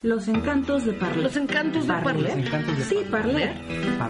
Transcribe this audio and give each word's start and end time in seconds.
Los 0.00 0.28
encantos 0.28 0.84
de 0.84 0.92
Parler. 0.92 1.24
Los 1.24 1.36
encantos 1.36 1.88
de 1.88 1.92
Parler. 1.92 2.44
Sí, 2.84 3.04
Parler. 3.10 3.52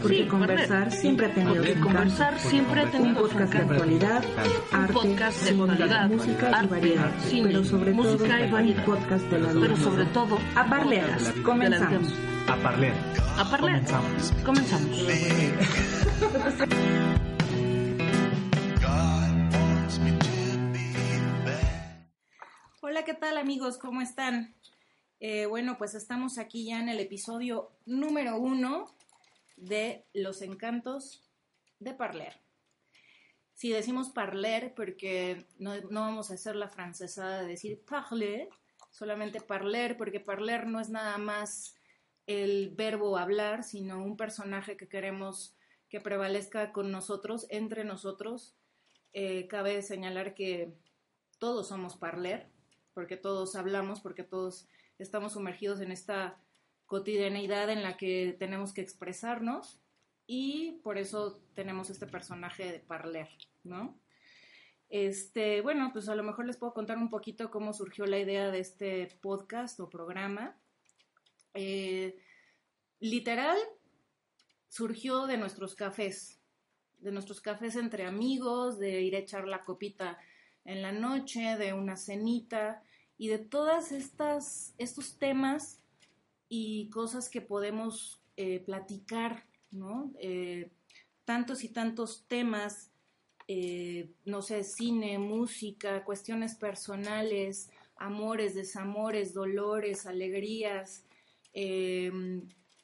Porque 0.02 0.16
Sí, 0.18 0.26
conversar 0.28 0.68
Parler. 0.84 0.92
siempre 0.92 1.26
ha 1.26 1.32
tenido 1.34 1.54
Porque 1.54 1.80
conversar 1.80 2.38
siempre 2.38 2.80
ha 2.80 2.84
Un 2.84 2.90
tenido 2.90 3.14
su 3.14 3.22
podcast 3.28 3.52
de 3.54 3.58
actualidad, 3.60 4.24
Un 4.70 4.78
arte, 4.80 4.92
podcast 4.92 5.42
de 5.44 5.50
actualidad, 5.50 6.08
música 6.10 6.62
y 6.62 6.66
variedad. 6.66 7.10
pero 7.42 7.64
sobre 7.64 7.92
música 7.94 8.18
todo, 8.36 8.46
y 8.46 8.50
variedad. 8.50 8.78
un 8.80 8.84
podcast 8.84 9.24
de 9.30 9.38
la. 9.38 9.48
Pero 9.60 9.76
sobre 9.78 10.04
todo, 10.04 10.38
A 10.56 10.66
Parleras, 10.68 11.32
comenzamos. 11.42 12.12
A 12.48 12.56
parler. 12.56 12.92
A 13.38 13.44
Parler. 13.50 13.72
Comenzamos. 13.80 14.32
Comenzamos. 14.44 15.06
Hola, 22.80 23.04
¿qué 23.04 23.14
tal 23.14 23.36
amigos? 23.38 23.78
¿Cómo 23.78 24.00
están? 24.00 24.54
Eh, 25.20 25.46
bueno, 25.46 25.78
pues 25.78 25.94
estamos 25.94 26.38
aquí 26.38 26.66
ya 26.66 26.80
en 26.80 26.88
el 26.88 27.00
episodio 27.00 27.72
número 27.86 28.38
uno 28.38 28.84
de 29.56 30.06
Los 30.14 30.42
Encantos 30.42 31.28
de 31.80 31.92
Parler. 31.92 32.40
Si 33.52 33.70
decimos 33.70 34.10
parler, 34.10 34.74
porque 34.76 35.48
no, 35.58 35.74
no 35.90 36.02
vamos 36.02 36.30
a 36.30 36.34
hacer 36.34 36.54
la 36.54 36.68
francesada 36.68 37.42
de 37.42 37.48
decir 37.48 37.80
parler, 37.84 38.48
solamente 38.90 39.40
parler, 39.40 39.96
porque 39.96 40.20
parler 40.20 40.68
no 40.68 40.78
es 40.78 40.88
nada 40.88 41.18
más 41.18 41.74
el 42.28 42.70
verbo 42.76 43.18
hablar, 43.18 43.64
sino 43.64 44.04
un 44.04 44.16
personaje 44.16 44.76
que 44.76 44.86
queremos 44.86 45.56
que 45.88 46.00
prevalezca 46.00 46.70
con 46.72 46.92
nosotros, 46.92 47.46
entre 47.50 47.82
nosotros. 47.82 48.54
Eh, 49.12 49.48
cabe 49.48 49.82
señalar 49.82 50.34
que 50.34 50.72
todos 51.40 51.66
somos 51.66 51.96
parler, 51.96 52.46
porque 52.94 53.16
todos 53.16 53.56
hablamos, 53.56 54.00
porque 54.00 54.22
todos 54.22 54.68
estamos 54.98 55.32
sumergidos 55.34 55.80
en 55.80 55.92
esta 55.92 56.40
cotidianeidad 56.86 57.70
en 57.70 57.82
la 57.82 57.96
que 57.96 58.34
tenemos 58.38 58.72
que 58.72 58.80
expresarnos 58.80 59.78
y 60.26 60.80
por 60.82 60.98
eso 60.98 61.40
tenemos 61.54 61.90
este 61.90 62.06
personaje 62.06 62.72
de 62.72 62.80
parler, 62.80 63.28
¿no? 63.62 63.98
Este, 64.90 65.60
bueno, 65.60 65.90
pues 65.92 66.08
a 66.08 66.14
lo 66.14 66.22
mejor 66.22 66.46
les 66.46 66.56
puedo 66.56 66.72
contar 66.72 66.96
un 66.96 67.10
poquito 67.10 67.50
cómo 67.50 67.72
surgió 67.72 68.06
la 68.06 68.18
idea 68.18 68.50
de 68.50 68.58
este 68.58 69.06
podcast 69.20 69.78
o 69.80 69.90
programa. 69.90 70.56
Eh, 71.52 72.16
literal, 73.00 73.58
surgió 74.68 75.26
de 75.26 75.36
nuestros 75.36 75.74
cafés, 75.74 76.40
de 76.98 77.12
nuestros 77.12 77.40
cafés 77.40 77.76
entre 77.76 78.06
amigos, 78.06 78.78
de 78.78 79.02
ir 79.02 79.14
a 79.14 79.20
echar 79.20 79.46
la 79.46 79.64
copita 79.64 80.18
en 80.64 80.80
la 80.82 80.92
noche, 80.92 81.56
de 81.58 81.74
una 81.74 81.96
cenita 81.96 82.82
y 83.18 83.28
de 83.28 83.38
todas 83.38 83.92
estas 83.92 84.74
estos 84.78 85.18
temas 85.18 85.80
y 86.48 86.88
cosas 86.90 87.28
que 87.28 87.42
podemos 87.42 88.22
eh, 88.36 88.60
platicar, 88.60 89.44
¿no? 89.70 90.12
Eh, 90.20 90.70
tantos 91.24 91.64
y 91.64 91.68
tantos 91.68 92.24
temas, 92.26 92.90
eh, 93.48 94.12
no 94.24 94.40
sé, 94.40 94.62
cine, 94.64 95.18
música, 95.18 96.04
cuestiones 96.04 96.54
personales, 96.54 97.70
amores, 97.96 98.54
desamores, 98.54 99.34
dolores, 99.34 100.06
alegrías, 100.06 101.04
eh, 101.52 102.10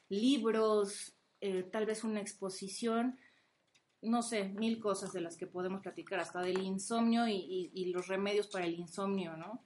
libros, 0.09 1.13
eh, 1.39 1.63
tal 1.63 1.85
vez 1.85 2.03
una 2.03 2.19
exposición, 2.19 3.17
no 4.01 4.21
sé, 4.21 4.49
mil 4.49 4.79
cosas 4.79 5.13
de 5.13 5.21
las 5.21 5.37
que 5.37 5.47
podemos 5.47 5.81
platicar, 5.81 6.19
hasta 6.19 6.41
del 6.41 6.61
insomnio 6.61 7.27
y 7.27 7.91
los 7.91 8.07
remedios 8.07 8.47
para 8.47 8.65
el 8.65 8.75
insomnio, 8.79 9.37
¿no? 9.37 9.63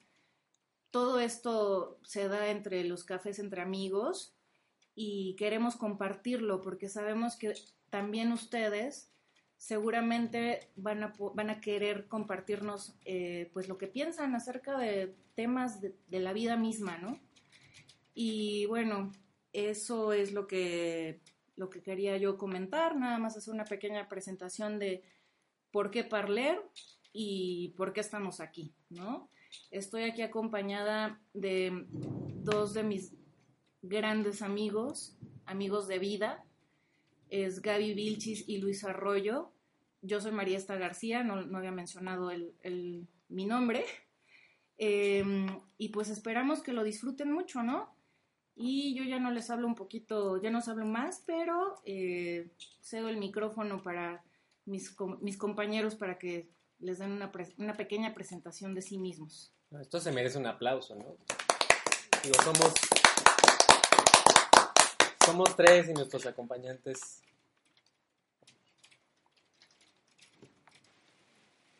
Todo 0.92 1.20
esto 1.20 2.00
se 2.04 2.28
da 2.28 2.50
entre 2.50 2.84
los 2.84 3.04
cafés 3.04 3.40
entre 3.40 3.62
amigos 3.62 4.34
y 4.96 5.36
queremos 5.36 5.76
compartirlo 5.76 6.62
porque 6.62 6.90
sabemos 6.90 7.36
que 7.36 7.54
también 7.90 8.32
ustedes 8.32 9.12
seguramente 9.58 10.70
van 10.76 11.04
a, 11.04 11.14
van 11.34 11.50
a 11.50 11.60
querer 11.60 12.08
compartirnos 12.08 12.96
eh, 13.06 13.50
pues 13.54 13.68
lo 13.68 13.78
que 13.78 13.88
piensan 13.88 14.34
acerca 14.36 14.78
de 14.78 15.14
temas 15.36 15.82
de, 15.82 15.96
de 16.08 16.20
la 16.20 16.34
vida 16.34 16.56
misma, 16.56 16.98
¿no? 16.98 17.20
Y 18.14 18.66
bueno, 18.66 19.12
eso 19.54 20.14
es 20.14 20.34
lo 20.34 20.48
que, 20.48 21.22
lo 21.56 21.70
que 21.70 21.82
quería 21.82 22.18
yo 22.18 22.38
comentar, 22.38 22.96
nada 22.96 23.18
más 23.18 23.38
hacer 23.38 23.54
una 23.54 23.66
pequeña 23.66 24.08
presentación 24.08 24.80
de 24.80 25.04
por 25.72 25.92
qué 25.92 26.04
Parler 26.04 26.62
y 27.12 27.74
por 27.78 27.94
qué 27.94 28.00
estamos 28.00 28.40
aquí, 28.40 28.74
¿no? 28.90 29.30
Estoy 29.72 30.04
aquí 30.04 30.22
acompañada 30.22 31.20
de 31.34 31.86
dos 31.90 32.74
de 32.74 32.84
mis 32.84 33.14
grandes 33.82 34.42
amigos, 34.42 35.18
amigos 35.46 35.88
de 35.88 36.00
vida, 36.00 36.46
es 37.30 37.62
Gaby 37.62 37.94
Vilchis 37.94 38.48
y 38.48 38.58
Luis 38.58 38.84
Arroyo. 38.84 39.52
Yo 40.02 40.22
soy 40.22 40.32
María 40.32 40.58
Esta 40.58 40.76
García, 40.76 41.24
no, 41.24 41.58
había 41.58 41.72
mencionado 41.72 42.32
el, 42.32 43.08
mi 43.30 43.46
nombre. 43.46 43.86
Eh, 44.82 45.46
y 45.78 45.90
pues 45.90 46.10
esperamos 46.10 46.62
que 46.62 46.72
lo 46.72 46.86
disfruten 46.86 47.34
mucho, 47.34 47.64
¿no? 47.64 47.94
Y 48.56 48.94
yo 48.96 49.04
ya 49.04 49.20
no 49.20 49.30
les 49.30 49.50
hablo 49.50 49.68
un 49.68 49.76
poquito, 49.76 50.42
ya 50.42 50.52
no 50.52 50.60
os 50.60 50.70
hablo 50.70 50.86
más, 50.86 51.22
pero 51.26 51.82
eh, 51.84 52.50
cedo 52.80 53.10
el 53.10 53.18
micrófono 53.18 53.84
para 53.84 54.24
mis 54.66 55.38
compañeros 55.38 55.96
para 55.96 56.18
que 56.18 56.48
les 56.80 57.00
den 57.00 57.12
una, 57.12 57.32
pre- 57.32 57.54
una 57.58 57.76
pequeña 57.76 58.14
presentación 58.14 58.74
de 58.74 58.82
sí 58.82 58.98
mismos. 58.98 59.52
Esto 59.80 60.00
se 60.00 60.12
merece 60.12 60.38
un 60.38 60.48
aplauso, 60.48 60.96
¿no? 60.96 61.16
Somos. 62.44 62.74
Somos 65.26 65.56
tres 65.56 65.90
y 65.90 65.94
nuestros 65.94 66.26
acompañantes. 66.26 67.22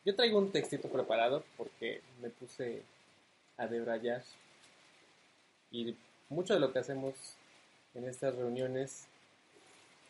Yo 0.04 0.14
traigo 0.14 0.38
un 0.38 0.52
textito 0.52 0.88
preparado 0.88 1.44
porque 1.56 2.02
me 2.20 2.30
puse 2.30 2.82
a 3.56 3.66
debrayar. 3.66 4.22
Y 5.70 5.96
mucho 6.28 6.54
de 6.54 6.60
lo 6.60 6.72
que 6.72 6.78
hacemos 6.78 7.14
en 7.94 8.04
estas 8.04 8.34
reuniones, 8.36 9.06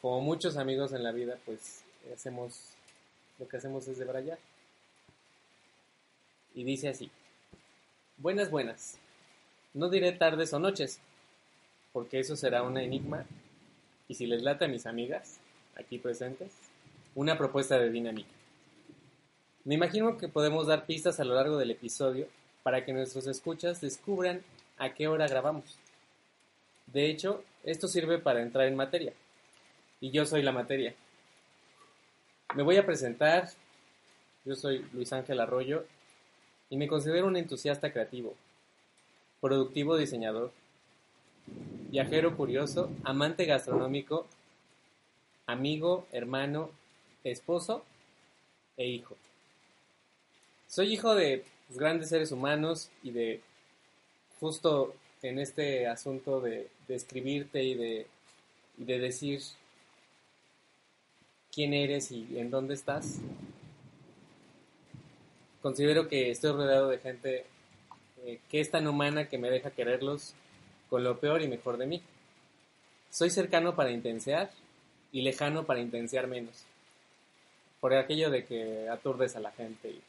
como 0.03 0.21
muchos 0.21 0.57
amigos 0.57 0.93
en 0.93 1.03
la 1.03 1.13
vida, 1.13 1.39
pues 1.47 1.83
hacemos. 2.13 2.75
Lo 3.39 3.49
que 3.49 3.57
hacemos 3.57 3.89
es 3.89 3.99
debrayar. 3.99 4.39
Y 6.55 6.65
dice 6.65 6.89
así. 6.89 7.11
Buenas, 8.17 8.51
buenas. 8.51 8.99
No 9.73 9.89
diré 9.89 10.13
tardes 10.13 10.53
o 10.53 10.59
noches, 10.59 11.01
porque 11.93 12.19
eso 12.19 12.37
será 12.37 12.63
un 12.63 12.77
enigma. 12.77 13.25
Y 14.09 14.15
si 14.15 14.27
les 14.27 14.43
late 14.43 14.65
a 14.65 14.69
mis 14.69 14.87
amigas, 14.87 15.39
aquí 15.77 15.99
presentes, 15.99 16.53
una 17.15 17.39
propuesta 17.39 17.79
de 17.79 17.91
dinámica. 17.91 18.31
Me 19.65 19.75
imagino 19.75 20.19
que 20.19 20.29
podemos 20.29 20.67
dar 20.67 20.87
pistas 20.87 21.21
a 21.21 21.25
lo 21.25 21.35
largo 21.35 21.57
del 21.57 21.71
episodio 21.71 22.27
para 22.63 22.85
que 22.85 22.93
nuestros 22.93 23.27
escuchas 23.27 23.81
descubran 23.81 24.43
a 24.79 24.95
qué 24.95 25.07
hora 25.07 25.29
grabamos. 25.29 25.79
De 26.87 27.09
hecho, 27.09 27.45
esto 27.63 27.87
sirve 27.87 28.19
para 28.19 28.43
entrar 28.43 28.67
en 28.67 28.77
materia. 28.77 29.13
Y 30.01 30.11
yo 30.11 30.27
soy 30.27 30.43
la 30.43 30.53
materia. 30.53 30.95
Me 32.55 32.63
voy 32.63 32.77
a 32.77 32.87
presentar. 32.87 33.49
Yo 34.45 34.57
soy 34.57 34.85
Luis 34.93 35.13
Ángel 35.13 35.39
Arroyo 35.41 35.85
y 36.71 36.77
me 36.77 36.89
considero 36.89 37.27
un 37.27 37.37
entusiasta 37.37 37.93
creativo, 37.93 38.35
productivo 39.41 39.97
diseñador, 39.97 40.53
viajero 41.91 42.37
curioso, 42.37 42.91
amante 43.03 43.45
gastronómico, 43.45 44.27
amigo, 45.47 46.07
hermano, 46.13 46.71
esposo 47.25 47.85
e 48.77 48.87
hijo. 48.87 49.17
Soy 50.69 50.93
hijo 50.93 51.17
de 51.17 51.45
grandes 51.71 52.09
seres 52.09 52.31
humanos 52.31 52.89
y 53.03 53.11
de 53.11 53.41
justo 54.39 54.95
en 55.23 55.41
este 55.41 55.89
asunto 55.89 56.41
de, 56.41 56.69
de 56.87 56.95
escribirte 56.95 57.65
y 57.65 57.75
de, 57.75 58.07
y 58.79 58.85
de 58.85 58.99
decir 59.01 59.43
quién 61.53 61.75
eres 61.75 62.13
y 62.13 62.39
en 62.39 62.51
dónde 62.51 62.75
estás, 62.75 63.19
considero 65.63 66.09
que 66.09 66.31
estoy 66.31 66.53
rodeado 66.53 66.89
de 66.89 66.99
gente 66.99 67.47
eh, 68.25 68.41
que 68.51 68.61
es 68.61 68.71
tan 68.71 68.87
humana 68.87 69.29
que 69.29 69.39
me 69.39 69.51
deja 69.51 69.71
quererlos 69.71 70.35
con 70.89 71.05
lo 71.05 71.19
peor 71.19 71.43
y 71.43 71.49
mejor 71.49 71.77
de 71.77 71.87
mí. 71.87 72.03
Soy 73.11 73.31
cercano 73.31 73.75
para 73.75 73.91
intensear 73.91 74.51
y 75.13 75.23
lejano 75.23 75.65
para 75.65 75.81
intensear 75.81 76.27
menos. 76.27 76.65
Por 77.81 77.95
aquello 77.95 78.31
de 78.31 78.45
que 78.45 78.89
aturdes 78.89 79.37
a 79.37 79.41
la 79.41 79.53
gente 79.53 79.89
y, 79.91 80.03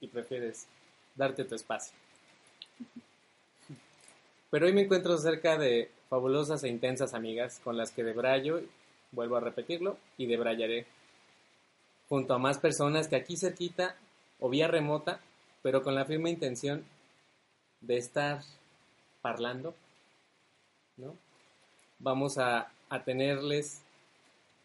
y 0.00 0.08
prefieres 0.08 0.66
darte 1.14 1.44
tu 1.44 1.54
espacio. 1.54 1.94
Pero 4.50 4.66
hoy 4.66 4.72
me 4.72 4.82
encuentro 4.82 5.16
cerca 5.18 5.56
de 5.56 5.90
fabulosas 6.08 6.62
e 6.62 6.68
intensas 6.68 7.14
amigas 7.14 7.60
con 7.64 7.76
las 7.76 7.90
que 7.90 8.04
debrayo, 8.04 8.60
vuelvo 9.10 9.36
a 9.36 9.40
repetirlo, 9.40 9.96
y 10.18 10.26
debrayaré. 10.26 10.86
Junto 12.08 12.34
a 12.34 12.38
más 12.38 12.58
personas 12.58 13.08
que 13.08 13.16
aquí 13.16 13.36
cerquita 13.36 13.96
o 14.44 14.50
vía 14.50 14.68
remota, 14.68 15.20
pero 15.62 15.82
con 15.82 15.94
la 15.94 16.04
firme 16.04 16.28
intención 16.28 16.84
de 17.80 17.96
estar 17.96 18.42
parlando, 19.22 19.74
¿no? 20.98 21.16
Vamos 21.98 22.36
a, 22.36 22.70
a 22.90 23.04
tenerles 23.04 23.80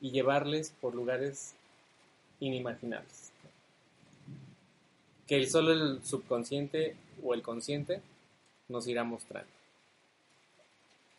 y 0.01 0.11
llevarles 0.11 0.73
por 0.81 0.95
lugares 0.95 1.55
inimaginables. 2.41 3.31
Que 5.25 5.37
el 5.37 5.49
solo 5.49 5.71
el 5.71 6.03
subconsciente 6.03 6.97
o 7.23 7.33
el 7.33 7.41
consciente 7.41 8.01
nos 8.67 8.85
irá 8.85 9.05
mostrando. 9.05 9.49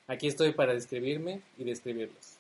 Aquí 0.07 0.27
estoy 0.27 0.53
para 0.53 0.75
describirme 0.75 1.41
y 1.57 1.65
describirlos. 1.65 2.37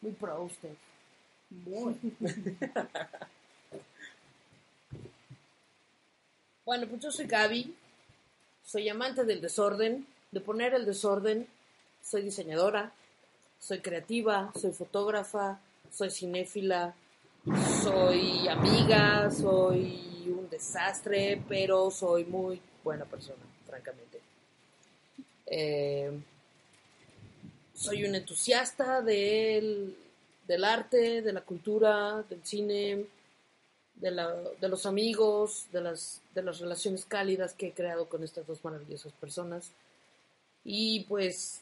Muy 0.00 0.12
pro 0.12 0.42
usted. 0.42 0.74
Muy. 1.50 1.96
Bueno, 6.64 6.86
pues 6.86 7.02
yo 7.02 7.10
soy 7.10 7.26
Gaby, 7.26 7.74
soy 8.64 8.88
amante 8.88 9.24
del 9.24 9.40
desorden, 9.40 10.06
de 10.30 10.40
poner 10.40 10.74
el 10.74 10.86
desorden, 10.86 11.48
soy 12.00 12.22
diseñadora, 12.22 12.92
soy 13.58 13.80
creativa, 13.80 14.52
soy 14.54 14.70
fotógrafa, 14.70 15.58
soy 15.90 16.12
cinéfila, 16.12 16.94
soy 17.82 18.46
amiga, 18.46 19.28
soy 19.32 20.24
un 20.28 20.48
desastre, 20.48 21.42
pero 21.48 21.90
soy 21.90 22.24
muy 22.24 22.60
buena 22.84 23.06
persona, 23.06 23.42
francamente. 23.66 24.20
Eh, 25.46 26.16
soy 27.82 28.04
un 28.04 28.14
entusiasta 28.14 29.02
del, 29.02 29.96
del 30.46 30.64
arte, 30.64 31.20
de 31.20 31.32
la 31.32 31.40
cultura, 31.40 32.22
del 32.30 32.44
cine, 32.44 33.06
de, 33.96 34.10
la- 34.12 34.36
de 34.60 34.68
los 34.68 34.86
amigos, 34.86 35.66
de 35.72 35.80
las, 35.80 36.20
de 36.34 36.42
las 36.42 36.60
relaciones 36.60 37.04
cálidas 37.04 37.54
que 37.54 37.68
he 37.68 37.72
creado 37.72 38.08
con 38.08 38.22
estas 38.22 38.46
dos 38.46 38.64
maravillosas 38.64 39.12
personas. 39.14 39.72
Y 40.64 41.00
pues 41.04 41.60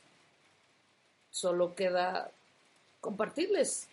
solo 1.31 1.75
queda 1.75 2.31
compartirles, 3.00 3.88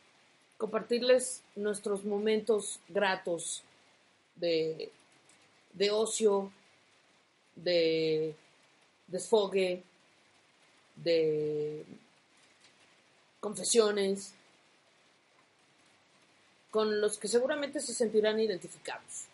compartirles 0.58 1.44
nuestros 1.56 2.04
momentos 2.04 2.82
gratos 2.90 3.64
de, 4.36 4.92
de 5.74 5.92
ocio, 5.92 6.52
de 7.56 8.36
desfogue, 9.08 9.82
de 10.98 11.86
confesiones, 13.48 14.34
con 16.72 17.00
los 17.00 17.18
que 17.18 17.28
seguramente 17.30 17.80
se 17.80 17.94
sentirán 17.94 18.40
identificados. 18.40 19.26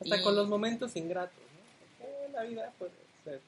Hasta 0.00 0.16
Y- 0.16 0.22
con 0.22 0.36
los 0.36 0.48
momentos 0.48 0.94
ingratos, 0.96 1.34
¿no? 1.36 1.60
Porque 1.98 2.32
la 2.32 2.42
vida 2.44 2.72
puede 2.78 2.92
ser 3.24 3.40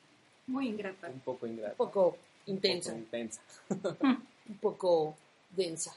Muy 0.49 0.69
ingrata. 0.69 1.09
un 1.09 1.21
poco 1.21 1.47
ingrata. 1.47 1.71
Un 1.73 1.77
poco 1.77 2.01
un 2.07 2.15
poco 2.15 2.19
intensa, 2.47 2.93
intensa. 2.97 3.41
un 4.49 4.59
poco 4.61 5.17
densa. 5.51 5.95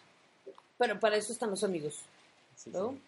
Pero 0.78 1.00
para 1.00 1.18
eso 1.18 1.34
están 1.34 1.50
los 1.50 1.64
amigos, 1.64 1.96
Sí, 2.56 2.70
¿no? 2.70 2.92
sí. 2.92 3.02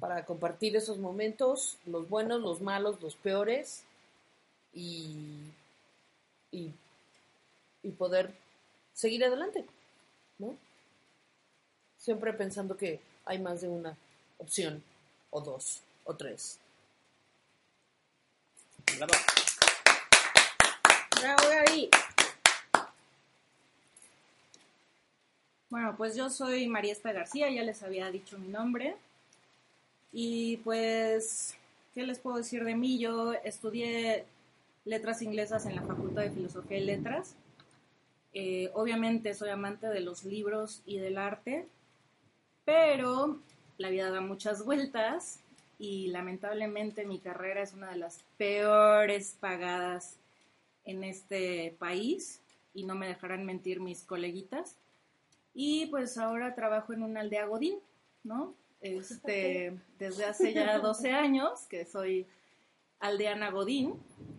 Para 0.00 0.24
compartir 0.24 0.74
esos 0.74 0.96
momentos, 0.98 1.76
los 1.86 2.08
buenos, 2.08 2.40
los 2.40 2.60
malos, 2.62 3.00
los 3.02 3.14
peores, 3.14 3.82
y, 4.74 5.50
y, 6.50 6.72
y 7.82 7.90
poder 7.90 8.32
seguir 8.94 9.22
adelante, 9.24 9.64
¿no? 10.42 10.56
Siempre 11.96 12.32
pensando 12.32 12.76
que 12.76 13.00
hay 13.24 13.38
más 13.38 13.60
de 13.60 13.68
una 13.68 13.96
opción, 14.38 14.82
o 15.30 15.40
dos, 15.40 15.80
o 16.04 16.14
tres. 16.14 16.58
Bravo. 18.96 19.12
Bravo, 21.20 21.42
Gaby. 21.48 21.90
Bueno, 25.70 25.94
pues 25.96 26.16
yo 26.16 26.28
soy 26.28 26.66
María 26.66 26.92
Esta 26.92 27.12
García, 27.12 27.48
ya 27.50 27.62
les 27.62 27.82
había 27.82 28.10
dicho 28.10 28.36
mi 28.38 28.48
nombre. 28.48 28.96
Y 30.12 30.58
pues, 30.58 31.54
¿qué 31.94 32.02
les 32.02 32.18
puedo 32.18 32.36
decir 32.36 32.64
de 32.64 32.74
mí? 32.74 32.98
Yo 32.98 33.32
estudié 33.32 34.26
letras 34.84 35.22
inglesas 35.22 35.64
en 35.64 35.76
la 35.76 35.82
Facultad 35.82 36.22
de 36.22 36.30
Filosofía 36.30 36.78
y 36.78 36.84
Letras. 36.84 37.36
Eh, 38.34 38.70
obviamente 38.74 39.34
soy 39.34 39.50
amante 39.50 39.88
de 39.88 40.00
los 40.00 40.24
libros 40.24 40.82
y 40.86 40.98
del 40.98 41.18
arte, 41.18 41.66
pero 42.64 43.38
la 43.78 43.90
vida 43.90 44.10
da 44.10 44.20
muchas 44.20 44.64
vueltas 44.64 45.40
y 45.78 46.08
lamentablemente 46.08 47.04
mi 47.04 47.18
carrera 47.18 47.62
es 47.62 47.72
una 47.74 47.90
de 47.90 47.96
las 47.96 48.20
peores 48.38 49.36
pagadas 49.40 50.16
en 50.84 51.04
este 51.04 51.74
país 51.78 52.40
y 52.74 52.84
no 52.84 52.94
me 52.94 53.08
dejarán 53.08 53.44
mentir 53.44 53.80
mis 53.80 54.02
coleguitas. 54.02 54.76
Y 55.54 55.86
pues 55.86 56.16
ahora 56.16 56.54
trabajo 56.54 56.92
en 56.92 57.02
una 57.02 57.20
aldea 57.20 57.46
Godín, 57.46 57.78
¿no? 58.24 58.54
Este, 58.82 59.78
desde 59.96 60.24
hace 60.24 60.52
ya 60.52 60.80
12 60.80 61.12
años 61.12 61.66
que 61.68 61.84
soy 61.84 62.26
aldeana 63.02 63.50
Godín. 63.50 63.94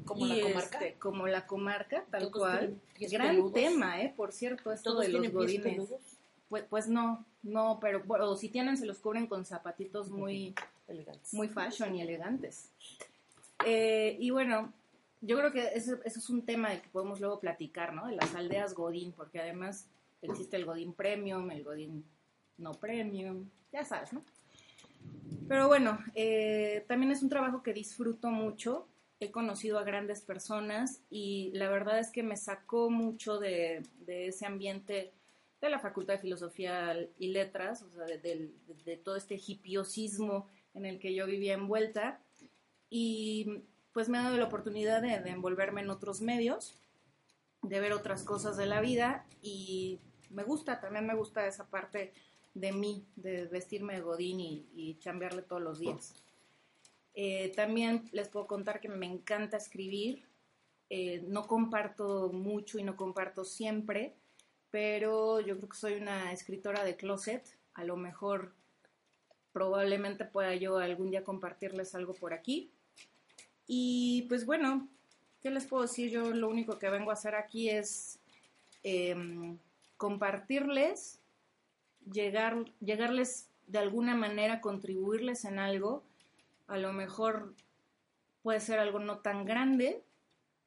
Como 0.06 0.26
la 0.26 0.42
comarca. 0.42 0.78
este, 0.80 1.00
como 1.00 1.28
la 1.28 1.48
comarca, 1.48 2.06
tal 2.12 2.30
cual. 2.30 2.82
Gran 3.00 3.36
peludos. 3.36 3.54
tema, 3.54 4.02
¿eh? 4.02 4.14
Por 4.18 4.34
cierto, 4.34 4.72
esto 4.72 4.92
¿Todos 4.92 5.06
de 5.06 5.14
los 5.14 5.32
godines. 5.32 5.90
Pues, 6.50 6.66
pues 6.70 6.88
no, 6.88 7.26
no, 7.42 7.80
pero 7.80 8.04
bueno, 8.04 8.36
si 8.36 8.50
tienen 8.50 8.76
se 8.76 8.86
los 8.86 9.00
cubren 9.00 9.28
con 9.28 9.46
zapatitos 9.46 10.10
muy, 10.10 10.54
Elegantes. 10.88 11.34
muy 11.34 11.48
fashion 11.48 11.96
y 11.96 12.02
elegantes. 12.02 12.70
Eh, 13.66 14.18
y 14.20 14.30
bueno, 14.30 14.74
yo 15.22 15.38
creo 15.38 15.54
que 15.54 15.70
eso, 15.74 15.98
eso 16.04 16.20
es 16.20 16.30
un 16.30 16.46
tema 16.46 16.70
del 16.70 16.82
que 16.82 16.90
podemos 16.90 17.22
luego 17.22 17.40
platicar, 17.40 17.94
¿no? 17.94 18.08
De 18.08 18.16
las 18.16 18.36
aldeas 18.36 18.74
Godín, 18.74 19.14
porque 19.14 19.40
además 19.40 19.88
existe 20.22 20.58
el 20.58 20.66
Godín 20.66 20.94
Premium, 20.94 21.50
el 21.50 21.64
Godín 21.64 22.04
no 22.58 22.74
Premium, 22.74 23.50
ya 23.72 23.86
sabes, 23.86 24.12
¿no? 24.12 24.22
Pero 25.48 25.68
bueno, 25.68 26.00
eh, 26.16 26.86
también 26.88 27.12
es 27.12 27.22
un 27.22 27.30
trabajo 27.30 27.64
que 27.64 27.74
disfruto 27.74 28.30
mucho. 28.30 28.88
He 29.20 29.32
conocido 29.32 29.80
a 29.80 29.84
grandes 29.84 30.22
personas 30.22 31.02
y 31.10 31.52
la 31.54 31.70
verdad 31.70 32.00
es 32.00 32.12
que 32.12 32.24
me 32.24 32.38
sacó 32.38 32.90
mucho 32.90 33.40
de, 33.40 33.84
ese 34.08 34.46
ambiente 34.46 35.14
de 35.62 35.70
la 35.70 35.80
Facultad 35.80 36.16
de 36.16 36.20
Filosofía 36.20 36.96
y 37.18 37.28
Letras, 37.30 37.84
o 37.84 37.90
sea, 37.90 38.06
de, 38.06 39.02
todo 39.04 39.16
este 39.16 39.40
hippiosismo 39.46 40.48
en 40.74 40.86
el 40.86 41.00
que 41.00 41.14
yo 41.14 41.26
vivía 41.26 41.54
envuelta. 41.54 42.20
Y 42.90 43.64
pues 43.92 44.10
me 44.10 44.18
ha 44.18 44.24
dado 44.24 44.38
la 44.38 44.46
oportunidad 44.46 45.02
de 45.02 45.30
envolverme 45.30 45.82
en 45.82 45.90
otros 45.90 46.22
medios, 46.22 46.76
de 47.62 47.80
ver 47.80 47.94
otras 47.94 48.24
cosas 48.24 48.58
de 48.58 48.66
la 48.66 48.82
vida 48.82 49.26
y 49.42 50.00
me 50.34 50.44
gusta, 50.44 50.80
también 50.80 51.06
me 51.06 51.16
gusta 51.16 51.48
esa 51.48 51.68
parte 51.70 52.14
de 52.54 52.72
mí, 52.72 53.06
de 53.16 53.46
vestirme 53.46 53.96
de 53.96 54.02
godín 54.02 54.40
y, 54.40 54.68
y 54.76 54.98
chambearle 55.00 55.42
todos 55.42 55.62
los 55.62 55.80
días. 55.80 56.16
Eh, 57.16 57.52
también 57.56 58.10
les 58.12 58.28
puedo 58.28 58.48
contar 58.48 58.80
que 58.80 58.90
me 58.90 59.06
encanta 59.06 59.58
escribir, 59.58 60.24
eh, 60.90 61.24
no 61.28 61.48
comparto 61.48 62.32
mucho 62.32 62.80
y 62.80 62.84
no 62.84 62.96
comparto 62.96 63.46
siempre, 63.46 64.16
pero 64.72 65.40
yo 65.40 65.58
creo 65.58 65.70
que 65.70 65.78
soy 65.78 65.94
una 65.94 66.32
escritora 66.32 66.84
de 66.84 66.96
closet, 66.96 67.44
a 67.76 67.84
lo 67.84 67.98
mejor 67.98 68.54
probablemente 69.52 70.26
pueda 70.26 70.56
yo 70.56 70.78
algún 70.78 71.12
día 71.12 71.24
compartirles 71.24 71.94
algo 71.94 72.14
por 72.14 72.34
aquí. 72.34 72.72
Y 73.68 74.24
pues 74.28 74.46
bueno, 74.48 74.90
¿qué 75.42 75.52
les 75.52 75.66
puedo 75.68 75.84
decir? 75.84 76.10
Yo 76.10 76.32
lo 76.32 76.50
único 76.50 76.80
que 76.80 76.90
vengo 76.90 77.12
a 77.12 77.14
hacer 77.14 77.36
aquí 77.36 77.70
es 77.70 78.20
em, 78.82 79.60
compartirles, 79.98 81.20
llegar, 82.12 82.66
llegarles 82.80 83.50
de 83.68 83.80
alguna 83.80 84.16
manera, 84.16 84.62
contribuirles 84.62 85.46
en 85.46 85.60
algo. 85.60 86.04
A 86.68 86.78
lo 86.78 86.94
mejor 86.94 87.54
puede 88.42 88.60
ser 88.60 88.80
algo 88.80 89.00
no 89.00 89.20
tan 89.20 89.46
grande, 89.46 90.04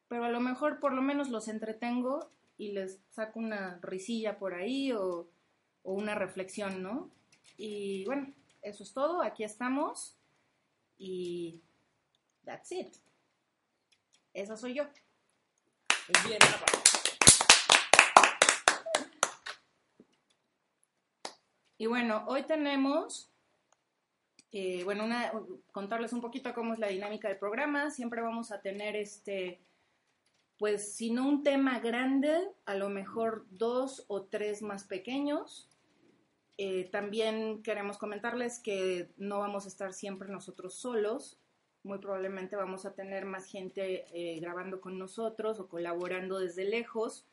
pero 0.08 0.24
a 0.24 0.30
lo 0.30 0.40
mejor 0.40 0.80
por 0.80 0.92
lo 0.92 1.02
menos 1.02 1.28
los 1.28 1.48
entretengo 1.48 2.30
y 2.58 2.72
les 2.72 2.98
saco 3.10 3.38
una 3.38 3.78
risilla 3.82 4.38
por 4.38 4.54
ahí 4.54 4.92
o, 4.92 5.28
una 5.84 6.16
reflexión, 6.16 6.82
¿no? 6.82 7.10
Y 7.56 8.04
bueno, 8.06 8.32
eso 8.60 8.82
es 8.82 8.92
todo. 8.92 9.22
Aquí 9.22 9.44
estamos. 9.44 10.16
Y 10.98 11.60
that's 12.44 12.72
it. 12.72 12.88
Esa 14.34 14.56
soy 14.56 14.74
yo. 14.74 14.84
Bien, 16.26 16.40
Y 21.78 21.86
bueno, 21.86 22.24
hoy 22.26 22.44
tenemos, 22.44 23.30
eh, 24.50 24.82
bueno, 24.84 25.04
contarles 25.72 26.12
un 26.14 26.22
poquito 26.22 26.54
cómo 26.54 26.72
es 26.72 26.78
la 26.78 26.88
dinámica 26.88 27.28
del 27.28 27.38
programa. 27.38 27.90
Siempre 27.90 28.22
vamos 28.22 28.50
a 28.50 28.62
tener 28.62 28.96
este, 28.96 29.60
pues, 30.58 30.94
si 30.94 31.10
no 31.10 31.28
un 31.28 31.42
tema 31.42 31.78
grande, 31.80 32.48
a 32.64 32.74
lo 32.74 32.88
mejor 32.88 33.44
dos 33.50 34.04
o 34.08 34.22
tres 34.22 34.62
más 34.62 34.84
pequeños. 34.84 35.68
Eh, 36.56 36.88
también 36.90 37.62
queremos 37.62 37.98
comentarles 37.98 38.58
que 38.58 39.10
no 39.18 39.40
vamos 39.40 39.66
a 39.66 39.68
estar 39.68 39.92
siempre 39.92 40.30
nosotros 40.30 40.74
solos. 40.74 41.38
Muy 41.82 41.98
probablemente 41.98 42.56
vamos 42.56 42.86
a 42.86 42.94
tener 42.94 43.26
más 43.26 43.44
gente 43.44 44.06
eh, 44.14 44.40
grabando 44.40 44.80
con 44.80 44.98
nosotros 44.98 45.60
o 45.60 45.68
colaborando 45.68 46.38
desde 46.38 46.64
lejos. 46.64 47.26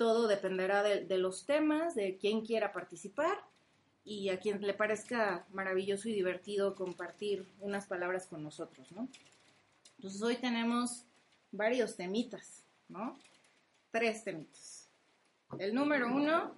Todo 0.00 0.28
dependerá 0.28 0.82
de, 0.82 1.18
los 1.18 1.44
temas, 1.44 1.94
de 1.94 2.16
quién 2.16 2.40
quiera 2.40 2.72
participar 2.72 3.44
y 4.02 4.30
a 4.30 4.40
quien 4.40 4.62
le 4.62 4.72
parezca 4.72 5.44
maravilloso 5.52 6.08
y 6.08 6.14
divertido 6.14 6.74
compartir 6.74 7.46
unas 7.60 7.84
palabras 7.86 8.26
con 8.26 8.42
nosotros, 8.42 8.90
¿no? 8.92 9.10
Entonces 9.98 10.22
hoy 10.22 10.36
tenemos 10.36 11.04
varios 11.52 11.96
temitas, 11.96 12.64
¿no? 12.88 13.18
Tres 13.90 14.24
temitas. 14.24 14.88
El 15.58 15.74
número 15.74 16.06
uno, 16.06 16.54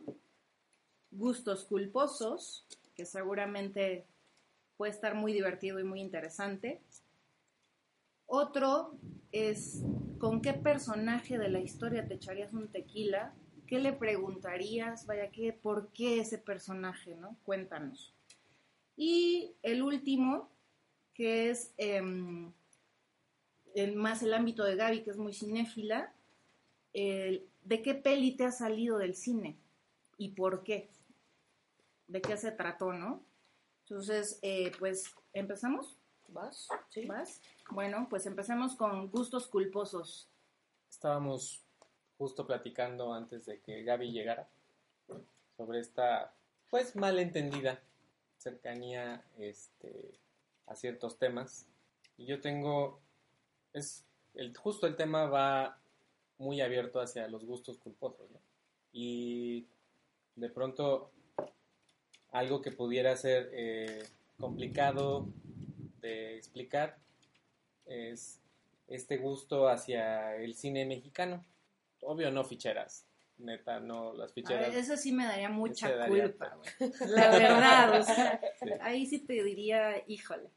gustos 1.11 1.65
culposos, 1.65 2.65
que 2.95 3.05
seguramente 3.05 4.07
puede 4.77 4.93
estar 4.93 5.17
muy 5.17 5.33
divertido 5.33 5.81
y 5.81 5.85
muy 5.85 6.01
interesante. 6.01 6.81
Otro 8.35 8.97
es 9.31 9.83
con 10.19 10.41
qué 10.41 10.55
personaje 10.55 11.37
de 11.37 11.51
la 11.51 11.61
historia 11.61 12.09
te 12.09 12.15
echarías 12.15 12.55
un 12.55 12.69
tequila, 12.69 13.35
qué 13.67 13.79
le 13.79 13.93
preguntarías, 13.93 15.05
vaya, 15.05 15.31
¿qué, 15.31 15.53
¿por 15.53 15.93
qué 15.93 16.19
ese 16.21 16.39
personaje, 16.39 17.15
no? 17.15 17.37
Cuéntanos. 17.45 18.15
Y 18.97 19.53
el 19.63 19.83
último, 19.83 20.49
que 21.13 21.51
es 21.51 21.75
em, 21.77 22.51
el, 23.75 23.97
más 23.97 24.23
el 24.23 24.33
ámbito 24.33 24.65
de 24.65 24.77
Gaby, 24.77 25.03
que 25.03 25.11
es 25.11 25.19
muy 25.19 25.35
cinéfila, 25.35 26.15
¿de 26.95 27.83
qué 27.85 27.95
peli 27.95 28.35
te 28.35 28.47
ha 28.47 28.51
salido 28.51 28.97
del 28.97 29.15
cine? 29.15 29.59
¿Y 30.17 30.31
por 30.31 30.63
qué? 30.63 30.89
¿De 32.09 32.23
qué 32.23 32.39
se 32.39 32.51
trató, 32.51 32.95
no? 32.95 33.23
Entonces, 33.83 34.39
eh, 34.41 34.73
pues, 34.79 35.15
¿empezamos? 35.35 35.99
¿Vas? 36.33 36.69
Sí. 36.89 37.07
¿Vas? 37.07 37.41
Bueno, 37.71 38.07
pues 38.09 38.27
empecemos 38.27 38.75
con 38.77 39.11
gustos 39.11 39.47
culposos. 39.47 40.29
Estábamos 40.91 41.63
justo 42.19 42.47
platicando 42.47 43.13
antes 43.13 43.47
de 43.47 43.61
que 43.61 43.83
Gaby 43.83 44.13
llegara 44.13 44.49
sobre 45.57 45.81
esta, 45.81 46.35
pues, 46.71 46.97
malentendida 46.97 47.81
cercanía 48.39 49.25
este, 49.39 50.13
a 50.67 50.75
ciertos 50.75 51.19
temas. 51.19 51.67
Y 52.17 52.27
yo 52.27 52.41
tengo, 52.41 53.01
es, 53.73 54.05
el, 54.35 54.57
justo 54.57 54.87
el 54.87 54.97
tema 54.97 55.27
va 55.27 55.79
muy 56.39 56.61
abierto 56.61 57.01
hacia 57.01 57.29
los 57.29 57.45
gustos 57.45 57.79
culposos, 57.79 58.31
¿no? 58.31 58.41
Y 58.93 59.67
de 60.37 60.49
pronto 60.51 61.11
algo 62.33 62.63
que 62.63 62.73
pudiera 62.73 63.17
ser 63.17 63.51
eh, 63.53 64.03
complicado 64.39 65.29
de 66.03 66.37
explicar 66.37 66.99
es 67.87 68.41
este 68.89 69.17
gusto 69.17 69.69
hacia 69.69 70.37
el 70.37 70.55
cine 70.55 70.85
mexicano. 70.85 71.45
Obvio 72.03 72.31
no 72.31 72.45
ficheras, 72.45 73.07
neta, 73.39 73.81
no 73.81 74.13
las 74.13 74.33
ficheras. 74.33 74.75
Eso 74.75 74.97
sí 74.97 75.13
me 75.13 75.25
daría 75.25 75.49
mucha 75.49 75.91
daría 75.97 76.25
culpa. 76.25 76.59
La 77.09 77.31
verdad, 77.31 78.01
o 78.01 78.05
sea, 78.05 78.41
Sí. 78.61 78.69
ahí 78.81 79.07
sí 79.07 79.21
te 79.21 79.43
diría, 79.43 80.03
híjole. 80.07 80.51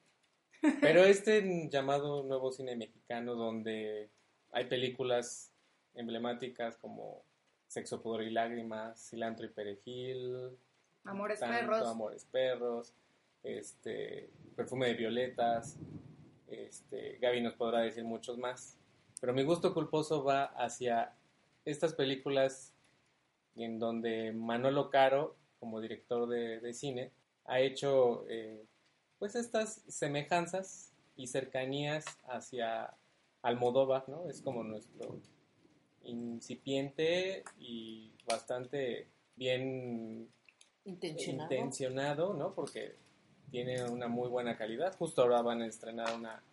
Pero 0.82 1.04
este 1.04 1.70
llamado 1.70 2.24
nuevo 2.24 2.52
cine 2.52 2.76
mexicano 2.76 3.36
donde 3.36 4.10
hay 4.52 4.66
películas 4.66 5.52
emblemáticas 5.94 6.76
como 6.78 7.24
Sexo, 7.68 8.02
Pudor 8.02 8.24
y 8.24 8.32
Lágrimas, 8.32 9.10
Cilantro 9.10 9.46
y 9.46 9.50
Perejil, 9.50 10.58
Amores 11.04 11.40
Tanto, 11.40 11.56
perros. 11.60 11.88
Amores 11.88 12.26
Perros, 12.26 12.94
este, 13.46 14.30
Perfume 14.56 14.88
de 14.88 14.94
Violetas, 14.96 15.78
este, 16.48 17.18
Gaby 17.22 17.42
nos 17.42 17.54
podrá 17.54 17.82
decir 17.82 18.04
muchos 18.04 18.38
más. 18.38 18.78
Pero 19.22 19.34
mi 19.34 19.44
gusto 19.44 19.74
culposo 19.74 20.24
va 20.24 20.46
hacia 20.46 21.14
estas 21.64 21.94
películas 21.94 22.74
en 23.56 23.80
donde 23.80 24.34
Manolo 24.34 24.90
Caro, 24.90 25.36
como 25.60 25.80
director 25.80 26.28
de, 26.28 26.60
de 26.60 26.74
cine, 26.74 27.12
ha 27.46 27.60
hecho 27.60 28.26
eh, 28.28 28.66
pues 29.20 29.36
estas 29.36 29.84
semejanzas 29.88 30.92
y 31.16 31.28
cercanías 31.28 32.06
hacia 32.28 32.94
Almodóvar, 33.42 34.10
¿no? 34.10 34.30
Es 34.30 34.42
como 34.42 34.64
nuestro 34.64 35.20
incipiente 36.04 37.44
y 37.60 38.12
bastante 38.28 39.08
bien 39.36 40.30
Intencionado. 40.84 41.54
intencionado, 41.54 42.34
¿no? 42.34 42.54
Porque 42.54 42.96
tiene 43.56 43.86
una 43.86 44.10
muy 44.10 44.28
buena 44.28 44.58
calidad. 44.58 44.94
Justo 44.98 45.22
ahora 45.22 45.42
van 45.42 45.62
a 45.62 45.68
estrenar 45.68 46.14
una, 46.14 46.44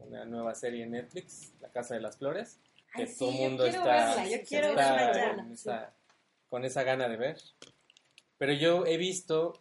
una 0.00 0.24
nueva 0.24 0.52
serie 0.56 0.82
en 0.82 0.90
Netflix, 0.90 1.52
La 1.60 1.68
Casa 1.68 1.94
de 1.94 2.00
las 2.00 2.16
Flores, 2.16 2.58
que 2.92 3.02
Ay, 3.02 3.06
sí, 3.06 3.18
todo 3.20 3.30
el 3.30 3.36
mundo 3.36 3.66
está, 3.66 3.84
verla, 3.84 4.28
yo 4.28 4.38
quiero 4.44 4.68
está 4.70 4.96
verla 4.96 5.36
con, 5.36 5.52
esa, 5.52 5.94
con 6.48 6.64
esa 6.64 6.82
gana 6.82 7.08
de 7.08 7.16
ver. 7.16 7.36
Pero 8.36 8.52
yo 8.52 8.84
he 8.84 8.96
visto 8.96 9.52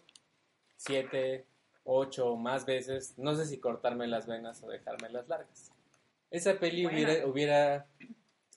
siete, 0.75 1.45
ocho 1.83 2.31
o 2.31 2.37
más 2.37 2.65
veces, 2.65 3.19
no 3.19 3.35
sé 3.35 3.45
si 3.45 3.59
cortarme 3.59 4.07
las 4.07 4.25
venas 4.25 4.63
o 4.63 4.67
dejarme 4.67 5.09
las 5.09 5.27
largas. 5.27 5.71
Esa 6.31 6.57
peli 6.57 6.85
Bueno. 6.85 6.97
hubiera, 6.97 7.27
hubiera 7.27 7.87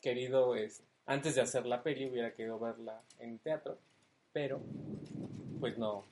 querido, 0.00 0.54
es, 0.54 0.82
antes 1.04 1.34
de 1.34 1.42
hacer 1.42 1.66
la 1.66 1.82
peli, 1.82 2.08
hubiera 2.08 2.32
querido 2.32 2.58
verla 2.58 3.02
en 3.18 3.38
teatro, 3.40 3.78
pero 4.32 4.62
pues 5.60 5.76
no, 5.76 6.06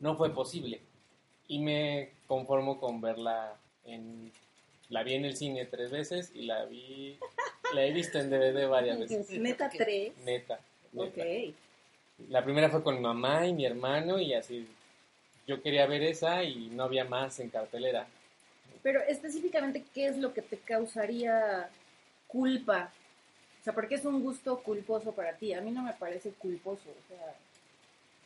no 0.00 0.16
fue 0.16 0.32
posible. 0.32 0.91
Y 1.48 1.58
me 1.60 2.10
conformo 2.26 2.78
con 2.80 3.00
verla 3.00 3.54
en... 3.84 4.32
La 4.88 5.02
vi 5.02 5.14
en 5.14 5.24
el 5.24 5.36
cine 5.36 5.64
tres 5.66 5.90
veces 5.90 6.30
y 6.34 6.42
la 6.42 6.64
vi... 6.66 7.18
La 7.74 7.84
he 7.84 7.92
visto 7.92 8.18
en 8.18 8.28
DVD 8.30 8.68
varias 8.68 8.98
veces. 9.00 9.30
Neta 9.30 9.68
tres. 9.70 10.12
Neta. 10.24 10.60
neta. 10.92 11.04
Ok. 11.04 11.54
La 12.28 12.44
primera 12.44 12.68
fue 12.68 12.82
con 12.82 12.96
mi 12.96 13.00
mamá 13.00 13.46
y 13.46 13.52
mi 13.54 13.64
hermano 13.64 14.18
y 14.20 14.34
así... 14.34 14.66
Yo 15.46 15.60
quería 15.60 15.86
ver 15.86 16.02
esa 16.04 16.44
y 16.44 16.68
no 16.70 16.84
había 16.84 17.04
más 17.04 17.40
en 17.40 17.48
cartelera. 17.50 18.06
Pero 18.82 19.00
específicamente, 19.08 19.84
¿qué 19.92 20.06
es 20.06 20.16
lo 20.18 20.32
que 20.32 20.40
te 20.42 20.56
causaría 20.58 21.68
culpa? 22.28 22.92
O 23.60 23.64
sea, 23.64 23.72
¿por 23.72 23.88
qué 23.88 23.96
es 23.96 24.04
un 24.04 24.22
gusto 24.22 24.60
culposo 24.62 25.10
para 25.12 25.34
ti? 25.36 25.52
A 25.52 25.60
mí 25.60 25.72
no 25.72 25.82
me 25.82 25.92
parece 25.94 26.30
culposo, 26.30 26.88
o 26.90 27.08
sea... 27.08 27.34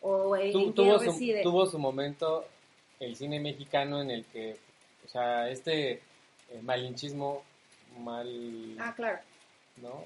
O 0.03 0.37
en 0.37 0.53
Tu- 0.53 0.67
qué 0.67 0.73
tuvo, 0.73 0.99
su, 0.99 1.05
reside. 1.07 1.43
tuvo 1.43 1.67
su 1.67 1.79
momento 1.79 2.47
el 3.01 3.17
cine 3.17 3.41
mexicano 3.41 4.01
en 4.01 4.11
el 4.11 4.25
que, 4.27 4.57
o 5.05 5.09
sea, 5.09 5.49
este 5.51 5.93
eh, 5.93 6.01
malinchismo 6.63 7.43
mal, 7.99 8.77
Ah, 8.79 8.95
claro. 8.95 9.19
¿no? 9.79 10.05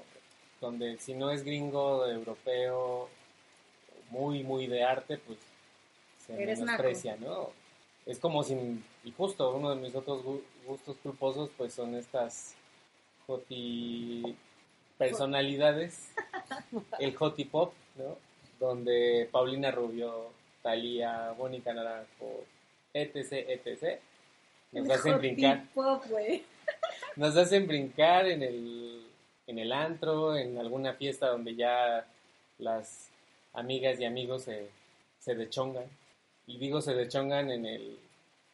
Donde 0.59 0.97
si 0.97 1.13
no 1.13 1.31
es 1.31 1.43
gringo, 1.43 2.05
europeo, 2.05 3.09
muy, 4.09 4.43
muy 4.43 4.67
de 4.67 4.83
arte, 4.83 5.17
pues 5.17 5.39
se 6.25 6.41
Eres 6.41 6.59
menosprecia, 6.59 7.15
¿no? 7.17 7.49
Es 8.05 8.19
como 8.19 8.43
si, 8.43 8.55
y 9.03 9.11
justo 9.11 9.55
uno 9.55 9.69
de 9.71 9.75
mis 9.81 9.95
otros 9.95 10.23
gu- 10.23 10.41
gustos 10.65 10.97
culposos, 11.03 11.49
pues 11.57 11.73
son 11.73 11.95
estas 11.95 12.55
joti 13.27 14.35
personalidades, 14.97 16.11
el 16.99 17.15
hoti 17.19 17.45
pop, 17.45 17.73
¿no? 17.95 18.17
Donde 18.59 19.27
Paulina 19.31 19.71
Rubio, 19.71 20.29
Talía, 20.61 21.33
Mónica 21.37 21.73
Naranjo, 21.73 22.43
etc, 22.93 23.31
etc, 23.49 23.99
nos 24.71 24.85
El 24.85 24.91
hacen 24.91 25.17
brincar 25.17 25.65
pop, 25.73 26.03
nos 27.15 27.35
hacen 27.37 27.67
brincar 27.67 28.27
en 28.27 28.43
el, 28.43 29.05
en 29.47 29.59
el 29.59 29.71
antro, 29.71 30.35
en 30.37 30.57
alguna 30.57 30.93
fiesta 30.93 31.27
donde 31.27 31.55
ya 31.55 32.05
las 32.57 33.07
amigas 33.53 33.99
y 33.99 34.05
amigos 34.05 34.43
se, 34.43 34.69
se 35.19 35.35
dechongan. 35.35 35.85
Y 36.47 36.57
digo 36.57 36.81
se 36.81 36.93
dechongan 36.93 37.51
en 37.51 37.65
el, 37.65 37.99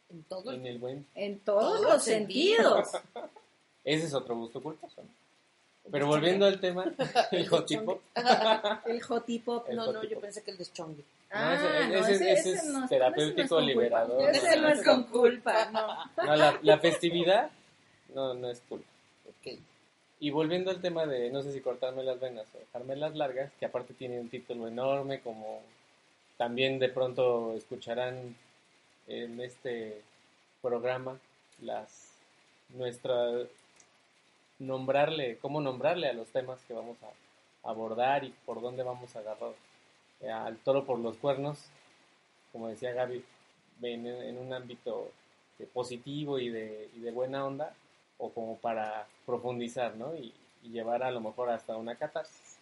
En 0.09 0.23
todo 0.23 0.51
el- 0.51 0.57
en 0.59 0.67
el 0.67 0.77
buen... 0.79 1.05
En 1.15 1.39
todos 1.39 1.79
Todos 1.79 1.93
los 1.93 2.03
sentidos. 2.03 2.89
Ese 3.83 4.05
es 4.07 4.13
otro 4.13 4.35
gusto 4.35 4.61
culposo, 4.61 5.01
¿no? 5.03 5.09
Pero 5.89 6.07
volviendo 6.07 6.45
al 6.45 6.59
tema, 6.59 6.83
el 7.31 7.47
jotipo. 7.47 8.01
El 8.85 9.01
hotipop. 9.01 9.69
No, 9.69 9.93
no, 9.93 10.03
yo 10.03 10.19
pensé 10.19 10.43
que 10.43 10.51
el 10.51 10.57
deschongue. 10.57 11.03
No, 11.33 11.51
ese- 11.53 12.13
ese- 12.13 12.31
ese 12.31 12.51
es 12.53 12.65
no, 12.65 12.87
terapéutico, 12.87 13.41
ese 13.41 13.41
no 13.41 13.43
es 13.43 13.49
con 13.49 13.65
liberador. 13.65 14.17
culpa. 14.17 14.31
Ese 14.31 14.57
no 14.61 14.67
es 14.69 14.83
con 14.83 15.03
culpa, 15.05 15.65
no. 15.71 16.25
No, 16.25 16.35
la, 16.35 16.59
la 16.61 16.77
festividad 16.79 17.49
no, 18.13 18.33
no 18.33 18.49
es 18.49 18.61
culpa. 18.69 18.87
Ok. 19.27 19.57
Y 20.19 20.29
volviendo 20.31 20.71
al 20.71 20.81
tema 20.81 21.05
de 21.05 21.29
no 21.29 21.43
sé 21.43 21.51
si 21.51 21.59
cortarme 21.61 22.03
las 22.03 22.19
venas 22.19 22.45
o 22.55 22.57
dejarme 22.59 22.95
las 22.95 23.15
largas, 23.15 23.51
que 23.59 23.65
aparte 23.65 23.93
tiene 23.93 24.19
un 24.19 24.29
título 24.29 24.67
enorme, 24.67 25.19
como 25.21 25.61
también 26.37 26.79
de 26.79 26.89
pronto 26.89 27.53
escucharán 27.55 28.35
en 29.07 29.39
este 29.41 30.01
programa 30.61 31.19
las 31.61 32.11
nuestra 32.69 33.15
nombrarle, 34.59 35.37
cómo 35.37 35.61
nombrarle 35.61 36.07
a 36.09 36.13
los 36.13 36.27
temas 36.29 36.59
que 36.67 36.73
vamos 36.73 36.97
a 37.03 37.69
abordar 37.69 38.23
y 38.23 38.33
por 38.45 38.61
dónde 38.61 38.83
vamos 38.83 39.15
a 39.15 39.19
agarrar 39.19 39.51
al 40.21 40.57
toro 40.57 40.85
por 40.85 40.99
los 40.99 41.17
cuernos, 41.17 41.59
como 42.51 42.69
decía 42.69 42.93
Gaby, 42.93 43.23
en, 43.81 44.07
en 44.07 44.37
un 44.37 44.53
ámbito 44.53 45.11
de 45.59 45.65
positivo 45.65 46.39
y 46.39 46.49
de, 46.49 46.89
y 46.95 46.99
de 46.99 47.11
buena 47.11 47.45
onda, 47.45 47.73
o 48.17 48.31
como 48.31 48.57
para 48.57 49.07
profundizar, 49.25 49.95
¿no? 49.95 50.15
Y, 50.15 50.33
y 50.63 50.69
llevar 50.69 51.03
a 51.03 51.11
lo 51.11 51.21
mejor 51.21 51.49
hasta 51.49 51.77
una 51.77 51.95
catarsis. 51.95 52.57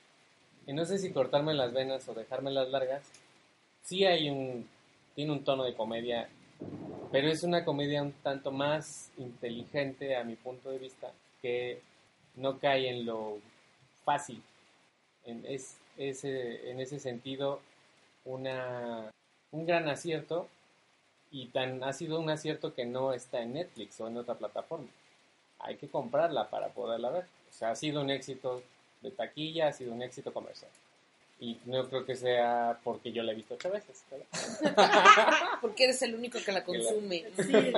Y 0.68 0.74
no 0.74 0.86
sé 0.86 0.98
si 0.98 1.12
cortarme 1.12 1.54
las 1.54 1.74
venas 1.74 2.08
o 2.10 2.14
dejarme 2.14 2.52
las 2.52 2.70
largas, 2.70 3.04
sí 3.84 4.06
hay 4.06 4.30
un, 4.30 4.68
tiene 5.14 5.32
un 5.32 5.44
tono 5.44 5.64
de 5.64 5.76
comedia, 5.76 6.28
pero 7.12 7.30
es 7.30 7.44
una 7.44 7.64
comedia 7.64 8.02
un 8.02 8.14
tanto 8.14 8.52
más 8.52 9.12
inteligente 9.18 10.16
a 10.16 10.24
mi 10.24 10.36
punto 10.36 10.72
de 10.72 10.80
vista, 10.80 11.12
que 11.42 11.82
no 12.36 12.60
cae 12.60 12.90
en 12.90 13.06
lo 13.06 13.38
fácil. 14.04 14.42
En, 15.26 15.46
es, 15.46 15.78
es, 15.98 16.24
eh, 16.24 16.70
en 16.72 16.80
ese 16.80 17.00
sentido 17.00 17.62
una, 18.26 19.12
un 19.52 19.66
gran 19.66 19.88
acierto 19.90 20.48
y 21.32 21.48
tan 21.48 21.84
ha 21.84 21.94
sido 21.94 22.20
un 22.20 22.30
acierto 22.30 22.74
que 22.74 22.86
no 22.86 23.14
está 23.14 23.42
en 23.42 23.54
Netflix 23.54 24.00
o 24.02 24.08
en 24.08 24.18
otra 24.18 24.36
plataforma. 24.36 24.88
Hay 25.60 25.76
que 25.78 25.88
comprarla 25.90 26.50
para 26.50 26.70
poderla 26.70 27.10
ver. 27.10 27.24
O 27.50 27.54
sea, 27.54 27.72
ha 27.72 27.76
sido 27.76 28.02
un 28.02 28.10
éxito 28.10 28.62
de 29.02 29.12
taquilla, 29.12 29.68
ha 29.70 29.74
sido 29.74 29.94
un 29.94 30.02
éxito 30.02 30.34
comercial. 30.34 30.72
Y 31.40 31.60
no 31.66 31.88
creo 31.90 32.06
que 32.06 32.16
sea 32.16 32.80
porque 32.84 33.12
yo 33.12 33.22
la 33.24 33.34
he 33.34 33.36
visto 33.36 33.56
ocho 33.56 33.70
veces. 33.70 34.04
Porque 35.62 35.84
eres 35.86 36.02
el 36.02 36.16
único 36.16 36.40
que 36.44 36.52
la 36.52 36.64
Que 36.64 36.78
la- 36.78 36.90
consume. 36.90 37.26
Sí, 37.36 37.74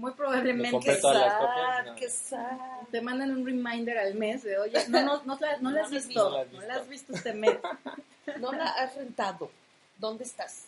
muy 0.00 0.10
Me 0.10 0.16
probablemente 0.16 0.96
sad, 0.96 1.38
copias, 1.38 1.86
no. 1.86 1.94
qué 1.96 2.08
sad. 2.08 2.58
te 2.90 3.00
mandan 3.00 3.30
un 3.32 3.44
reminder 3.44 3.98
al 3.98 4.14
mes 4.14 4.42
de, 4.42 4.58
oye, 4.58 4.78
no, 4.88 5.02
no, 5.02 5.22
no, 5.24 5.38
la, 5.40 5.58
no 5.58 5.58
la 5.58 5.58
has 5.58 5.62
No 5.62 5.70
la 5.70 5.82
has 5.82 5.90
visto, 5.90 6.08
visto. 6.08 6.30
No 6.30 6.66
la 6.66 6.74
has 6.74 6.82
la 6.86 6.90
visto 6.90 7.14
este 7.14 7.32
mes. 7.34 7.58
No 8.38 8.52
la 8.52 8.66
has 8.66 8.94
rentado. 8.94 9.50
¿Dónde 9.98 10.22
estás? 10.24 10.66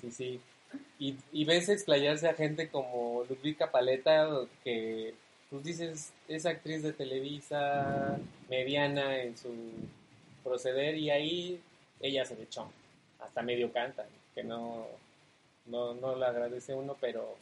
Sí, 0.00 0.12
sí. 0.12 0.40
Y, 1.00 1.16
y 1.32 1.44
ves 1.44 1.68
explayarse 1.68 2.28
a 2.28 2.34
gente 2.34 2.68
como 2.68 3.24
Ludwika 3.28 3.72
Paleta, 3.72 4.28
que 4.62 5.14
pues 5.50 5.64
dices, 5.64 6.12
es 6.28 6.46
actriz 6.46 6.82
de 6.84 6.92
Televisa, 6.92 8.18
mediana 8.48 9.20
en 9.20 9.36
su 9.36 9.52
proceder, 10.44 10.96
y 10.96 11.10
ahí 11.10 11.60
ella 12.00 12.24
se 12.24 12.36
le 12.36 12.44
echó. 12.44 12.70
Hasta 13.18 13.42
medio 13.42 13.72
canta, 13.72 14.06
que 14.34 14.44
no, 14.44 14.86
no, 15.66 15.94
no 15.94 16.14
le 16.14 16.24
agradece 16.26 16.72
uno, 16.72 16.96
pero, 17.00 17.36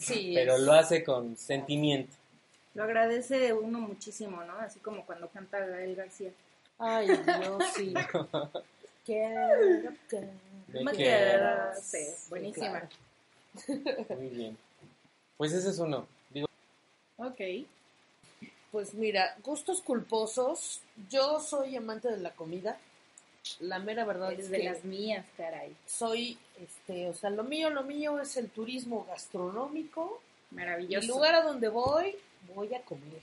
Sí. 0.00 0.32
pero 0.34 0.54
es- 0.54 0.60
lo 0.62 0.72
hace 0.72 1.04
con 1.04 1.36
sentimiento. 1.36 2.16
Lo 2.74 2.84
agradece 2.84 3.52
uno 3.52 3.80
muchísimo, 3.80 4.42
¿no? 4.44 4.54
Así 4.58 4.78
como 4.80 5.04
cuando 5.04 5.28
canta 5.28 5.58
Gael 5.58 5.94
García. 5.96 6.30
Ay, 6.78 7.08
Dios, 7.08 7.62
sí. 7.74 7.92
Quiero 9.04 9.92
que 10.08 10.28
Me 10.68 10.92
quedas. 10.92 11.82
sí, 11.84 12.06
buenísima. 12.28 12.88
Muy 14.16 14.28
bien. 14.28 14.56
Pues 15.36 15.52
ese 15.52 15.70
es 15.70 15.78
uno. 15.78 16.06
Digo, 16.30 16.46
Ok. 17.16 17.40
Pues 18.70 18.94
mira, 18.94 19.36
gustos 19.42 19.80
culposos. 19.80 20.80
Yo 21.10 21.40
soy 21.40 21.76
amante 21.76 22.08
de 22.08 22.18
la 22.18 22.30
comida. 22.30 22.78
La 23.60 23.78
mera 23.78 24.04
verdad 24.04 24.32
Eres 24.32 24.46
es 24.46 24.50
de 24.50 24.58
que 24.58 24.64
las 24.64 24.84
mías, 24.84 25.26
caray. 25.36 25.74
soy, 25.86 26.38
este, 26.60 27.08
o 27.08 27.14
sea, 27.14 27.30
lo 27.30 27.42
mío, 27.42 27.70
lo 27.70 27.82
mío 27.82 28.20
es 28.20 28.36
el 28.36 28.50
turismo 28.50 29.06
gastronómico. 29.08 30.20
Maravilloso. 30.50 31.06
el 31.06 31.08
lugar 31.08 31.34
a 31.36 31.42
donde 31.42 31.68
voy, 31.68 32.16
voy 32.54 32.74
a 32.74 32.82
comer. 32.82 33.20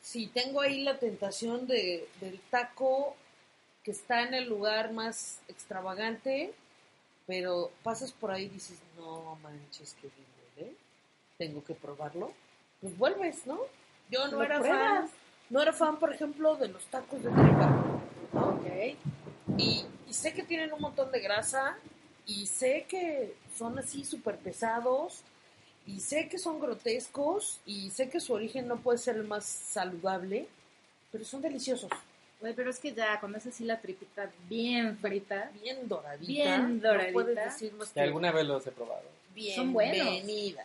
Sí, 0.00 0.26
tengo 0.34 0.60
ahí 0.60 0.82
la 0.82 0.98
tentación 0.98 1.66
de, 1.66 2.06
del 2.20 2.38
taco 2.50 3.16
que 3.82 3.90
está 3.90 4.22
en 4.22 4.34
el 4.34 4.48
lugar 4.48 4.92
más 4.92 5.40
extravagante, 5.48 6.52
pero 7.26 7.70
pasas 7.82 8.12
por 8.12 8.30
ahí 8.30 8.44
y 8.44 8.48
dices, 8.48 8.78
no 8.98 9.38
manches, 9.42 9.96
qué 10.00 10.08
bien 10.08 10.26
huele, 10.56 10.76
tengo 11.38 11.64
que 11.64 11.74
probarlo. 11.74 12.32
Pues 12.80 12.96
vuelves, 12.98 13.46
¿no? 13.46 13.60
Yo 14.10 14.28
no 14.28 14.42
era 14.42 14.58
pruebas. 14.58 15.10
fan, 15.10 15.10
no 15.48 15.62
era 15.62 15.72
fan, 15.72 15.98
por 15.98 16.12
ejemplo, 16.12 16.56
de 16.56 16.68
los 16.68 16.84
tacos 16.86 17.22
de 17.22 17.30
tripa. 17.30 18.00
Ok. 18.34 18.96
Y, 19.58 19.84
y 20.08 20.12
sé 20.14 20.32
que 20.32 20.42
tienen 20.42 20.72
un 20.72 20.80
montón 20.80 21.10
de 21.12 21.20
grasa 21.20 21.76
y 22.26 22.46
sé 22.46 22.86
que 22.88 23.34
son 23.56 23.78
así 23.78 24.04
súper 24.04 24.36
pesados 24.38 25.20
y 25.86 26.00
sé 26.00 26.28
que 26.28 26.38
son 26.38 26.60
grotescos 26.60 27.60
y 27.66 27.90
sé 27.90 28.08
que 28.08 28.20
su 28.20 28.32
origen 28.32 28.66
no 28.66 28.76
puede 28.78 28.98
ser 28.98 29.16
el 29.16 29.24
más 29.24 29.44
saludable, 29.44 30.46
pero 31.12 31.24
son 31.24 31.42
deliciosos, 31.42 31.90
Güey, 32.40 32.52
pero 32.54 32.68
es 32.70 32.78
que 32.78 32.92
ya, 32.92 33.18
cuando 33.20 33.38
es 33.38 33.46
así 33.46 33.64
la 33.64 33.80
tripita 33.80 34.30
bien 34.50 34.98
frita, 34.98 35.50
bien 35.62 35.88
doradita. 35.88 36.26
Bien 36.26 36.80
No 36.82 36.90
puedes 36.90 37.12
doradita. 37.12 37.44
decir 37.44 37.72
más 37.74 37.90
que 37.90 38.00
alguna 38.00 38.32
vez 38.32 38.44
los 38.46 38.66
he 38.66 38.72
probado. 38.72 39.02
Son 39.54 39.72
buenos. 39.72 39.94
bienvenida, 39.94 40.64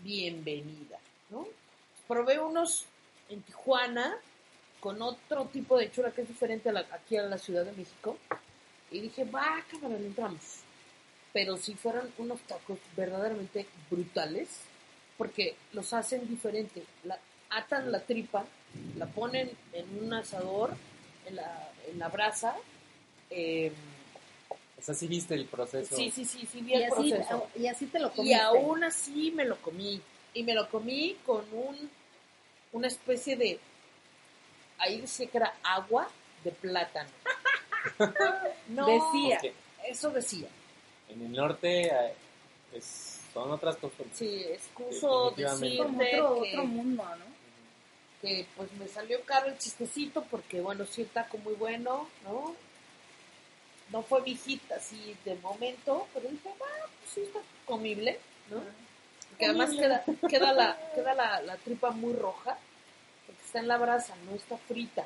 bienvenida, 0.00 0.98
¿no? 1.30 1.46
Probé 2.06 2.38
unos 2.38 2.84
en 3.28 3.42
Tijuana 3.42 4.16
con 4.84 5.00
otro 5.00 5.46
tipo 5.46 5.78
de 5.78 5.90
chura 5.90 6.10
que 6.10 6.20
es 6.20 6.28
diferente 6.28 6.68
a 6.68 6.72
la, 6.72 6.80
aquí 6.92 7.16
a 7.16 7.22
la 7.22 7.38
Ciudad 7.38 7.64
de 7.64 7.72
México 7.72 8.18
y 8.90 9.00
dije, 9.00 9.24
va, 9.24 9.64
cámara, 9.70 9.98
le 9.98 10.08
entramos. 10.08 10.58
Pero 11.32 11.56
si 11.56 11.74
fueran 11.74 12.12
unos 12.18 12.38
tacos 12.42 12.78
verdaderamente 12.94 13.66
brutales, 13.90 14.60
porque 15.16 15.56
los 15.72 15.90
hacen 15.94 16.28
diferente. 16.28 16.82
La, 17.04 17.18
atan 17.48 17.90
la 17.90 18.00
tripa, 18.00 18.44
la 18.98 19.06
ponen 19.06 19.50
en 19.72 20.04
un 20.04 20.12
asador, 20.12 20.74
en 21.24 21.36
la, 21.36 21.72
en 21.90 21.98
la 21.98 22.08
brasa. 22.08 22.54
eh, 23.30 23.72
O 24.78 24.82
sea, 24.82 24.94
sí 24.94 25.06
viste 25.08 25.34
el 25.34 25.46
proceso. 25.46 25.96
sí, 25.96 26.10
sí, 26.10 26.26
sí, 26.26 26.46
sí, 26.46 26.60
vi 26.60 26.72
y 26.72 26.74
el 26.74 26.84
así, 26.92 27.10
proceso. 27.10 27.48
y 27.56 27.66
así 27.68 27.86
te 27.86 27.98
lo 28.00 28.08
Y 28.08 28.16
comiste. 28.16 28.36
aún 28.36 28.84
así 28.84 29.30
me 29.32 29.46
lo 29.46 29.56
comí. 29.62 30.00
Y 30.34 30.42
me 30.42 30.52
lo 30.52 30.68
comí 30.68 31.16
con 31.24 31.42
un 31.54 31.90
una 32.72 32.88
especie 32.88 33.36
de. 33.36 33.58
Ahí 34.84 35.00
decía 35.00 35.26
que 35.28 35.38
era 35.38 35.54
agua 35.62 36.08
de 36.44 36.50
plátano. 36.52 37.10
No, 38.68 38.86
Decía. 38.86 39.40
Eso 39.86 40.08
decía. 40.10 40.48
en 41.10 41.20
el 41.22 41.32
norte 41.32 41.86
eh, 41.86 42.14
es- 42.72 43.20
son 43.34 43.50
otras 43.50 43.76
costumbres. 43.76 44.16
Sí, 44.16 44.42
excuso 44.48 45.06
como 45.06 45.30
decirte 45.36 46.20
otro, 46.20 46.42
que, 46.42 46.48
otro 46.50 46.64
mundo, 46.64 47.04
¿no? 47.04 47.24
que, 48.22 48.46
pues 48.56 48.72
me 48.74 48.88
salió 48.88 49.20
caro 49.24 49.48
el 49.48 49.58
chistecito 49.58 50.24
porque 50.30 50.60
bueno, 50.62 50.86
sí 50.86 51.02
el 51.02 51.08
taco 51.08 51.36
muy 51.38 51.52
bueno, 51.54 52.08
¿no? 52.24 52.54
No 53.90 54.02
fue 54.02 54.22
viejita 54.22 54.76
así 54.76 55.14
de 55.26 55.34
momento, 55.36 56.06
pero 56.14 56.28
dije, 56.30 56.48
va, 56.48 56.66
pues 57.00 57.10
sí 57.14 57.20
está 57.22 57.40
comible, 57.66 58.18
¿no? 58.50 58.62
Que 59.38 59.44
además 59.46 59.70
queda, 59.72 60.04
queda, 60.30 60.52
la, 60.54 60.78
queda 60.94 61.14
la, 61.14 61.42
la 61.42 61.56
tripa 61.58 61.90
muy 61.90 62.14
roja, 62.14 62.56
está 63.54 63.60
en 63.60 63.68
la 63.68 63.76
brasa, 63.78 64.14
no 64.28 64.34
está 64.34 64.56
frita. 64.58 65.04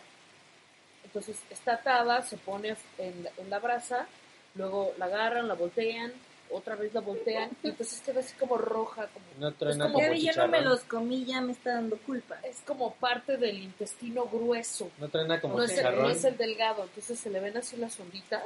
Entonces 1.04 1.36
está 1.50 1.74
atada, 1.74 2.22
se 2.22 2.38
pone 2.38 2.74
en, 2.96 3.24
la- 3.24 3.30
en 3.36 3.50
la 3.50 3.58
brasa, 3.58 4.06
luego 4.54 4.94
la 4.96 5.04
agarran, 5.04 5.46
la 5.48 5.52
voltean, 5.54 6.12
otra 6.50 6.74
vez 6.74 6.94
la 6.94 7.00
voltean, 7.02 7.50
y 7.62 7.68
entonces 7.68 8.00
queda 8.00 8.20
así 8.20 8.34
como 8.36 8.56
roja, 8.56 9.06
como, 9.08 9.26
No 9.38 9.52
truena 9.52 9.84
como- 9.92 9.98
como 10.00 10.14
yo 10.14 10.32
no 10.34 10.48
me 10.48 10.62
los 10.62 10.80
comí, 10.84 11.26
ya 11.26 11.42
me 11.42 11.52
está 11.52 11.74
dando 11.74 11.98
culpa. 11.98 12.38
es 12.42 12.60
como 12.66 12.94
parte 12.94 13.36
del 13.36 13.58
intestino 13.58 14.24
grueso, 14.24 14.90
No 14.98 15.10
como 15.42 15.58
no 15.58 15.64
es, 15.64 15.76
el, 15.76 15.84
no 15.96 16.08
es 16.08 16.24
el 16.24 16.36
delgado, 16.38 16.84
entonces 16.84 17.18
se 17.20 17.28
le 17.28 17.40
ven 17.40 17.54
así 17.58 17.76
las 17.76 18.00
onditas, 18.00 18.42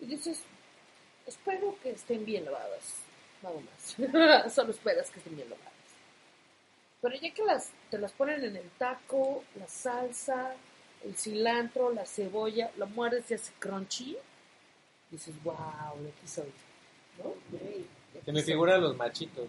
y 0.00 0.06
dices, 0.06 0.42
espero 1.28 1.76
que 1.80 1.90
estén 1.90 2.24
bien 2.24 2.44
lavadas, 2.44 2.96
nada 3.40 3.54
más, 3.60 4.52
solo 4.52 4.72
esperas 4.72 5.08
que 5.10 5.18
estén 5.20 5.36
bien 5.36 5.48
lavadas. 5.48 5.69
Pero 7.02 7.14
ya 7.16 7.32
que 7.32 7.44
las, 7.44 7.70
te 7.90 7.98
las 7.98 8.12
ponen 8.12 8.44
en 8.44 8.56
el 8.56 8.68
taco, 8.78 9.42
la 9.58 9.66
salsa, 9.66 10.54
el 11.04 11.16
cilantro, 11.16 11.92
la 11.92 12.04
cebolla, 12.04 12.70
lo 12.76 12.86
muerdes 12.88 13.30
y 13.30 13.34
hace 13.34 13.52
crunchy, 13.58 14.16
dices, 15.10 15.34
wow, 15.42 15.56
de 16.02 16.10
aquí 16.10 16.26
soy. 16.26 16.52
¿no? 17.18 17.30
Aquí 17.56 17.86
Se 18.24 18.32
me 18.32 18.42
figuran 18.42 18.80
los 18.82 18.96
machitos. 18.96 19.48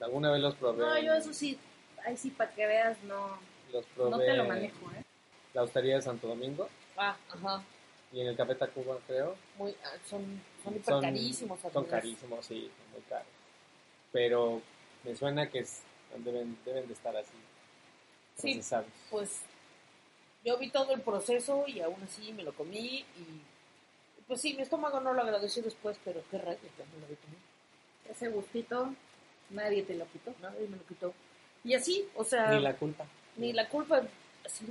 Alguna 0.00 0.30
vez 0.32 0.40
los 0.40 0.54
probé. 0.54 0.78
No, 0.78 0.98
yo 1.00 1.12
eso 1.12 1.34
sí, 1.34 1.58
ahí 2.06 2.16
sí, 2.16 2.30
para 2.30 2.50
que 2.52 2.66
veas, 2.66 2.96
no, 3.02 3.38
Los 3.72 3.84
probé. 3.94 4.10
no 4.10 4.18
te 4.18 4.32
lo 4.34 4.44
manejo, 4.46 4.90
¿eh? 4.96 5.04
la 5.52 5.62
hostería 5.64 5.96
de 5.96 6.02
Santo 6.02 6.28
Domingo 6.28 6.68
Ah, 6.96 7.16
ajá. 7.28 7.62
y 8.12 8.20
en 8.20 8.28
el 8.28 8.36
Café 8.36 8.54
Tacuba, 8.54 8.96
creo. 9.06 9.36
Muy, 9.58 9.74
ah, 9.84 9.90
son, 10.08 10.40
son 10.64 10.74
hiper 10.74 10.84
Son- 10.86 11.02
carísimos. 11.02 11.60
Son 11.60 11.70
amigos. 11.72 11.90
carísimos, 11.90 12.46
sí, 12.46 12.70
son 12.78 12.92
muy 12.92 13.00
caros. 13.02 13.26
Pero 14.12 14.62
me 15.04 15.14
suena 15.14 15.48
que 15.50 15.58
es- 15.60 15.82
deben, 16.18 16.58
deben 16.64 16.86
de 16.86 16.92
estar 16.94 17.16
así. 17.16 17.32
Sí. 18.36 18.54
procesados. 18.54 18.86
Pues 19.10 19.40
yo 20.44 20.56
vi 20.58 20.70
todo 20.70 20.92
el 20.94 21.00
proceso 21.02 21.64
y 21.66 21.80
aún 21.80 22.02
así 22.02 22.32
me 22.32 22.42
lo 22.42 22.54
comí 22.54 23.04
y 23.16 23.42
pues 24.26 24.40
sí, 24.40 24.54
mi 24.54 24.62
estómago 24.62 25.00
no 25.00 25.12
lo 25.12 25.22
agradeció 25.22 25.62
después, 25.62 25.98
pero 26.04 26.22
qué 26.30 26.38
rayos, 26.38 26.60
me 26.62 26.98
lo 27.00 27.04
había 27.06 27.16
comido. 27.18 27.40
Ese 28.08 28.28
gustito, 28.28 28.94
nadie 29.50 29.82
te 29.82 29.94
lo 29.94 30.06
quitó. 30.06 30.32
Nadie 30.40 30.68
me 30.68 30.76
lo 30.76 30.86
quitó. 30.86 31.12
Y 31.64 31.74
así, 31.74 32.08
o 32.14 32.22
sea, 32.24 32.50
Ni 32.52 32.60
la 32.60 32.74
culpa. 32.76 33.06
ni 33.36 33.52
la 33.52 33.68
culpa, 33.68 34.00
así, 34.46 34.64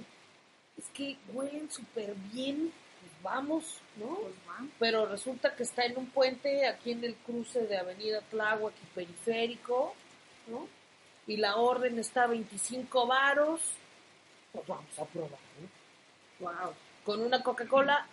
es 0.78 0.86
que 0.94 1.18
huelen 1.34 1.70
súper 1.70 2.16
bien, 2.32 2.72
pues 3.02 3.12
vamos, 3.22 3.82
¿no? 3.98 4.16
Pues 4.16 4.34
va. 4.48 4.66
Pero 4.80 5.06
resulta 5.08 5.54
que 5.56 5.64
está 5.64 5.84
en 5.86 5.98
un 5.98 6.08
puente 6.08 6.66
aquí 6.66 6.92
en 6.92 7.04
el 7.04 7.16
cruce 7.16 7.68
de 7.68 7.78
Avenida 7.78 8.22
Tláhuac 8.32 8.74
y 8.82 8.96
Periférico, 8.96 9.94
¿no? 10.48 10.68
Y 11.30 11.38
la 11.38 11.58
orden 11.58 12.00
está 12.00 12.24
a 12.24 12.28
25 12.28 13.06
varos, 13.06 13.62
pues 14.52 14.66
vamos 14.68 14.98
a 15.00 15.06
probar, 15.06 15.32
¿no? 15.62 16.46
Wow. 16.46 16.74
Con 17.06 17.22
una 17.22 17.44
Coca-Cola, 17.44 18.08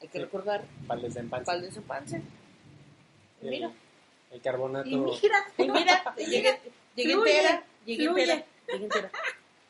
hay 0.00 0.06
que 0.06 0.20
recordar, 0.20 0.62
Para 0.86 1.00
el 1.00 1.06
desempance. 1.08 1.44
pal 1.44 1.60
de 1.60 1.80
Pance. 1.80 2.22
Y 3.40 3.44
El- 3.46 3.50
mira, 3.50 3.72
El 4.30 4.40
carbonato. 4.40 4.88
Y 4.88 4.96
mira, 4.96 5.44
y 5.58 5.68
mira, 5.70 6.14
llegué, 6.16 6.60
llegué 6.94 7.12
Fluye, 7.14 7.36
entera, 7.36 7.64
llegué 7.84 8.06
fluye. 8.08 8.22
entera, 8.22 8.46
llegué 8.68 8.84
entera. 8.84 9.10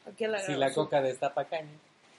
Aquí 0.06 0.24
a 0.24 0.28
la 0.28 0.38
Si 0.40 0.52
la 0.54 0.72
coca 0.74 1.00
destapa 1.00 1.46
caña. 1.46 1.70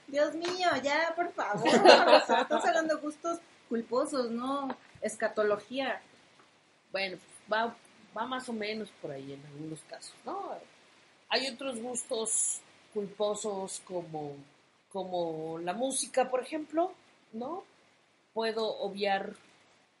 Dios 0.08 0.34
mío, 0.34 0.68
ya, 0.82 1.12
por 1.14 1.32
favor. 1.34 1.68
Estamos 1.68 2.64
hablando 2.64 2.96
de 2.96 3.00
gustos 3.00 3.38
culposos, 3.68 4.30
no 4.32 4.76
escatología. 5.00 6.00
Bueno, 6.90 7.16
va, 7.50 7.76
va 8.16 8.26
más 8.26 8.48
o 8.48 8.52
menos 8.52 8.88
por 9.02 9.10
ahí 9.10 9.32
en 9.32 9.44
algunos 9.46 9.80
casos, 9.88 10.14
¿no? 10.24 10.50
Hay 11.28 11.48
otros 11.48 11.80
gustos 11.80 12.60
culposos 12.92 13.80
como, 13.84 14.36
como 14.92 15.58
la 15.58 15.72
música, 15.72 16.30
por 16.30 16.42
ejemplo, 16.42 16.92
¿no? 17.32 17.64
Puedo 18.32 18.78
obviar 18.78 19.34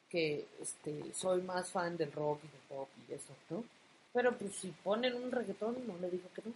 que 0.08 0.46
este, 0.60 1.12
soy 1.14 1.42
más 1.42 1.70
fan 1.70 1.96
del 1.96 2.12
rock 2.12 2.38
y 2.44 2.48
del 2.48 2.60
pop 2.68 2.88
y 3.08 3.12
eso, 3.14 3.34
¿no? 3.50 3.64
Pero 4.12 4.36
pues 4.38 4.54
si 4.54 4.68
ponen 4.68 5.14
un 5.14 5.32
reggaetón, 5.32 5.76
no 5.88 5.98
le 5.98 6.08
digo 6.10 6.28
que 6.34 6.42
no. 6.44 6.52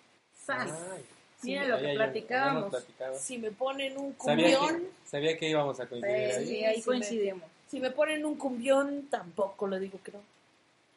Sas. 0.47 0.71
Ay, 0.93 1.05
Mira 1.43 1.63
sí, 1.65 1.69
lo 1.71 1.79
que 1.79 1.95
platicábamos. 1.95 2.75
Si 3.19 3.39
me 3.39 3.51
ponen 3.51 3.97
un 3.99 4.17
Sabía 4.19 4.59
cumbión, 4.59 4.81
que, 4.83 5.09
sabía 5.09 5.39
que 5.39 5.49
íbamos 5.49 5.79
a 5.81 5.87
coincidir 5.89 6.17
Sí, 6.33 6.37
ahí. 6.39 6.47
sí, 6.47 6.65
ahí 6.65 6.77
sí, 6.77 6.83
coincidimos. 6.83 7.51
si 7.69 7.81
me 7.81 7.91
ponen 7.91 8.25
un 8.25 8.37
cumbión, 8.37 9.09
tampoco 9.11 9.67
le 9.69 9.79
digo 9.81 10.01
que 10.05 10.13
no. 10.13 10.21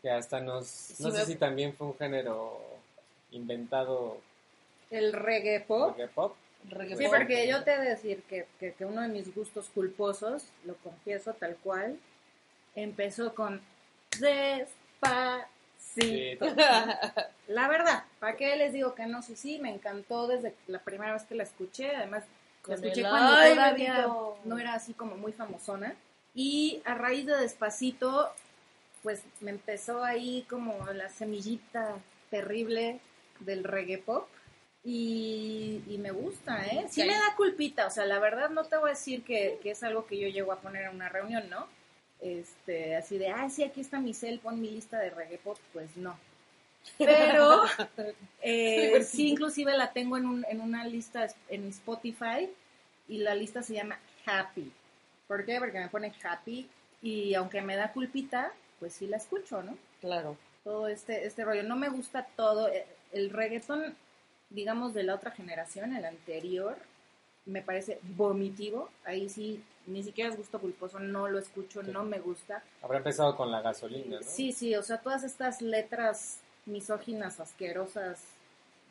Que 0.01 0.09
hasta 0.09 0.39
nos. 0.41 0.67
Sí, 0.67 1.03
no 1.03 1.09
me- 1.09 1.19
sé 1.19 1.25
si 1.25 1.35
también 1.35 1.73
fue 1.75 1.87
un 1.87 1.97
género 1.97 2.59
inventado 3.31 4.17
El 4.89 5.13
reggae 5.13 5.61
pop. 5.61 5.95
reggae 5.97 6.07
pop. 6.13 6.35
Sí, 6.95 7.05
porque 7.09 7.47
yo 7.47 7.63
te 7.63 7.73
he 7.73 7.79
de 7.79 7.89
decir 7.89 8.21
que, 8.23 8.45
que, 8.59 8.73
que 8.73 8.85
uno 8.85 9.01
de 9.01 9.07
mis 9.07 9.33
gustos 9.33 9.69
culposos, 9.73 10.43
lo 10.65 10.75
confieso 10.77 11.33
tal 11.33 11.55
cual, 11.57 11.97
empezó 12.75 13.33
con 13.33 13.61
despacito. 14.19 16.45
La 17.47 17.67
verdad, 17.67 18.03
¿para 18.19 18.37
qué 18.37 18.55
les 18.55 18.73
digo 18.73 18.93
que 18.95 19.07
no? 19.07 19.21
Sí, 19.23 19.35
sí, 19.35 19.57
me 19.59 19.73
encantó 19.73 20.27
desde 20.27 20.55
la 20.67 20.79
primera 20.79 21.13
vez 21.13 21.23
que 21.23 21.35
la 21.35 21.43
escuché. 21.43 21.95
Además, 21.95 22.23
la 22.67 22.75
escuché 22.75 23.01
cuando 23.01 23.33
todavía 23.55 24.07
no 24.45 24.57
era 24.59 24.73
así 24.75 24.93
como 24.93 25.17
muy 25.17 25.33
famosona. 25.33 25.95
Y 26.33 26.81
a 26.85 26.93
raíz 26.93 27.25
de 27.25 27.35
Despacito, 27.37 28.31
pues 29.03 29.21
me 29.39 29.51
empezó 29.51 30.03
ahí 30.03 30.45
como 30.49 30.85
la 30.93 31.09
semillita 31.09 31.95
terrible 32.29 32.99
del 33.39 33.63
reggae 33.63 33.97
pop. 33.97 34.27
Y, 34.83 35.83
y 35.87 35.99
me 35.99 36.09
gusta, 36.09 36.65
¿eh? 36.65 36.87
Sí 36.89 37.03
me 37.03 37.13
da 37.13 37.35
culpita, 37.37 37.85
o 37.85 37.91
sea, 37.91 38.03
la 38.05 38.17
verdad 38.17 38.49
no 38.49 38.63
te 38.63 38.77
voy 38.77 38.89
a 38.89 38.93
decir 38.93 39.23
que, 39.23 39.59
que 39.61 39.71
es 39.71 39.83
algo 39.83 40.07
que 40.07 40.17
yo 40.17 40.27
llego 40.27 40.51
a 40.51 40.59
poner 40.59 40.85
en 40.85 40.95
una 40.95 41.07
reunión, 41.07 41.47
¿no? 41.51 41.67
Este, 42.19 42.95
así 42.95 43.19
de, 43.19 43.29
ah, 43.29 43.47
sí, 43.49 43.63
aquí 43.63 43.81
está 43.81 43.99
mi 43.99 44.15
cel, 44.15 44.39
pon 44.39 44.59
mi 44.59 44.71
lista 44.71 44.97
de 44.97 45.11
reggae 45.11 45.37
pop, 45.37 45.57
pues 45.71 45.95
no. 45.97 46.17
Pero 46.97 47.63
eh, 48.41 49.03
sí, 49.03 49.29
inclusive 49.29 49.75
la 49.77 49.91
tengo 49.91 50.17
en, 50.17 50.25
un, 50.25 50.45
en 50.49 50.61
una 50.61 50.85
lista 50.85 51.27
en 51.49 51.67
Spotify 51.67 52.49
y 53.07 53.17
la 53.19 53.35
lista 53.35 53.61
se 53.61 53.75
llama 53.75 53.99
Happy. 54.25 54.71
¿Por 55.27 55.45
qué? 55.45 55.59
Porque 55.59 55.79
me 55.79 55.89
pone 55.89 56.13
Happy 56.23 56.67
y 57.01 57.33
aunque 57.33 57.61
me 57.61 57.75
da 57.75 57.91
culpita, 57.91 58.51
pues 58.81 58.93
sí 58.93 59.05
la 59.07 59.17
escucho, 59.17 59.61
¿no? 59.61 59.77
Claro. 60.01 60.35
Todo 60.65 60.87
este, 60.87 61.25
este 61.27 61.45
rollo. 61.45 61.61
No 61.63 61.75
me 61.75 61.87
gusta 61.89 62.27
todo. 62.35 62.67
eh, 62.67 62.85
El 63.13 63.29
reggaetón, 63.29 63.95
digamos, 64.49 64.93
de 64.95 65.03
la 65.03 65.13
otra 65.15 65.29
generación, 65.31 65.95
el 65.95 66.03
anterior, 66.05 66.75
me 67.45 67.61
parece 67.61 67.99
vomitivo. 68.01 68.89
Ahí 69.05 69.29
sí, 69.29 69.63
ni 69.85 70.01
siquiera 70.03 70.29
es 70.31 70.37
gusto 70.37 70.59
culposo, 70.59 70.99
no 70.99 71.27
lo 71.29 71.37
escucho, 71.37 71.83
Sí. 71.83 71.91
no 71.91 72.03
me 72.03 72.19
gusta. 72.19 72.63
Habrá 72.81 72.97
empezado 72.97 73.35
con 73.37 73.51
la 73.51 73.61
gasolina, 73.61 74.17
¿no? 74.19 74.23
Sí, 74.23 74.51
sí, 74.51 74.75
o 74.75 74.81
sea, 74.83 74.97
todas 74.99 75.23
estas 75.23 75.61
letras 75.61 76.39
misóginas, 76.65 77.39
asquerosas 77.39 78.23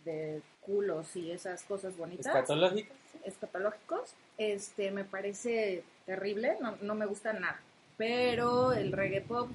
de 0.05 0.41
culos 0.61 1.17
y 1.17 1.31
esas 1.33 1.63
cosas 1.65 1.97
bonitas, 1.97 2.27
Escatológico. 2.27 2.95
escatológicos, 3.25 4.15
este, 4.39 4.91
me 4.93 5.05
parece 5.05 5.83
terrible, 6.07 6.57
no, 6.61 6.77
no 6.81 6.95
me 6.95 7.07
gusta 7.07 7.33
nada. 7.33 7.61
Pero 8.01 8.73
el 8.73 8.93
reggae 8.93 9.21
pop 9.21 9.51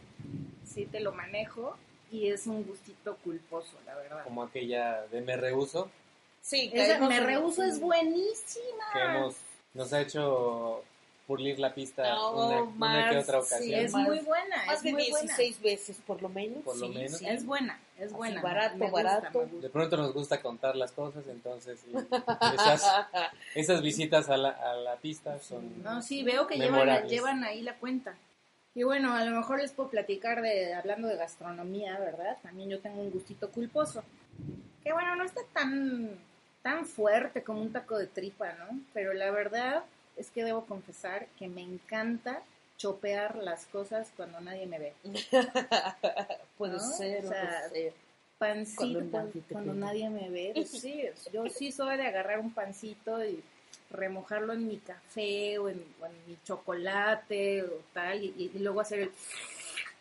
sí 0.63 0.85
te 0.85 0.99
lo 0.99 1.11
manejo 1.13 1.75
y 2.11 2.27
es 2.27 2.45
un 2.45 2.63
gustito 2.63 3.15
culposo, 3.23 3.71
la 3.87 3.95
verdad. 3.95 4.23
Como 4.23 4.43
aquella 4.43 5.01
de 5.07 5.21
Me 5.21 5.35
Rehuso, 5.35 5.89
Sí, 6.43 6.69
Esa 6.71 6.99
me 6.99 7.19
rehuso 7.21 7.63
es 7.63 7.79
buenísima. 7.79 8.83
que 8.93 8.99
hemos, 8.99 9.35
nos 9.73 9.91
ha 9.93 10.01
hecho 10.01 10.83
pulir 11.25 11.57
la 11.57 11.73
pista 11.73 12.07
No, 12.13 12.45
una, 12.45 12.61
una 12.61 13.09
que 13.09 13.17
otra 13.17 13.41
sí, 13.41 13.47
ocasión. 13.47 13.79
es 13.79 13.91
más- 13.93 14.07
muy 14.07 14.19
buena, 14.19 14.55
Más 14.67 14.75
es 14.77 14.83
de 14.83 14.91
muy 14.91 15.03
16 15.05 15.61
veces, 15.63 15.97
por 16.05 16.21
lo 16.21 16.29
menos. 16.29 16.63
Por 16.63 16.77
lo 16.77 16.85
sí, 16.85 16.93
menos. 16.93 17.17
sí. 17.17 17.25
buena. 17.25 17.33
Es 17.35 17.45
buena, 17.47 17.79
es 17.97 18.05
Así, 18.05 18.13
buena. 18.13 18.41
barato, 18.43 18.77
me 18.77 18.91
barato. 18.91 19.39
gusta. 19.39 19.57
De 19.59 19.69
pronto 19.71 19.97
nos 19.97 20.13
gusta 20.13 20.39
contar 20.39 20.75
las 20.75 20.91
cosas, 20.91 21.25
entonces 21.27 21.79
esas, 22.53 22.83
esas 23.55 23.81
visitas 23.81 24.29
a 24.29 24.37
la, 24.37 24.49
a 24.51 24.75
la 24.75 24.97
pista 24.97 25.39
son... 25.39 25.81
No, 25.81 25.99
sí, 26.03 26.21
veo 26.21 26.45
que 26.45 26.57
llevan, 26.59 27.07
llevan 27.07 27.43
ahí 27.43 27.63
la 27.63 27.73
cuenta. 27.79 28.15
Y 28.75 28.83
bueno, 28.83 29.13
a 29.15 29.23
lo 29.23 29.35
mejor 29.37 29.61
les 29.61 29.71
puedo 29.71 29.89
platicar 29.89 30.41
de, 30.41 30.73
hablando 30.73 31.07
de 31.07 31.15
gastronomía, 31.15 31.97
¿verdad? 31.97 32.37
También 32.43 32.69
yo 32.69 32.79
tengo 32.81 33.01
un 33.01 33.09
gustito 33.09 33.49
culposo. 33.49 34.03
Que 34.83 34.91
bueno, 34.91 35.15
no 35.15 35.23
está 35.23 35.41
tan, 35.53 36.11
tan 36.61 36.85
fuerte 36.85 37.41
como 37.41 37.61
un 37.61 37.71
taco 37.71 37.97
de 37.97 38.07
tripa, 38.07 38.51
¿no? 38.53 38.79
Pero 38.93 39.13
la 39.13 39.31
verdad 39.31 39.83
es 40.17 40.29
que 40.29 40.43
debo 40.43 40.65
confesar 40.65 41.27
que 41.39 41.47
me 41.47 41.61
encanta 41.61 42.41
chopear 42.77 43.37
las 43.37 43.65
cosas 43.67 44.11
cuando 44.17 44.41
nadie 44.41 44.65
me 44.67 44.77
ve. 44.79 44.93
Puede 46.57 46.73
¿No? 46.73 46.79
ser, 46.79 47.25
O 47.25 47.29
sea, 47.29 47.61
puede 47.69 47.85
ser. 47.85 47.93
Pancito 48.37 48.99
Cuando 49.53 49.73
nadie 49.73 50.09
me 50.09 50.29
ve. 50.29 50.51
pues 50.53 50.69
sí, 50.69 51.05
yo 51.31 51.47
sí 51.49 51.71
soy 51.71 51.95
de 51.95 52.05
agarrar 52.07 52.39
un 52.39 52.53
pancito 52.53 53.23
y 53.23 53.41
remojarlo 53.89 54.53
en 54.53 54.67
mi 54.67 54.77
café 54.77 55.57
o 55.59 55.69
en, 55.69 55.83
o 56.01 56.05
en 56.05 56.13
mi 56.27 56.37
chocolate 56.43 57.63
o 57.63 57.81
tal, 57.93 58.23
y, 58.23 58.51
y 58.53 58.59
luego 58.59 58.81
hacer 58.81 58.99
el, 58.99 59.11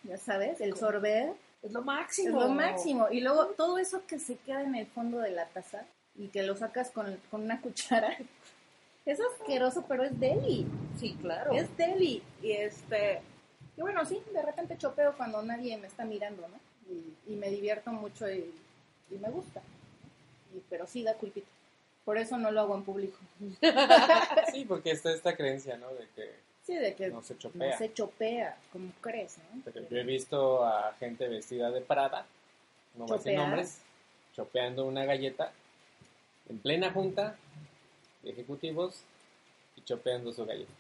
ya 0.05 0.17
sabes, 0.19 0.61
el 0.61 0.77
sorbet. 0.77 1.35
Es 1.63 1.73
lo 1.73 1.81
Es 1.81 1.87
máximo. 1.87 2.41
lo 2.41 2.49
máximo. 2.49 3.09
Y 3.11 3.21
luego 3.21 3.47
todo 3.49 3.79
eso 3.79 4.03
que 4.07 4.19
se 4.19 4.37
queda 4.37 4.63
en 4.63 4.75
el 4.75 4.87
fondo 4.87 5.19
de 5.19 5.31
la 5.31 5.47
taza 5.47 5.85
y 6.17 6.29
que 6.29 6.43
lo 6.43 6.57
sacas 6.57 6.91
con, 6.91 7.19
con 7.31 7.43
una 7.43 7.61
cuchara. 7.63 8.17
Es 9.07 9.19
asqueroso, 9.21 9.85
pero 9.89 10.05
es 10.05 10.19
deli. 10.19 10.67
Sí, 10.99 11.17
claro. 11.21 11.53
Es 11.53 11.75
deli. 11.77 12.23
Y 12.43 12.53
este. 12.53 13.21
Y 13.77 13.81
bueno, 13.81 14.05
sí, 14.05 14.23
de 14.33 14.43
repente 14.43 14.79
chopeo 14.79 15.15
cuando 15.17 15.43
nadie 15.43 15.77
me 15.79 15.87
está 15.89 16.05
mirando, 16.05 16.47
¿no? 16.49 16.59
Y, 16.93 17.33
y 17.33 17.37
me 17.37 17.51
divierto 17.51 17.91
mucho 17.93 18.31
y, 18.31 18.53
y 19.11 19.15
me 19.17 19.31
gusta. 19.31 19.61
Y- 20.55 20.63
pero 20.71 20.87
sí 20.87 21.03
da 21.03 21.15
culpito. 21.15 21.47
Por 22.05 22.19
eso 22.19 22.37
no 22.37 22.51
lo 22.51 22.61
hago 22.61 22.75
en 22.77 22.83
público. 22.85 23.19
Sí, 24.53 24.65
porque 24.67 24.91
está 24.91 25.13
esta 25.13 25.37
creencia, 25.37 25.77
¿no? 25.77 25.89
De 25.95 26.09
que 26.15 26.31
Sí, 26.65 26.75
de 26.77 26.95
que 26.95 27.09
no 27.09 27.23
se 27.23 27.35
no 27.35 27.41
chopea. 27.41 27.77
se 27.79 27.93
chopea, 27.93 28.57
como 28.73 28.91
crees, 29.03 29.37
¿no? 29.39 29.61
Pero 29.65 29.87
yo 29.89 29.99
he 29.99 30.05
visto 30.05 30.65
a 30.65 30.95
gente 30.99 31.29
vestida 31.29 31.71
de 31.71 31.83
Prada, 31.83 32.27
no 32.95 33.05
voy 33.05 33.15
a 33.15 33.19
decir 33.19 33.37
nombres, 33.37 33.81
chopeando 34.35 34.87
una 34.87 35.05
galleta 35.05 35.53
en 36.49 36.59
plena 36.59 36.91
junta 36.91 37.37
de 38.23 38.31
ejecutivos 38.31 39.03
y 39.77 39.83
chopeando 39.83 40.33
su 40.33 40.47
galleta. 40.47 40.73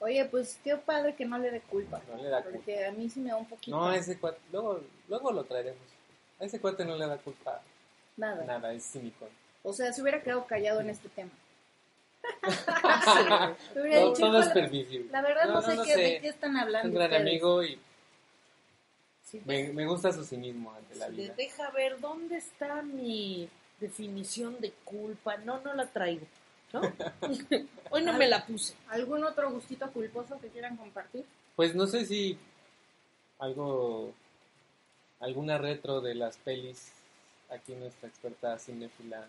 Oye, 0.00 0.24
pues 0.26 0.58
qué 0.62 0.76
padre 0.76 1.14
que 1.14 1.24
no 1.24 1.38
le 1.38 1.50
dé 1.50 1.60
culpa. 1.62 2.02
No 2.10 2.22
le 2.22 2.28
da 2.28 2.42
culpa. 2.42 2.56
Porque 2.58 2.84
a 2.86 2.92
mí 2.92 3.08
sí 3.08 3.20
me 3.20 3.30
da 3.30 3.36
un 3.36 3.46
poquito. 3.46 3.74
No, 3.76 3.92
ese 3.92 4.18
cuate, 4.18 4.40
luego, 4.52 4.80
luego 5.08 5.32
lo 5.32 5.44
traeremos. 5.44 5.82
A 6.38 6.44
ese 6.44 6.60
cuate 6.60 6.84
no 6.84 6.96
le 6.96 7.06
da 7.06 7.16
culpa 7.18 7.62
Nada. 8.16 8.44
nada, 8.44 8.72
es 8.74 8.84
cínico. 8.84 9.26
O 9.62 9.72
sea, 9.72 9.92
se 9.92 10.00
hubiera 10.02 10.22
quedado 10.22 10.46
callado 10.46 10.80
en 10.80 10.90
este 10.90 11.08
tema. 11.10 11.30
Me 12.42 12.48
hubiera 13.82 14.00
Todo, 14.00 14.10
dicho, 14.14 14.26
todo 14.26 14.38
es 14.40 14.46
"Híjole, 14.46 14.60
permisible. 14.62 15.08
La 15.10 15.22
verdad 15.22 15.48
no, 15.48 15.62
sé, 15.62 15.76
qué, 15.84 15.96
de 15.96 16.08
sé. 16.16 16.18
qué 16.20 16.28
están 16.28 16.56
Es 16.56 16.62
hablando. 16.62 16.88
un 16.88 16.94
gran 16.94 17.10
ustedes. 17.10 17.22
amigo 17.28 17.64
y 17.64 17.78
Sí, 19.24 19.40
me, 19.44 19.68
me 19.72 19.86
gusta 19.86 20.12
su 20.12 20.24
cinismo 20.24 20.72
ante 20.72 20.96
la 20.96 21.06
de- 21.08 21.12
vida. 21.16 21.34
deja 21.36 21.70
ver 21.70 22.00
dónde 22.00 22.36
está 22.38 22.82
mi 22.82 23.48
definición 23.78 24.60
de 24.60 24.72
culpa. 24.84 25.36
No, 25.38 25.60
no 25.60 25.72
la 25.74 25.86
traigo. 25.86 26.26
¿no? 26.72 26.80
Hoy 27.90 28.02
no 28.02 28.12
me 28.14 28.28
la 28.28 28.44
puse. 28.46 28.74
¿Algún 28.88 29.24
otro 29.24 29.50
gustito 29.50 29.90
culposo 29.92 30.38
que 30.40 30.48
quieran 30.48 30.76
compartir? 30.76 31.24
Pues 31.56 31.74
no 31.74 31.86
sé 31.86 32.06
si 32.06 32.38
algo, 33.38 34.12
alguna 35.20 35.58
retro 35.58 36.00
de 36.00 36.14
las 36.14 36.36
pelis, 36.38 36.92
aquí 37.50 37.72
nuestra 37.74 38.08
experta 38.08 38.58
cinéfila. 38.58 39.26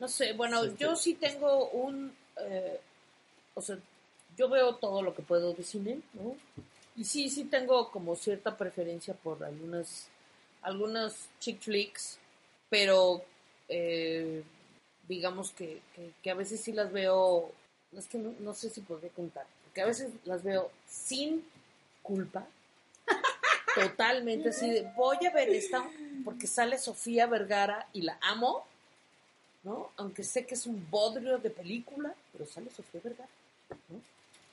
No 0.00 0.08
sé, 0.08 0.32
bueno, 0.32 0.64
Sí, 0.64 0.74
yo 0.78 0.96
sí. 0.96 1.12
sí 1.12 1.14
tengo 1.14 1.68
un... 1.70 2.12
eh, 2.38 2.80
o 3.54 3.62
sea, 3.62 3.78
yo 4.36 4.48
veo 4.48 4.76
todo 4.76 5.02
lo 5.02 5.14
que 5.14 5.22
puedo 5.22 5.52
de 5.52 5.62
cine, 5.62 6.00
¿no? 6.14 6.34
Y 6.96 7.04
sí, 7.04 7.28
sí 7.28 7.44
tengo 7.44 7.90
como 7.90 8.16
cierta 8.16 8.56
preferencia 8.56 9.14
por 9.14 9.44
algunas, 9.44 10.08
algunas 10.62 11.28
chick 11.38 11.60
flicks, 11.60 12.18
pero 12.68 13.22
eh, 13.68 14.42
digamos 15.06 15.50
que, 15.52 15.80
que, 15.94 16.12
que 16.22 16.30
a 16.30 16.34
veces 16.34 16.60
sí 16.60 16.72
las 16.72 16.90
veo, 16.92 17.52
es 17.96 18.06
que 18.06 18.18
no, 18.18 18.34
no 18.40 18.54
sé 18.54 18.70
si 18.70 18.80
podría 18.80 19.10
contar, 19.10 19.46
porque 19.64 19.82
a 19.82 19.86
veces 19.86 20.10
las 20.24 20.42
veo 20.42 20.70
sin 20.88 21.44
culpa, 22.02 22.46
totalmente 23.74 24.48
así 24.50 24.70
de, 24.70 24.90
voy 24.96 25.18
a 25.26 25.30
ver 25.30 25.50
esta 25.50 25.88
porque 26.24 26.46
sale 26.46 26.78
Sofía 26.78 27.26
Vergara 27.26 27.88
y 27.92 28.02
la 28.02 28.18
amo, 28.22 28.66
¿no? 29.62 29.90
Aunque 29.96 30.22
sé 30.24 30.46
que 30.46 30.54
es 30.54 30.66
un 30.66 30.88
bodrio 30.90 31.38
de 31.38 31.50
película, 31.50 32.14
pero 32.32 32.46
sale 32.46 32.70
Sofía 32.70 33.00
Vergara, 33.02 33.28
¿no? 33.88 34.00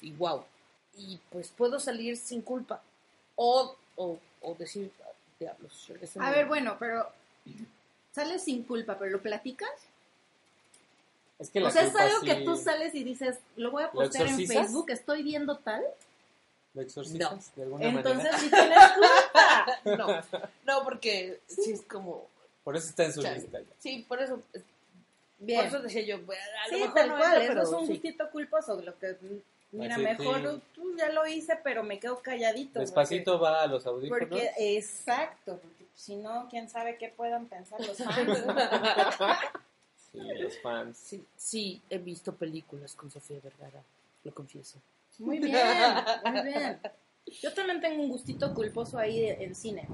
Y 0.01 0.11
wow. 0.11 0.43
Y 0.97 1.19
pues 1.29 1.49
puedo 1.49 1.79
salir 1.79 2.17
sin 2.17 2.41
culpa. 2.41 2.81
O, 3.35 3.75
o, 3.95 4.19
o 4.41 4.55
decir, 4.55 4.91
"Ah, 5.03 5.11
diablos. 5.39 5.89
A 6.19 6.29
no". 6.29 6.35
ver, 6.35 6.45
bueno, 6.47 6.75
pero 6.79 7.07
sales 8.13 8.43
sin 8.43 8.63
culpa, 8.63 8.97
pero 8.97 9.11
lo 9.11 9.21
platicas. 9.21 9.69
Es 11.39 11.51
que 11.51 11.59
la 11.59 11.69
O 11.69 11.71
sea, 11.71 11.83
es 11.83 11.95
algo 11.95 12.19
sí- 12.21 12.25
que 12.25 12.35
tú 12.43 12.55
sales 12.55 12.95
y 12.95 13.03
dices, 13.03 13.37
lo 13.57 13.69
voy 13.71 13.83
a 13.83 13.91
postear 13.91 14.27
en? 14.27 14.47
Facebook, 14.47 14.89
estoy 14.89 15.21
viendo 15.23 15.57
tal. 15.57 15.83
¿Lo 16.73 16.81
exorcizas 16.81 17.55
de 17.55 17.63
alguna 17.63 17.85
Entonces 17.85 18.17
manera? 18.17 18.37
sí 18.39 18.49
tienes 18.49 18.79
culpa. 18.93 19.79
No, 19.97 20.41
no, 20.65 20.83
porque 20.83 21.39
sí 21.47 21.71
es 21.73 21.81
como. 21.83 22.27
Por 22.63 22.75
eso 22.75 22.89
está 22.89 23.05
en 23.05 23.13
su 23.13 23.21
Chale. 23.21 23.39
lista 23.39 23.59
ya. 23.61 23.65
Sí, 23.79 24.05
por 24.07 24.21
eso. 24.21 24.41
Por 25.39 25.49
eso 25.65 25.79
decía 25.81 26.01
yo, 26.03 26.15
a 26.15 26.19
lo 26.19 26.23
Sí, 26.69 26.75
mejor 26.81 26.93
tal 26.95 27.09
no 27.09 27.17
cual, 27.17 27.25
entra, 27.27 27.43
eso 27.43 27.47
pero 27.53 27.61
es 27.63 27.69
un 27.69 27.85
sí. 27.87 27.91
gustito 27.93 28.29
culposo. 28.31 28.81
Lo 28.81 28.97
que, 28.97 29.17
mira, 29.71 29.95
Así, 29.95 30.03
mejor 30.03 30.41
sí. 30.55 30.61
tú 30.73 30.95
ya 30.97 31.09
lo 31.11 31.27
hice, 31.27 31.59
pero 31.63 31.83
me 31.83 31.99
quedo 31.99 32.19
calladito. 32.21 32.79
Despacito 32.79 33.39
va 33.39 33.61
a 33.61 33.67
los 33.67 33.85
audífonos. 33.85 34.19
porque 34.29 34.51
exacto, 34.57 35.59
porque 35.61 35.85
si 35.93 36.15
no, 36.15 36.47
quién 36.49 36.69
sabe 36.69 36.97
qué 36.97 37.09
puedan 37.09 37.45
pensar 37.47 37.79
los 37.85 37.97
fans. 37.97 38.39
Sí, 40.11 40.19
los 40.39 40.57
fans. 40.61 40.97
Sí, 40.97 41.25
sí, 41.35 41.81
he 41.89 41.97
visto 41.97 42.33
películas 42.33 42.95
con 42.95 43.11
Sofía 43.11 43.39
Vergara, 43.43 43.83
lo 44.23 44.33
confieso. 44.33 44.79
Muy 45.19 45.37
bien, 45.39 45.57
muy 46.25 46.41
bien. 46.43 46.79
Yo 47.41 47.53
también 47.53 47.81
tengo 47.81 48.01
un 48.01 48.09
gustito 48.09 48.53
culposo 48.53 48.97
ahí 48.97 49.19
de- 49.19 49.43
en 49.43 49.53
cine. 49.53 49.85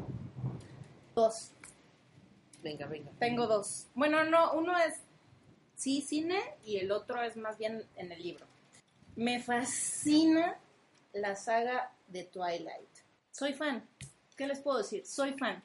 Dos. 1.15 1.49
Venga, 2.61 2.85
venga. 2.85 3.09
Tengo 3.19 3.47
dos. 3.47 3.87
Bueno, 3.95 4.23
no, 4.23 4.53
uno 4.53 4.77
es 4.77 4.93
sí 5.83 6.01
cine 6.01 6.39
y 6.63 6.77
el 6.77 6.91
otro 6.93 7.21
es 7.21 7.35
más 7.35 7.57
bien 7.57 7.83
en 7.97 8.11
el 8.11 8.23
libro. 8.23 8.45
Me 9.17 9.41
fascina 9.41 10.57
la 11.11 11.35
saga 11.35 11.91
de 12.07 12.23
Twilight. 12.23 12.89
Soy 13.31 13.53
fan. 13.53 13.85
¿Qué 14.37 14.47
les 14.47 14.59
puedo 14.61 14.77
decir? 14.77 15.05
Soy 15.05 15.33
fan. 15.33 15.61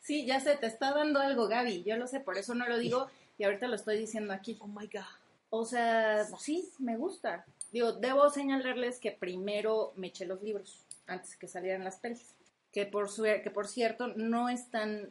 Sí, 0.00 0.24
ya 0.24 0.40
sé, 0.40 0.56
te 0.56 0.66
está 0.66 0.92
dando 0.94 1.20
algo, 1.20 1.46
Gaby. 1.46 1.82
Yo 1.84 1.96
lo 1.96 2.06
sé, 2.06 2.20
por 2.20 2.38
eso 2.38 2.54
no 2.54 2.66
lo 2.66 2.78
digo 2.78 3.08
y 3.36 3.44
ahorita 3.44 3.68
lo 3.68 3.76
estoy 3.76 3.98
diciendo 3.98 4.32
aquí. 4.32 4.56
Oh 4.60 4.66
my 4.66 4.86
god. 4.86 5.04
O 5.50 5.66
sea, 5.66 6.24
sí, 6.38 6.70
me 6.78 6.96
gusta. 6.96 7.44
Digo, 7.70 7.92
debo 7.92 8.30
señalarles 8.30 8.98
que 8.98 9.12
primero 9.12 9.92
me 9.96 10.06
eché 10.08 10.24
los 10.24 10.42
libros 10.42 10.86
antes 11.06 11.36
que 11.36 11.48
salieran 11.48 11.84
las 11.84 11.98
pelis. 11.98 12.34
Que 12.72 12.86
por, 12.86 13.10
su- 13.10 13.24
que 13.24 13.50
por 13.52 13.68
cierto 13.68 14.08
no 14.08 14.48
están 14.48 15.10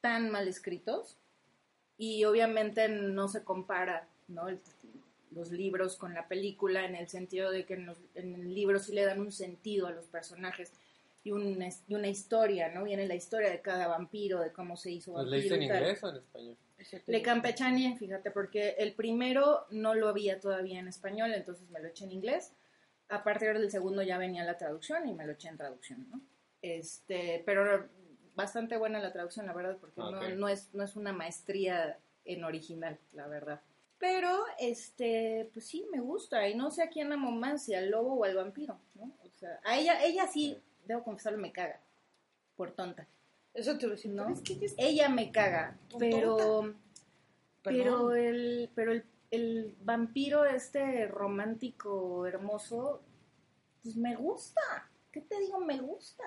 tan 0.00 0.30
mal 0.30 0.48
escritos 0.48 1.16
y 2.00 2.24
obviamente 2.24 2.88
no 2.88 3.28
se 3.28 3.44
compara 3.44 4.08
¿no? 4.28 4.48
El- 4.48 4.60
los 5.32 5.52
libros 5.52 5.96
con 5.96 6.14
la 6.14 6.26
película 6.26 6.84
en 6.84 6.96
el 6.96 7.08
sentido 7.08 7.52
de 7.52 7.64
que 7.66 7.74
en, 7.74 7.86
los- 7.86 7.98
en 8.14 8.34
el 8.34 8.54
libro 8.54 8.78
sí 8.80 8.92
le 8.92 9.04
dan 9.04 9.20
un 9.20 9.30
sentido 9.30 9.86
a 9.86 9.92
los 9.92 10.06
personajes 10.06 10.72
y, 11.22 11.30
un, 11.30 11.62
y 11.86 11.94
una 11.94 12.08
historia, 12.08 12.68
¿no? 12.70 12.82
Viene 12.84 13.06
la 13.06 13.14
historia 13.14 13.50
de 13.50 13.60
cada 13.60 13.86
vampiro, 13.86 14.40
de 14.40 14.50
cómo 14.52 14.76
se 14.76 14.90
hizo 14.90 15.10
¿Los 15.12 15.18
vampiro. 15.30 15.36
leíste 15.36 15.54
en 15.56 15.62
inglés 15.62 16.02
o 16.02 16.08
en 16.08 16.16
español? 16.16 16.56
Le 17.06 17.22
campechaneé, 17.22 17.96
fíjate, 17.96 18.30
porque 18.30 18.70
el 18.78 18.94
primero 18.94 19.66
no 19.70 19.94
lo 19.94 20.08
había 20.08 20.40
todavía 20.40 20.80
en 20.80 20.88
español, 20.88 21.32
entonces 21.34 21.68
me 21.70 21.78
lo 21.80 21.88
eché 21.88 22.04
en 22.06 22.12
inglés. 22.12 22.52
A 23.10 23.22
partir 23.22 23.52
del 23.52 23.70
segundo 23.70 24.02
ya 24.02 24.16
venía 24.18 24.44
la 24.44 24.56
traducción 24.56 25.06
y 25.06 25.12
me 25.12 25.26
lo 25.26 25.32
eché 25.32 25.48
en 25.48 25.58
traducción, 25.58 26.06
¿no? 26.10 26.20
Este, 26.62 27.42
pero 27.44 27.86
bastante 28.34 28.76
buena 28.76 28.98
la 29.00 29.12
traducción, 29.12 29.46
la 29.46 29.52
verdad, 29.52 29.76
porque 29.80 30.00
Ok. 30.00 30.10
no, 30.12 30.28
no, 30.36 30.48
es, 30.48 30.72
no 30.74 30.82
es 30.84 30.96
una 30.96 31.12
maestría 31.12 31.98
en 32.24 32.44
original, 32.44 32.98
la 33.12 33.26
verdad. 33.26 33.60
Pero, 33.98 34.44
este, 34.58 35.50
pues 35.52 35.66
sí, 35.66 35.86
me 35.92 36.00
gusta. 36.00 36.48
Y 36.48 36.54
no 36.54 36.70
sé 36.70 36.82
a 36.82 36.88
quién 36.88 37.12
amo 37.12 37.30
más, 37.32 37.64
si 37.64 37.74
al 37.74 37.90
lobo 37.90 38.14
o 38.14 38.24
al 38.24 38.34
vampiro, 38.34 38.78
¿no? 38.94 39.04
O 39.24 39.30
sea, 39.38 39.60
a 39.64 39.78
ella, 39.78 40.02
ella 40.04 40.26
sí, 40.26 40.58
debo 40.86 41.02
confesarlo, 41.04 41.38
me 41.38 41.52
caga. 41.52 41.80
Por 42.56 42.72
tonta. 42.72 43.06
Eso 43.52 43.76
te 43.76 43.86
lo 43.86 43.92
decía, 43.92 44.10
¿no? 44.12 44.28
Es 44.30 44.40
que 44.42 44.54
ella 44.54 44.66
es- 44.66 44.74
Ella 44.78 45.08
me 45.08 45.30
caga, 45.32 45.76
pero... 45.98 46.74
Pero 47.62 48.14
el, 48.14 48.70
pero 48.74 48.92
el, 48.92 49.04
el 49.30 49.76
vampiro 49.82 50.44
este 50.46 51.06
romántico, 51.06 52.26
hermoso, 52.26 53.02
pues 53.82 53.96
me 53.96 54.16
gusta. 54.16 54.60
¿Qué 55.12 55.20
te 55.20 55.38
digo? 55.40 55.60
Me 55.60 55.78
gusta. 55.78 56.24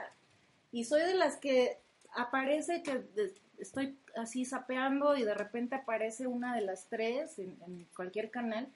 Y 0.71 0.83
soy 0.85 1.01
de 1.01 1.15
las 1.15 1.37
que 1.37 1.79
aparece 2.15 2.83
que 2.83 2.99
de- 2.99 3.33
estoy 3.57 3.97
así 4.15 4.45
sapeando 4.45 5.15
y 5.15 5.23
de 5.23 5.33
repente 5.33 5.75
aparece 5.75 6.27
una 6.27 6.55
de 6.55 6.61
las 6.61 6.87
tres 6.87 7.39
en, 7.39 7.57
en 7.65 7.87
cualquier 7.95 8.29
canal 8.31 8.67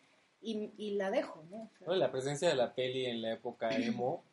y, 0.42 0.72
y 0.78 0.92
la 0.96 1.10
dejo, 1.12 1.44
¿no? 1.50 1.64
O 1.64 1.70
sea, 1.78 1.88
¿No? 1.88 1.96
La 1.96 2.12
presencia 2.12 2.48
de 2.50 2.56
la 2.56 2.74
peli 2.74 3.06
en 3.06 3.22
la 3.22 3.34
época 3.34 3.70
emo, 3.76 4.24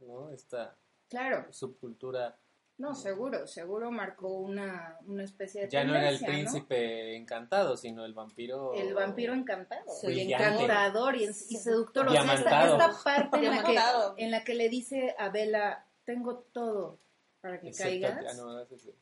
¿no? 0.00 0.30
Esta 0.30 0.74
claro, 1.08 1.46
subcultura. 1.52 2.36
no, 2.78 2.94
seguro, 2.94 3.46
seguro 3.46 3.90
marcó 3.90 4.28
una, 4.38 4.96
una 5.06 5.24
especie 5.24 5.62
de 5.62 5.68
Ya 5.68 5.84
no 5.84 5.94
era 5.94 6.08
el 6.08 6.18
príncipe 6.18 7.14
encantado, 7.16 7.76
sino 7.76 8.04
el 8.04 8.14
vampiro. 8.14 8.72
El 8.74 8.94
vampiro 8.94 9.34
encantado. 9.34 9.84
Sí, 10.00 10.12
y 10.12 10.32
encantador 10.32 11.16
y, 11.16 11.24
y 11.24 11.32
seductor. 11.32 12.08
O 12.08 12.10
sea, 12.12 12.34
esta, 12.34 12.92
parte 13.04 13.36
en 13.36 13.56
la, 13.56 13.62
que, 13.62 14.24
en 14.24 14.30
la 14.30 14.44
que 14.44 14.54
le 14.54 14.68
dice 14.70 15.14
a 15.18 15.28
Bella, 15.28 15.84
tengo 16.04 16.38
todo 16.52 16.98
para 17.40 17.60
que 17.60 17.68
Excepto- 17.68 17.84
caigas. 18.08 18.26
ah, 18.28 18.34
no, 18.34 18.64
sí. 18.78 18.92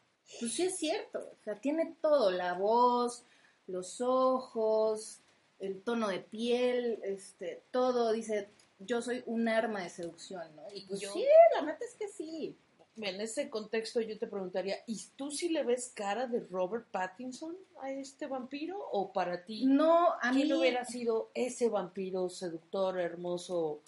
Pues 0.41 0.53
sí 0.53 0.63
es 0.65 0.77
cierto. 0.77 1.19
O 1.19 1.45
sea, 1.45 1.55
tiene 1.57 1.95
todo. 2.01 2.31
La 2.31 2.55
voz, 2.55 3.25
los 3.67 4.01
ojos, 4.01 5.21
el 5.59 5.81
tono 5.83 6.09
de 6.09 6.21
piel, 6.21 7.01
este, 7.03 7.63
todo. 7.71 8.13
Dice, 8.13 8.49
yo 8.79 9.03
soy 9.03 9.23
un 9.27 9.49
arma 9.49 9.83
de 9.83 9.91
seducción, 9.91 10.55
¿no? 10.57 10.63
Y 10.75 10.83
pues 10.87 11.01
Yo- 11.01 11.13
sí, 11.13 11.25
la 11.55 11.63
neta 11.63 11.85
es 11.85 11.95
que 11.95 12.09
sí. 12.09 12.57
En 13.01 13.21
ese 13.21 13.49
contexto 13.49 14.01
yo 14.01 14.19
te 14.19 14.27
preguntaría, 14.27 14.77
¿y 14.89 15.01
tú 15.15 15.31
sí 15.31 15.51
le 15.51 15.63
ves 15.63 15.93
cara 15.95 16.27
de 16.27 16.41
Robert 16.41 16.89
Pattinson 16.91 17.57
a 17.81 17.93
este 17.93 18.27
vampiro? 18.27 18.77
¿O 18.91 19.13
para 19.13 19.45
ti, 19.45 19.67
No, 19.67 20.15
a 20.21 20.33
mí... 20.33 20.43
quién 20.43 20.53
hubiera 20.59 20.85
sido 20.85 21.31
ese 21.35 21.69
vampiro 21.69 22.29
seductor, 22.29 22.99
hermoso, 22.99 23.83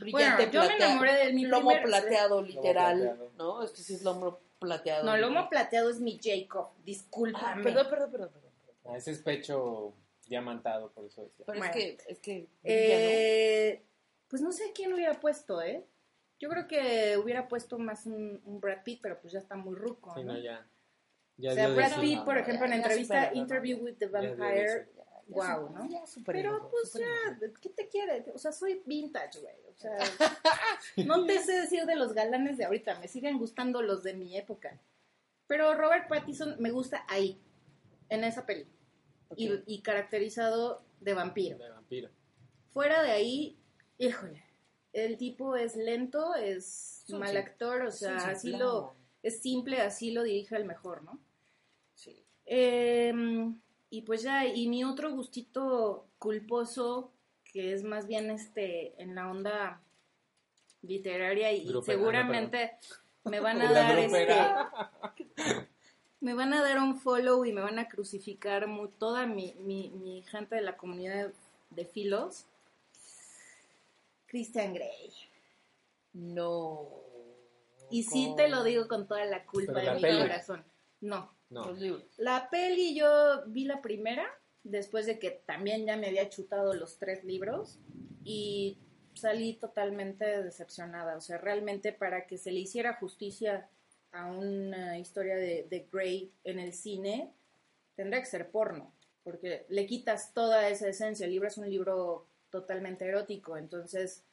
Bueno, 0.00 0.36
brillante, 0.36 0.50
yo 0.50 0.62
me 0.66 0.76
enamoré 0.76 1.26
de 1.26 1.32
mi 1.32 1.44
lomo 1.46 1.68
primer- 1.70 1.84
plateado, 1.84 2.42
literal, 2.42 2.98
plateado. 2.98 3.30
¿no? 3.38 3.62
Este 3.62 3.82
sí 3.82 3.94
es 3.94 4.02
lomo 4.02 4.38
plateado. 4.58 5.04
No, 5.04 5.16
lomo 5.16 5.48
plateado 5.48 5.90
es 5.90 6.00
mi 6.00 6.18
Jacob. 6.22 6.68
Ah, 6.70 6.80
Discúlpame. 6.84 7.62
perdón, 7.62 7.86
perdón, 7.90 8.10
perdón, 8.10 8.30
perdón. 8.32 8.50
Ah, 8.86 8.96
ese 8.96 9.10
es 9.12 9.18
pecho 9.18 9.92
diamantado, 10.26 10.90
por 10.92 11.04
eso 11.04 11.22
decía. 11.22 11.44
Pero 11.46 11.58
Bueno. 11.58 11.72
es 11.74 11.76
que, 11.76 11.98
es 12.08 12.18
que, 12.20 12.46
Eh, 12.64 13.82
pues 14.28 14.42
no 14.42 14.52
sé 14.52 14.64
a 14.68 14.72
quién 14.72 14.92
hubiera 14.92 15.18
puesto, 15.20 15.60
¿eh? 15.62 15.84
Yo 16.38 16.48
creo 16.48 16.68
que 16.68 17.16
hubiera 17.16 17.48
puesto 17.48 17.78
más 17.78 18.06
un, 18.06 18.40
un 18.44 18.60
Brad 18.60 18.82
Pitt, 18.84 19.00
pero 19.02 19.18
pues 19.20 19.32
ya 19.32 19.38
está 19.40 19.56
muy 19.56 19.74
ruco, 19.74 20.12
Sí, 20.14 20.22
¿no? 20.22 20.34
no, 20.34 20.38
ya. 20.38 20.64
Ya 21.36 21.52
o 21.52 21.54
sea, 21.54 21.68
Brad. 21.68 22.00
Pitt, 22.00 22.24
por 22.24 22.36
ejemplo, 22.38 22.64
en 22.64 22.70
la 22.70 22.76
entrevista 22.76 23.30
Interview 23.34 23.78
with 23.78 23.94
the 23.98 24.06
Vampire, 24.06 24.88
wow, 25.28 25.70
¿no? 25.70 25.88
Ya 25.88 26.02
Pero 26.26 26.70
pues 26.70 26.92
ya. 26.94 27.06
¿qué 27.60 27.68
te 27.70 27.88
quiere? 27.88 28.24
O 28.34 28.38
sea, 28.38 28.52
soy 28.52 28.82
vintage, 28.84 29.40
güey. 29.40 29.54
O 29.68 29.74
sea, 29.76 29.96
no 31.06 31.24
te 31.26 31.38
sé 31.40 31.60
decir 31.60 31.84
de 31.86 31.96
los 31.96 32.12
galanes 32.12 32.56
de 32.56 32.64
ahorita, 32.64 32.98
me 32.98 33.08
siguen 33.08 33.38
gustando 33.38 33.82
los 33.82 34.02
de 34.02 34.14
mi 34.14 34.36
época. 34.36 34.78
Pero 35.46 35.74
Robert 35.74 36.08
Pattinson 36.08 36.56
me 36.58 36.70
gusta 36.70 37.04
ahí, 37.08 37.40
en 38.08 38.24
esa 38.24 38.44
peli. 38.44 38.66
y, 39.36 39.50
y 39.66 39.82
caracterizado 39.82 40.82
de 41.00 41.14
vampiro. 41.14 41.58
De 41.58 41.70
vampiro. 41.70 42.10
Fuera 42.72 43.02
de 43.02 43.10
ahí, 43.10 43.58
híjole, 43.98 44.42
el 44.92 45.16
tipo 45.16 45.56
es 45.56 45.76
lento, 45.76 46.34
es 46.34 47.04
mal 47.08 47.36
actor, 47.36 47.82
o 47.82 47.90
sea, 47.90 48.16
así 48.16 48.56
lo, 48.56 48.94
es 49.22 49.40
simple, 49.40 49.80
así 49.80 50.10
lo 50.10 50.22
dirige 50.22 50.56
el 50.56 50.64
mejor, 50.64 51.02
¿no? 51.02 51.18
Sí. 51.94 52.24
Em, 52.44 53.60
y 53.90 54.02
pues 54.02 54.22
ya, 54.22 54.46
y 54.46 54.68
mi 54.68 54.84
otro 54.84 55.12
gustito 55.12 56.06
culposo, 56.18 57.12
que 57.44 57.72
es 57.72 57.82
más 57.84 58.06
bien 58.06 58.30
este 58.30 59.00
en 59.02 59.14
la 59.14 59.30
onda 59.30 59.80
literaria 60.82 61.52
y 61.52 61.66
Grupera, 61.66 61.98
seguramente 61.98 62.72
me 63.24 63.40
van 63.40 63.60
a 63.62 63.72
dar 63.72 64.00
grupera. 64.00 64.70
este 65.16 65.68
me 66.20 66.34
van 66.34 66.52
a 66.52 66.62
dar 66.62 66.78
un 66.78 66.98
follow 66.98 67.44
y 67.44 67.52
me 67.52 67.60
van 67.60 67.78
a 67.78 67.88
crucificar 67.88 68.66
toda 68.98 69.26
mi, 69.26 69.54
mi, 69.60 69.90
mi 69.90 70.22
gente 70.24 70.56
de 70.56 70.62
la 70.62 70.76
comunidad 70.76 71.32
de 71.70 71.84
filos. 71.84 72.46
Christian 74.26 74.74
Grey. 74.74 75.12
No. 76.12 76.88
Y 77.90 78.02
sí 78.02 78.34
te 78.36 78.48
lo 78.48 78.62
digo 78.64 78.88
con 78.88 79.06
toda 79.06 79.24
la 79.24 79.46
culpa 79.46 79.72
Pero 79.72 79.78
de 79.78 79.86
la 79.86 79.94
mi 79.94 80.00
peli. 80.02 80.20
corazón. 80.20 80.64
No, 81.00 81.30
No. 81.50 81.66
Los 81.66 81.80
libros. 81.80 82.04
La 82.18 82.48
peli 82.50 82.94
yo 82.94 83.42
vi 83.46 83.64
la 83.64 83.80
primera, 83.80 84.26
después 84.64 85.06
de 85.06 85.18
que 85.18 85.30
también 85.30 85.86
ya 85.86 85.96
me 85.96 86.08
había 86.08 86.28
chutado 86.28 86.74
los 86.74 86.98
tres 86.98 87.24
libros 87.24 87.78
y 88.22 88.78
salí 89.14 89.54
totalmente 89.54 90.42
decepcionada. 90.42 91.16
O 91.16 91.20
sea, 91.20 91.38
realmente 91.38 91.92
para 91.92 92.26
que 92.26 92.38
se 92.38 92.52
le 92.52 92.60
hiciera 92.60 92.94
justicia 92.94 93.68
a 94.12 94.26
una 94.26 94.98
historia 94.98 95.36
de, 95.36 95.66
de 95.68 95.88
Grey 95.90 96.32
en 96.44 96.58
el 96.58 96.72
cine, 96.72 97.32
tendría 97.94 98.20
que 98.20 98.26
ser 98.26 98.50
porno, 98.50 98.92
porque 99.24 99.66
le 99.68 99.86
quitas 99.86 100.32
toda 100.32 100.68
esa 100.68 100.88
esencia. 100.88 101.24
El 101.24 101.32
libro 101.32 101.48
es 101.48 101.58
un 101.58 101.68
libro 101.68 102.26
totalmente 102.50 103.06
erótico, 103.06 103.56
entonces 103.56 104.24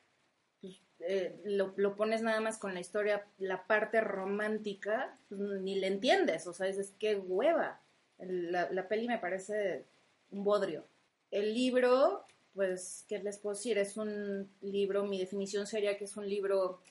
pues, 0.66 0.82
eh, 1.00 1.40
lo, 1.46 1.74
lo 1.76 1.96
pones 1.96 2.22
nada 2.22 2.42
más 2.42 2.58
con 2.58 2.74
la 2.74 2.80
historia, 2.80 3.26
la 3.38 3.68
parte 3.68 4.02
romántica, 4.02 5.18
pues, 5.30 5.40
ni 5.62 5.76
le 5.76 5.88
entiendes, 5.88 6.48
o 6.48 6.54
sea, 6.54 6.68
dices, 6.68 6.94
qué 7.00 7.16
hueva. 7.16 7.80
La, 8.18 8.72
la 8.72 8.88
peli 8.88 9.08
me 9.08 9.20
parece 9.20 9.86
un 10.32 10.44
bodrio. 10.44 10.86
El 11.32 11.54
libro, 11.54 12.26
pues, 12.54 13.06
¿qué 13.08 13.20
les 13.20 13.38
puedo 13.38 13.56
decir? 13.56 13.78
Es 13.78 13.98
un 13.98 14.50
libro, 14.62 15.04
mi 15.04 15.20
definición 15.20 15.68
sería 15.68 15.98
que 15.98 16.06
es 16.06 16.18
un 16.18 16.28
libro, 16.28 16.82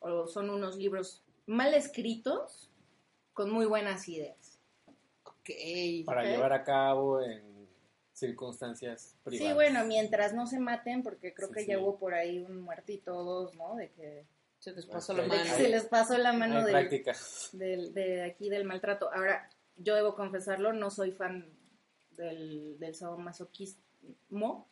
o 0.00 0.26
son 0.26 0.50
unos 0.50 0.76
libros 0.76 1.24
mal 1.46 1.74
escritos, 1.74 2.70
con 3.32 3.50
muy 3.50 3.66
buenas 3.66 4.08
ideas. 4.08 4.58
Ok. 5.24 5.50
Para 6.04 6.24
llevar 6.24 6.52
a 6.52 6.64
cabo 6.64 7.22
en 7.22 7.55
circunstancias 8.16 9.14
privadas. 9.24 9.48
Sí, 9.48 9.54
bueno, 9.54 9.84
mientras 9.84 10.32
no 10.34 10.46
se 10.46 10.58
maten, 10.58 11.02
porque 11.02 11.34
creo 11.34 11.48
Sí, 11.48 11.54
que 11.54 11.60
sí. 11.60 11.66
ya 11.68 11.78
hubo 11.78 11.98
por 11.98 12.14
ahí 12.14 12.38
un 12.38 12.60
muertito 12.62 13.16
o 13.16 13.24
dos, 13.24 13.54
¿no? 13.56 13.76
De 13.76 13.90
que, 13.90 14.24
Se 14.58 14.72
les 14.72 14.86
pasó 14.86 15.12
la 15.12 15.22
de 15.22 15.28
mano. 15.28 15.42
que 15.44 15.50
se 15.50 15.68
les 15.68 15.84
pasó 15.84 16.16
la 16.18 16.32
mano 16.32 16.64
del- 16.64 17.92
de 17.92 18.22
aquí 18.24 18.48
del 18.48 18.64
maltrato. 18.64 19.12
Ahora, 19.12 19.48
yo 19.76 19.94
debo 19.94 20.14
confesarlo, 20.14 20.72
no 20.72 20.90
soy 20.90 21.12
fan 21.12 21.46
del, 22.16 22.78
del 22.78 22.94
sadomasoquismo, 22.94 24.66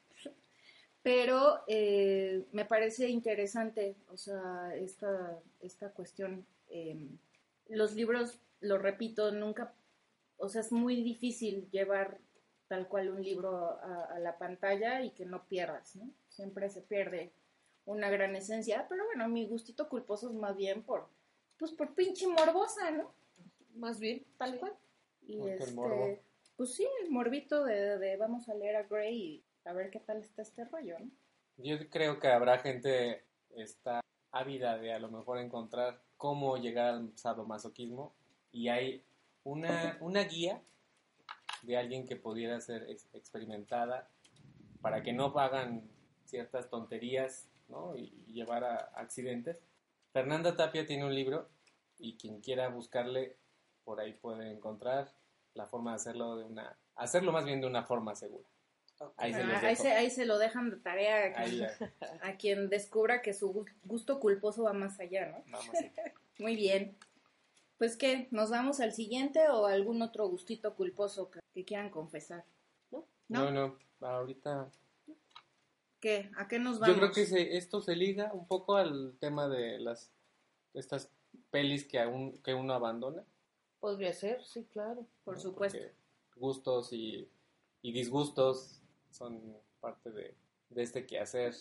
pero 1.02 1.61
eh, 1.68 2.46
me 2.52 2.64
parece 2.64 3.09
interesante, 3.09 3.94
o 4.11 4.16
sea, 4.16 4.74
esta, 4.74 5.38
esta 5.61 5.90
cuestión. 5.90 6.46
eh, 6.70 6.96
los 7.68 7.94
libros, 7.94 8.38
lo 8.61 8.78
repito, 8.78 9.30
nunca, 9.33 9.72
o 10.38 10.48
sea, 10.48 10.61
es 10.62 10.72
muy 10.72 11.02
difícil 11.02 11.68
llevar 11.70 12.18
tal 12.68 12.88
cual 12.88 13.11
un 13.11 13.22
libro 13.22 13.79
a, 13.81 14.05
a 14.14 14.18
la 14.18 14.38
pantalla 14.38 15.03
y 15.03 15.11
que 15.11 15.27
no 15.27 15.44
pierdas, 15.46 15.96
¿no? 15.96 16.11
Siempre 16.29 16.68
se 16.70 16.81
pierde 16.83 17.33
una 17.87 18.11
gran 18.11 18.35
esencia, 18.37 18.87
pero 18.88 19.05
bueno, 19.07 19.29
mi 19.29 19.46
gustito 19.46 19.88
culposo 19.88 20.29
es 20.29 20.35
más 20.35 20.57
bien 20.57 20.83
por, 20.83 21.09
pues 21.59 21.72
por 21.72 21.94
pinche 21.94 22.27
morbosa, 22.27 22.90
¿no? 22.90 23.12
Más 23.74 23.98
bien. 24.00 24.24
Tal 24.38 24.53
sí. 24.53 24.59
cual. 24.59 24.72
Y 25.27 25.38
Porque 25.38 25.53
el 25.55 25.59
este, 25.61 25.74
morbo. 25.74 26.18
pues 26.57 26.74
sí, 26.74 26.87
el 27.03 27.11
morbito 27.11 27.64
de, 27.64 27.98
de 27.98 28.16
vamos 28.16 28.48
a 28.48 28.55
leer 28.55 28.77
a 28.77 28.83
Grey 28.85 29.16
y 29.16 29.44
a 29.64 29.72
ver 29.72 29.90
qué 29.90 30.00
tal 30.00 30.18
está 30.18 30.42
este 30.42 30.64
rollo, 30.64 30.98
¿no? 30.98 31.11
Yo 31.57 31.88
creo 31.88 32.18
que 32.18 32.29
habrá 32.29 32.59
gente 32.59 33.24
está 33.50 34.00
ávida 34.33 34.77
de 34.79 34.92
a 34.92 34.98
lo 34.98 35.11
mejor 35.11 35.38
encontrar 35.38 36.03
cómo 36.16 36.57
llegar 36.57 36.94
al 36.94 37.16
sadomasoquismo 37.16 38.12
y 38.50 38.68
hay 38.68 39.05
una, 39.44 39.96
una 40.00 40.24
guía 40.24 40.61
de 41.64 41.77
alguien 41.77 42.07
que 42.07 42.16
pudiera 42.16 42.61
ser 42.61 42.88
ex- 42.90 43.09
experimentada 43.14 44.09
para 44.81 45.03
que 45.03 45.12
no 45.12 45.27
hagan 45.38 45.88
ciertas 46.27 46.68
tonterías 46.68 47.48
¿no? 47.68 47.96
y, 47.96 48.12
y 48.27 48.33
llevar 48.33 48.64
a 48.64 48.77
accidentes. 48.94 49.57
Fernanda 50.12 50.57
Tapia 50.57 50.87
tiene 50.87 51.05
un 51.05 51.14
libro 51.14 51.48
y 51.98 52.16
quien 52.16 52.40
quiera 52.40 52.68
buscarle 52.68 53.37
por 53.85 54.00
ahí 54.00 54.12
puede 54.12 54.50
encontrar 54.50 55.12
la 55.55 55.66
forma 55.66 55.90
de 55.92 55.96
hacerlo 55.96 56.37
de 56.37 56.44
una 56.44 56.77
hacerlo 56.96 57.33
más 57.33 57.44
bien 57.44 57.61
de 57.61 57.66
una 57.66 57.85
forma 57.85 58.14
segura. 58.14 58.48
Ahí 59.16 59.33
se 59.33 59.40
Ah, 59.42 59.61
ahí, 59.64 59.77
se, 59.77 59.90
ahí 59.92 60.11
se 60.11 60.24
lo 60.27 60.38
dejan 60.38 60.70
de 60.70 60.77
tarea 60.77 61.27
a 61.37 61.44
quien, 61.44 61.59
ya, 61.59 61.92
a 62.22 62.37
quien 62.37 62.68
descubra 62.70 63.20
que 63.22 63.35
su 63.35 63.53
gus- 63.53 63.70
gusto 63.85 64.20
culposo 64.20 64.62
va 64.62 64.72
más 64.72 65.00
allá, 65.00 65.27
¿no? 65.31 65.42
vamos 65.50 65.74
a- 65.74 66.12
Muy 66.38 66.55
bien. 66.57 66.96
Pues 67.85 67.99
qué, 67.99 68.29
¿nos 68.31 68.49
vamos 68.49 68.81
al 68.81 68.94
siguiente 68.94 69.47
o 69.51 69.66
algún 69.66 70.01
otro 70.01 70.27
gustito 70.27 70.75
culposo 70.75 71.31
que, 71.31 71.40
que 71.53 71.66
quieran 71.66 71.90
confesar? 71.90 72.42
¿No? 72.90 73.05
No, 73.29 73.51
no, 73.51 73.79
ahorita 74.01 74.70
¿Qué? 76.01 76.31
¿A 76.38 76.49
qué 76.49 76.59
nos 76.59 76.79
vamos? 76.79 76.97
Yo 76.97 76.99
creo 77.03 77.12
que 77.12 77.27
se- 77.27 77.59
esto 77.59 77.83
se 77.83 77.94
liga 77.94 78.33
un 78.33 78.49
poco 78.49 78.77
al 78.77 79.18
tema 79.20 79.51
de 79.51 79.79
las 79.81 80.11
estas 80.73 81.11
pelis 81.51 81.85
que 81.85 82.01
aún 82.01 82.38
que 82.38 82.55
uno 82.55 82.73
abandona. 82.73 83.23
Podría 83.81 84.14
ser, 84.14 84.42
sí, 84.47 84.64
claro. 84.73 85.07
Por 85.23 85.35
¿no? 85.35 85.40
supuesto. 85.42 85.79
Gustos 86.37 86.90
y, 86.90 87.29
y 87.83 87.92
disgustos 87.92 88.81
son 89.11 89.59
parte 89.83 90.11
de, 90.11 90.35
de 90.70 90.83
este 90.83 91.05
quehacer 91.05 91.55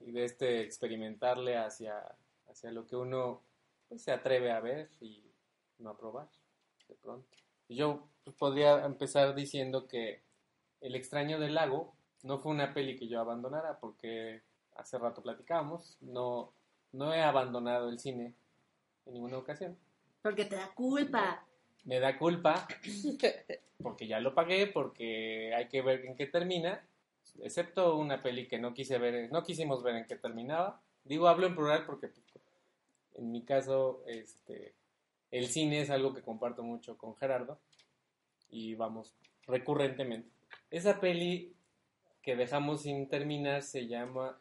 y 0.00 0.10
de 0.10 0.24
este 0.24 0.62
experimentarle 0.62 1.56
hacia, 1.56 2.16
hacia 2.48 2.72
lo 2.72 2.88
que 2.88 2.96
uno 2.96 3.40
pues, 3.88 4.02
se 4.02 4.10
atreve 4.10 4.50
a 4.50 4.58
ver 4.58 4.90
y 5.00 5.29
no 5.80 5.90
a 5.90 5.98
probar 5.98 6.28
de 6.88 6.94
pronto. 6.96 7.28
Yo 7.68 8.08
podría 8.38 8.84
empezar 8.84 9.34
diciendo 9.34 9.86
que 9.86 10.22
El 10.80 10.94
extraño 10.94 11.38
del 11.38 11.54
lago 11.54 11.94
no 12.22 12.38
fue 12.38 12.52
una 12.52 12.72
peli 12.72 12.96
que 12.96 13.06
yo 13.06 13.20
abandonara 13.20 13.78
porque 13.80 14.42
hace 14.76 14.98
rato 14.98 15.22
platicábamos, 15.22 15.98
no, 16.00 16.52
no 16.92 17.12
he 17.12 17.22
abandonado 17.22 17.90
el 17.90 17.98
cine 17.98 18.34
en 19.04 19.12
ninguna 19.12 19.38
ocasión. 19.38 19.76
Porque 20.22 20.46
te 20.46 20.56
da 20.56 20.72
culpa. 20.74 21.44
Me 21.84 22.00
da 22.00 22.18
culpa 22.18 22.66
porque 23.82 24.06
ya 24.06 24.20
lo 24.20 24.34
pagué, 24.34 24.66
porque 24.66 25.54
hay 25.54 25.68
que 25.68 25.82
ver 25.82 26.04
en 26.04 26.16
qué 26.16 26.26
termina, 26.26 26.84
excepto 27.42 27.96
una 27.96 28.22
peli 28.22 28.46
que 28.46 28.58
no 28.58 28.74
quise 28.74 28.98
ver, 28.98 29.30
no 29.32 29.42
quisimos 29.42 29.82
ver 29.82 29.96
en 29.96 30.06
qué 30.06 30.16
terminaba. 30.16 30.80
Digo, 31.04 31.28
hablo 31.28 31.46
en 31.46 31.54
plural 31.54 31.86
porque 31.86 32.10
en 33.14 33.30
mi 33.32 33.42
caso, 33.42 34.02
este, 34.06 34.74
el 35.30 35.46
cine 35.48 35.80
es 35.80 35.90
algo 35.90 36.14
que 36.14 36.22
comparto 36.22 36.62
mucho 36.62 36.98
con 36.98 37.16
Gerardo 37.16 37.58
y 38.50 38.74
vamos 38.74 39.14
recurrentemente. 39.46 40.28
Esa 40.70 41.00
peli 41.00 41.54
que 42.22 42.36
dejamos 42.36 42.82
sin 42.82 43.08
terminar 43.08 43.62
se 43.62 43.86
llama 43.86 44.38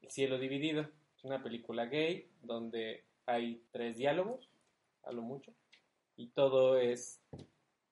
El 0.00 0.10
cielo 0.10 0.38
dividido. 0.38 0.88
Es 1.16 1.24
una 1.24 1.42
película 1.42 1.86
gay 1.86 2.28
donde 2.42 3.04
hay 3.26 3.62
tres 3.70 3.96
diálogos, 3.96 4.48
a 5.04 5.12
lo 5.12 5.22
mucho, 5.22 5.52
y 6.16 6.28
todo 6.28 6.78
es... 6.78 7.20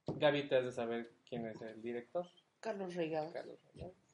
Gaby, 0.07 0.49
te 0.49 0.57
has 0.57 0.65
de 0.65 0.73
saber 0.73 1.13
quién 1.29 1.47
es 1.47 1.61
el 1.63 1.81
director. 1.81 2.27
Carlos 2.59 2.95
Reigadas. 2.95 3.33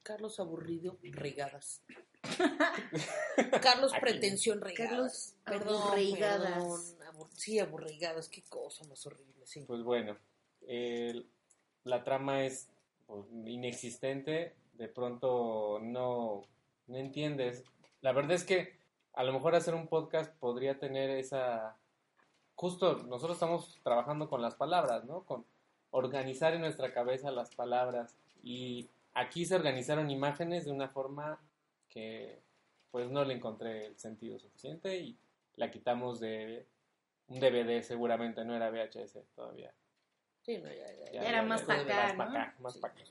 Carlos 0.03 0.39
Aburrido 0.39 0.97
Reigadas. 1.01 1.81
Carlos 3.61 3.93
Aquí. 3.93 4.01
Pretensión 4.01 4.61
Reigadas. 4.61 5.35
Carlos 5.43 5.81
perdón, 5.89 6.96
abur- 7.17 7.31
sí, 7.33 7.59
aburrigadas. 7.59 8.29
Qué 8.29 8.43
cosa 8.43 8.85
más 8.85 9.05
horrible, 9.05 9.45
sí. 9.45 9.63
Pues 9.65 9.83
bueno, 9.83 10.17
la 11.83 12.03
trama 12.03 12.43
es 12.43 12.69
pues, 13.05 13.25
inexistente, 13.45 14.53
de 14.73 14.87
pronto 14.87 15.79
no, 15.81 16.43
no 16.87 16.97
entiendes. 16.97 17.63
La 18.01 18.11
verdad 18.11 18.33
es 18.33 18.43
que 18.43 18.77
a 19.13 19.23
lo 19.23 19.33
mejor 19.33 19.55
hacer 19.55 19.73
un 19.73 19.87
podcast 19.87 20.33
podría 20.35 20.77
tener 20.79 21.09
esa... 21.09 21.75
Justo 22.55 22.97
nosotros 23.03 23.37
estamos 23.37 23.79
trabajando 23.83 24.29
con 24.29 24.41
las 24.41 24.55
palabras, 24.55 25.05
¿no? 25.05 25.23
Con 25.23 25.45
organizar 25.91 26.53
en 26.53 26.61
nuestra 26.61 26.93
cabeza 26.93 27.31
las 27.31 27.53
palabras. 27.55 28.15
Y 28.43 28.89
aquí 29.13 29.45
se 29.45 29.55
organizaron 29.55 30.11
imágenes 30.11 30.65
de 30.65 30.71
una 30.71 30.89
forma 30.89 31.39
que 31.89 32.39
pues 32.91 33.09
no 33.09 33.23
le 33.25 33.33
encontré 33.35 33.87
el 33.87 33.97
sentido 33.97 34.39
suficiente 34.39 34.97
y 34.97 35.17
la 35.55 35.71
quitamos 35.71 36.19
de 36.19 36.65
un 37.27 37.39
DVD 37.39 37.81
seguramente, 37.83 38.43
no 38.45 38.55
era 38.55 38.69
VHS 38.71 39.19
todavía. 39.35 39.73
Sí, 40.41 40.57
no, 40.59 40.69
ya, 40.69 40.91
ya, 41.05 41.11
Ya 41.11 41.23
era 41.29 41.41
más 41.43 41.61
ya, 41.61 41.67
pa' 41.67 41.75
ya, 41.75 41.81
acá, 42.07 42.13
más 42.15 42.29
¿no? 42.29 42.39
acá, 42.39 42.55
más 42.59 42.73
Sí. 42.73 42.79
pa' 42.79 42.87
acá. 42.87 43.01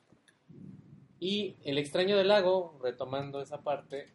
Y 1.18 1.56
El 1.64 1.78
extraño 1.78 2.16
del 2.16 2.28
lago, 2.28 2.78
retomando 2.82 3.40
esa 3.40 3.62
parte, 3.62 4.12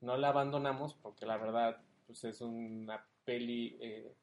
no 0.00 0.16
la 0.16 0.28
abandonamos 0.28 0.94
porque 0.94 1.26
la 1.26 1.36
verdad 1.38 1.80
pues 2.06 2.22
es 2.24 2.40
una 2.40 3.04
peli 3.24 3.76
eh, 3.80 4.14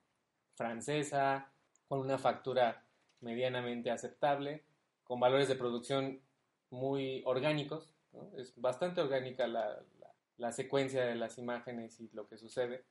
francesa 0.56 1.52
con 1.88 2.00
una 2.00 2.18
factura 2.18 2.86
medianamente 3.20 3.92
aceptable, 3.92 4.64
con 5.04 5.20
valores 5.20 5.48
de 5.50 5.56
producción 5.56 6.22
muy 6.70 7.22
orgánicos. 7.26 7.90
¿no? 8.14 8.32
Es 8.38 8.54
bastante 8.60 9.02
orgánica 9.02 9.48
la, 9.48 9.68
la- 10.00 10.14
la 10.38 10.52
secuencia 10.52 11.06
de 11.06 11.16
las 11.16 11.38
imágenes 11.38 12.00
y 12.00 12.10
lo 12.14 12.28
que 12.28 12.38
sucede. 12.38 12.86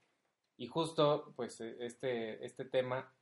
Y 0.62 0.68
justo, 0.68 1.32
pues, 1.34 1.60
eh, 1.60 1.74
este, 1.80 2.46
este 2.46 2.64
tema 2.64 3.12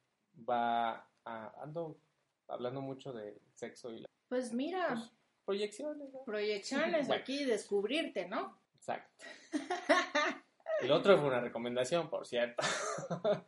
va 0.47 1.09
a, 1.25 1.63
ando 1.63 1.99
hablando 2.47 2.83
mucho 2.83 3.15
de 3.15 3.41
sexo 3.55 3.91
y 3.95 4.01
las 4.01 4.11
Pues 4.29 4.53
mira, 4.53 5.11
proyecciones, 5.47 6.13
¿no? 6.13 6.23
proyecciones 6.25 7.09
Bueno. 7.09 7.15
aquí, 7.23 7.47
descubrirte, 7.47 8.29
¿no? 8.29 8.61
Exacto. 8.75 9.25
El 10.83 10.93
otro 10.93 11.17
fue 11.17 11.29
una 11.29 11.41
recomendación, 11.41 12.11
por 12.11 12.27
cierto. 12.27 12.63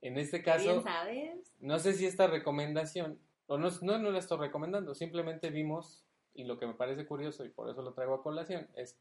en 0.00 0.16
este 0.16 0.42
caso, 0.42 0.64
Bien 0.64 0.82
sabes. 0.82 1.54
no 1.58 1.78
sé 1.78 1.92
si 1.92 2.06
esta 2.06 2.26
recomendación, 2.26 3.20
o 3.48 3.58
no, 3.58 3.68
no, 3.82 3.98
no 3.98 4.10
la 4.12 4.18
estoy 4.18 4.38
recomendando, 4.38 4.94
simplemente 4.94 5.50
vimos, 5.50 6.06
y 6.32 6.44
lo 6.44 6.58
que 6.58 6.66
me 6.66 6.72
parece 6.72 7.04
curioso, 7.04 7.44
y 7.44 7.50
por 7.50 7.68
eso 7.68 7.82
lo 7.82 7.92
traigo 7.92 8.14
a 8.14 8.22
colación, 8.22 8.66
es 8.76 8.98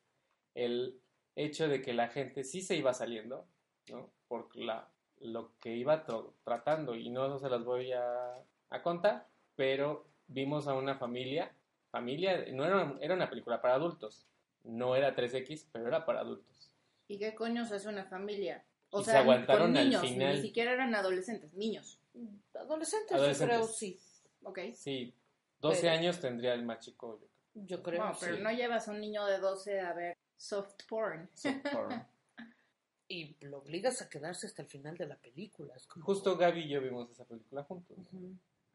el 0.56 1.00
hecho 1.38 1.70
de 1.70 1.82
que 1.82 1.94
la 1.94 2.10
gente 2.10 2.44
sí 2.44 2.62
se 2.62 2.76
iba 2.76 2.94
saliendo, 2.94 3.48
¿no? 3.90 4.10
Por 4.28 4.56
la, 4.56 4.90
lo 5.20 5.58
que 5.60 5.76
iba 5.76 6.06
tratando, 6.44 6.96
y 6.96 7.10
no 7.10 7.38
se 7.40 7.50
las 7.50 7.64
voy 7.64 7.92
a, 7.92 8.36
a 8.70 8.82
contar, 8.82 9.28
pero 9.56 10.08
vimos 10.28 10.68
a 10.68 10.74
una 10.74 10.96
familia, 10.98 11.52
familia, 11.92 12.46
no 12.54 12.66
era, 12.66 12.96
era 13.02 13.14
una 13.16 13.30
película 13.30 13.62
para 13.62 13.76
adultos, 13.76 14.28
no 14.64 14.96
era 14.96 15.16
3X, 15.16 15.68
pero 15.72 15.88
era 15.88 16.06
para 16.06 16.20
adultos. 16.22 16.72
¿Y 17.08 17.18
qué 17.18 17.34
coños 17.34 17.72
es 17.72 17.86
una 17.86 18.06
familia? 18.06 18.64
O 18.92 19.02
Y 19.02 19.06
se 19.06 19.12
sea, 19.12 19.22
aguantaron 19.22 19.70
con 19.70 19.78
al 19.78 19.86
niños, 19.86 20.02
final. 20.02 20.36
ni 20.36 20.42
siquiera 20.42 20.72
eran 20.72 20.94
adolescentes, 20.96 21.54
niños. 21.54 22.00
Adolescentes, 22.54 23.12
Adolescentes. 23.12 23.58
yo 23.58 23.64
creo, 23.64 23.68
sí. 23.68 24.00
Ok. 24.44 24.60
Sí, 24.74 25.14
12 25.60 25.82
Pero- 25.82 25.94
años 25.94 26.20
tendría 26.20 26.54
el 26.54 26.64
más 26.64 26.80
chico, 26.80 27.20
yo 27.20 27.28
creo. 27.28 27.30
Yo 27.66 27.84
creo. 27.84 28.00
Bueno, 28.02 28.18
pero 28.20 28.36
sí. 28.38 28.42
no 28.44 28.52
llevas 28.52 28.88
a 28.88 28.92
un 28.92 29.02
niño 29.02 29.26
de 29.26 29.40
12 29.40 29.80
a 29.82 29.94
ver 29.94 30.16
soft 30.38 30.76
porn. 30.88 31.30
Sí, 31.34 31.50
por- 31.72 31.90
Y 33.12 33.36
lo 33.46 33.58
obligas 33.58 34.02
a 34.04 34.10
quedarse 34.10 34.46
hasta 34.48 34.62
el 34.62 34.68
final 34.68 34.96
de 34.96 35.08
la 35.08 35.18
película. 35.18 35.74
es 35.76 35.86
como- 35.88 36.06
Justo 36.06 36.38
Gaby 36.38 36.62
y 36.62 36.70
yo 36.70 36.80
vimos 36.82 37.10
esa 37.10 37.26
película 37.26 37.64
juntos. 37.64 37.98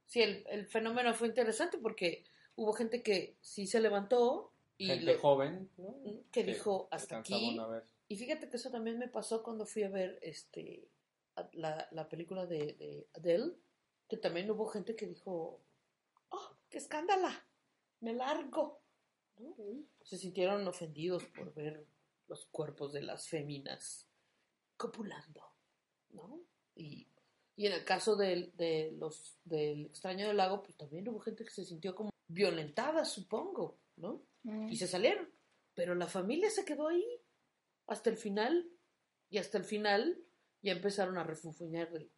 Sí, 0.07 0.21
el, 0.23 0.45
el 0.49 0.67
fenómeno 0.67 1.15
fue 1.15 1.29
interesante 1.29 1.79
porque 1.79 2.25
hubo 2.57 2.73
gente 2.73 3.03
que 3.03 3.37
sí 3.41 3.67
se 3.67 3.81
levantó 3.81 4.53
y 4.77 4.87
Gente 4.89 5.15
joven, 5.19 5.71
¿no? 5.79 5.97
que 6.33 6.43
dijo 6.43 6.89
hasta 6.91 7.19
aquí. 7.19 7.57
Y 8.09 8.17
fíjate 8.17 8.51
que 8.51 8.57
eso 8.57 8.71
también 8.71 8.99
me 8.99 9.09
pasó 9.09 9.43
cuando 9.45 9.65
fui 9.67 9.85
a 9.85 9.89
ver 9.89 10.19
este 10.21 10.89
la, 11.53 11.89
la 11.93 12.09
película 12.09 12.45
de, 12.47 12.75
de 12.75 13.07
Adele, 13.15 13.55
que 14.09 14.17
también 14.17 14.51
hubo 14.51 14.67
gente 14.67 14.95
que 14.97 15.07
dijo, 15.07 15.61
¡oh, 16.31 16.57
qué 16.71 16.79
escándala! 16.79 17.47
¡Me 18.01 18.13
largo! 18.13 18.81
¿no? 19.39 19.55
Se 20.03 20.19
sintieron 20.19 20.67
ofendidos 20.69 21.25
por 21.37 21.55
ver 21.55 21.87
los 22.29 22.47
cuerpos 22.47 22.93
de 22.93 23.03
las 23.03 23.29
féminas 23.29 24.09
copulando, 24.77 25.43
¿no? 26.11 26.41
Y, 26.75 27.09
y 27.57 27.67
en 27.67 27.73
el 27.73 27.85
caso 27.85 28.17
del, 28.17 28.53
de 28.57 28.93
los, 28.99 29.39
del 29.45 29.87
extraño 29.87 30.27
del 30.29 30.37
lago, 30.37 30.63
pues 30.63 30.77
también 30.77 31.09
hubo 31.09 31.21
gente 31.21 31.45
que 31.45 31.51
se 31.51 31.65
sintió 31.65 31.95
como 31.95 32.11
violentada, 32.27 33.05
supongo, 33.05 33.79
¿no? 33.97 34.23
Mm. 34.43 34.69
y 34.69 34.77
se 34.77 34.87
salieron. 34.89 35.31
Pero 35.75 35.95
la 35.95 36.07
familia 36.07 36.51
se 36.51 36.65
quedó 36.65 36.89
ahí 36.89 37.05
hasta 37.87 38.11
el 38.11 38.17
final. 38.17 38.71
Y 39.31 39.39
hasta 39.39 39.59
el 39.59 39.65
final 39.65 40.23
ya 40.63 40.73
empezaron 40.73 41.19
a 41.19 41.25
refunfuñar 41.25 41.91
de, 41.91 42.11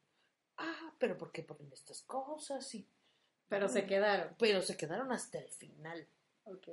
ah, 0.59 0.95
pero 0.99 1.17
¿por 1.17 1.33
qué 1.33 1.43
ponen 1.43 1.73
estas 1.73 2.03
cosas? 2.03 2.75
Y, 2.75 2.87
Pero 3.49 3.69
se 3.69 3.87
quedaron. 3.87 4.35
pero 4.39 4.61
se 4.61 4.77
quedaron 4.77 5.13
hasta 5.13 5.39
el 5.39 5.51
final, 5.51 6.09
Ok. 6.45 6.69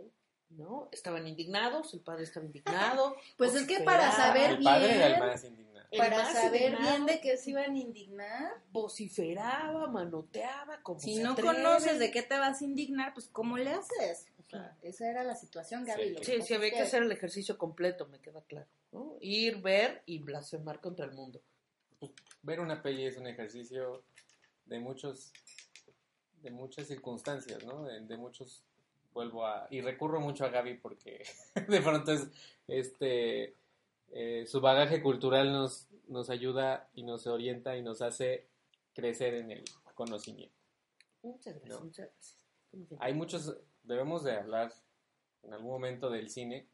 ¿no? 0.49 0.89
Estaban 0.91 1.25
indignados, 1.27 1.93
el 1.93 2.01
padre 2.01 2.23
estaba 2.23 2.45
indignado. 2.45 3.15
Pues 3.37 3.55
es 3.55 3.65
que 3.67 3.79
para 3.81 4.11
saber 4.11 4.51
El 4.51 4.63
padre 4.63 4.95
era 4.95 5.07
el 5.07 5.13
bien, 5.13 5.25
más 5.25 5.43
indignado. 5.43 5.72
Para 5.97 6.31
saber 6.31 6.77
bien 6.77 7.05
de 7.05 7.19
qué 7.21 7.37
se 7.37 7.51
iban 7.51 7.73
a 7.73 7.77
indignar, 7.77 8.53
Vociferaba, 8.71 9.87
manoteaba, 9.87 10.81
como 10.81 10.99
si 10.99 11.15
se 11.17 11.23
no 11.23 11.31
atreven. 11.33 11.55
conoces 11.55 11.99
de 11.99 12.11
qué 12.11 12.23
te 12.23 12.37
vas 12.37 12.61
a 12.61 12.65
indignar, 12.65 13.13
pues 13.13 13.27
¿cómo 13.27 13.57
le 13.57 13.71
haces? 13.71 14.27
O 14.39 14.43
sea, 14.43 14.77
esa 14.81 15.09
era 15.09 15.23
la 15.23 15.35
situación, 15.35 15.85
Gaby. 15.85 16.03
Sí. 16.03 16.09
lo 16.11 16.19
que 16.19 16.25
Sí, 16.25 16.31
pasa 16.33 16.47
sí, 16.47 16.53
había 16.53 16.71
que 16.71 16.81
hacer 16.81 17.03
el 17.03 17.11
ejercicio 17.11 17.57
completo, 17.57 18.07
me 18.07 18.19
queda 18.19 18.41
claro. 18.41 18.67
¿no? 18.91 19.17
Ir, 19.21 19.61
ver 19.61 20.03
y 20.05 20.19
blasfemar 20.19 20.79
contra 20.79 21.05
el 21.05 21.11
mundo. 21.13 21.41
Ver 22.41 22.59
una 22.59 22.81
peli 22.81 23.05
es 23.05 23.17
un 23.17 23.27
ejercicio 23.27 24.03
de 24.65 24.79
muchos 24.79 25.31
de 26.41 26.51
muchas 26.51 26.87
circunstancias, 26.87 27.63
¿no? 27.63 27.83
De, 27.85 28.01
de 28.01 28.17
muchos 28.17 28.63
vuelvo 29.13 29.45
a 29.45 29.67
y 29.69 29.79
recurro 29.81 30.19
mucho 30.19 30.43
a 30.43 30.49
Gaby 30.49 30.75
porque 30.75 31.23
de 31.67 31.81
pronto 31.81 32.11
es 32.11 32.27
este 32.67 33.55
eh, 34.13 34.45
su 34.47 34.61
bagaje 34.61 35.01
cultural 35.01 35.51
nos 35.51 35.89
nos 36.07 36.29
ayuda 36.29 36.89
y 36.93 37.03
nos 37.03 37.25
orienta 37.27 37.77
y 37.77 37.81
nos 37.81 38.01
hace 38.01 38.47
crecer 38.93 39.33
en 39.35 39.51
el 39.51 39.63
conocimiento. 39.95 40.53
Muchas 41.23 41.55
gracias, 41.55 41.79
No. 41.79 41.85
muchas 41.85 42.09
gracias. 42.11 42.39
Hay 42.99 43.13
muchos, 43.13 43.57
debemos 43.83 44.23
de 44.23 44.33
hablar 44.33 44.73
en 45.43 45.53
algún 45.53 45.71
momento 45.71 46.09
del 46.09 46.29
cine, 46.29 46.67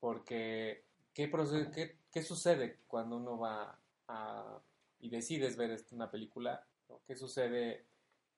porque 0.00 0.84
¿qué, 1.14 1.30
qué, 1.74 1.98
qué 2.12 2.22
sucede 2.22 2.78
cuando 2.86 3.16
uno 3.16 3.38
va 3.38 3.76
a, 4.06 4.60
y 5.00 5.10
decides 5.10 5.56
ver 5.56 5.72
este- 5.72 5.94
una 5.94 6.10
película? 6.10 6.64
¿no? 6.88 7.00
¿Qué 7.06 7.16
sucede? 7.16 7.84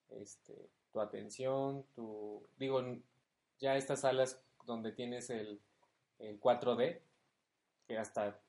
Este, 0.09 0.69
tu 0.91 0.99
atención, 0.99 1.85
tu... 1.93 2.43
Digo, 2.57 2.81
ya 3.59 3.77
estas 3.77 4.01
salas 4.01 4.41
donde 4.65 4.91
tienes 4.91 5.29
el, 5.29 5.61
el 6.17 6.39
4D, 6.41 6.99
que 7.87 7.97
hasta 7.97 8.41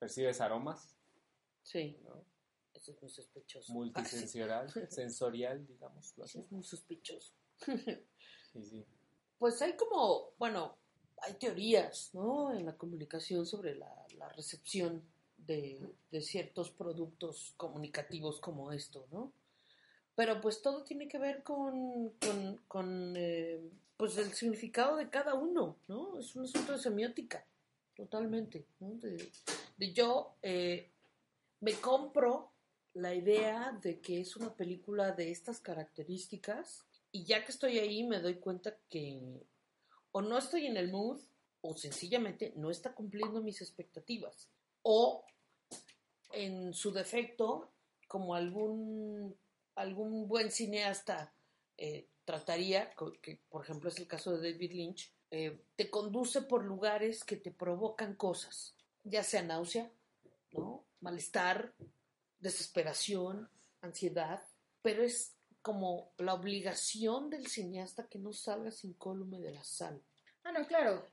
percibes 0.00 0.40
aromas, 0.40 0.96
Sí, 1.62 1.96
¿no? 2.04 2.24
eso 2.74 2.92
es 2.92 3.00
muy 3.02 3.10
sospechoso. 3.10 3.72
multisensorial, 3.72 4.70
sensorial, 4.90 5.66
digamos. 5.66 6.14
Ah, 6.18 6.22
eso 6.24 6.40
es 6.40 6.50
muy 6.50 6.64
sospechoso. 6.64 7.32
Sí, 8.52 8.64
sí. 8.64 8.84
Pues 9.38 9.60
hay 9.62 9.76
como, 9.76 10.32
bueno, 10.38 10.76
hay 11.22 11.34
teorías, 11.34 12.10
¿no? 12.14 12.52
En 12.52 12.64
la 12.66 12.76
comunicación 12.76 13.44
sobre 13.46 13.74
la, 13.76 14.06
la 14.16 14.28
recepción 14.30 15.02
de, 15.36 15.80
de 16.10 16.20
ciertos 16.22 16.70
productos 16.70 17.52
comunicativos 17.56 18.40
como 18.40 18.72
esto, 18.72 19.06
¿no? 19.12 19.32
Pero 20.16 20.40
pues 20.40 20.60
todo 20.62 20.82
tiene 20.82 21.08
que 21.08 21.18
ver 21.18 21.42
con, 21.42 22.10
con, 22.20 22.56
con, 22.68 23.14
eh, 23.16 23.60
pues 23.96 24.16
el 24.18 24.32
significado 24.32 24.96
de 24.96 25.08
cada 25.10 25.34
uno, 25.34 25.76
¿no? 25.88 26.18
Es 26.18 26.34
un 26.36 26.44
asunto 26.44 26.72
de 26.72 26.78
semiótica, 26.78 27.44
totalmente, 27.94 28.66
¿no? 28.80 28.90
De 28.96 29.30
yo 29.88 30.36
eh, 30.42 30.90
me 31.60 31.72
compro 31.74 32.52
la 32.94 33.14
idea 33.14 33.78
de 33.82 34.00
que 34.00 34.20
es 34.20 34.36
una 34.36 34.54
película 34.54 35.12
de 35.12 35.30
estas 35.30 35.60
características 35.60 36.86
y 37.12 37.24
ya 37.24 37.44
que 37.44 37.52
estoy 37.52 37.78
ahí 37.78 38.04
me 38.04 38.20
doy 38.20 38.34
cuenta 38.36 38.76
que 38.88 39.42
o 40.12 40.22
no 40.22 40.38
estoy 40.38 40.66
en 40.66 40.76
el 40.76 40.90
mood 40.90 41.20
o 41.60 41.76
sencillamente 41.76 42.52
no 42.56 42.70
está 42.70 42.94
cumpliendo 42.94 43.42
mis 43.42 43.60
expectativas. 43.60 44.48
O 44.82 45.24
en 46.32 46.72
su 46.72 46.92
defecto 46.92 47.70
como 48.08 48.34
algún 48.34 49.36
algún 49.76 50.28
buen 50.28 50.50
cineasta 50.50 51.32
eh, 51.76 52.06
trataría 52.24 52.92
que 53.22 53.40
por 53.48 53.64
ejemplo 53.64 53.88
es 53.88 53.98
el 53.98 54.06
caso 54.06 54.36
de 54.36 54.52
David 54.52 54.72
Lynch 54.72 55.12
eh, 55.30 55.60
te 55.76 55.90
conduce 55.90 56.42
por 56.42 56.64
lugares 56.64 57.24
que 57.24 57.36
te 57.36 57.50
provocan 57.50 58.14
cosas 58.14 58.74
ya 59.04 59.22
sea 59.22 59.42
náusea 59.42 59.90
no 60.52 60.86
malestar 61.00 61.74
desesperación 62.38 63.48
ansiedad 63.80 64.42
pero 64.82 65.02
es 65.02 65.36
como 65.62 66.12
la 66.18 66.34
obligación 66.34 67.30
del 67.30 67.46
cineasta 67.46 68.08
que 68.08 68.18
no 68.18 68.32
salgas 68.32 68.84
incólume 68.84 69.40
de 69.40 69.52
la 69.52 69.62
sala. 69.64 70.00
Ah, 70.42 70.52
no, 70.52 70.66
claro. 70.66 71.06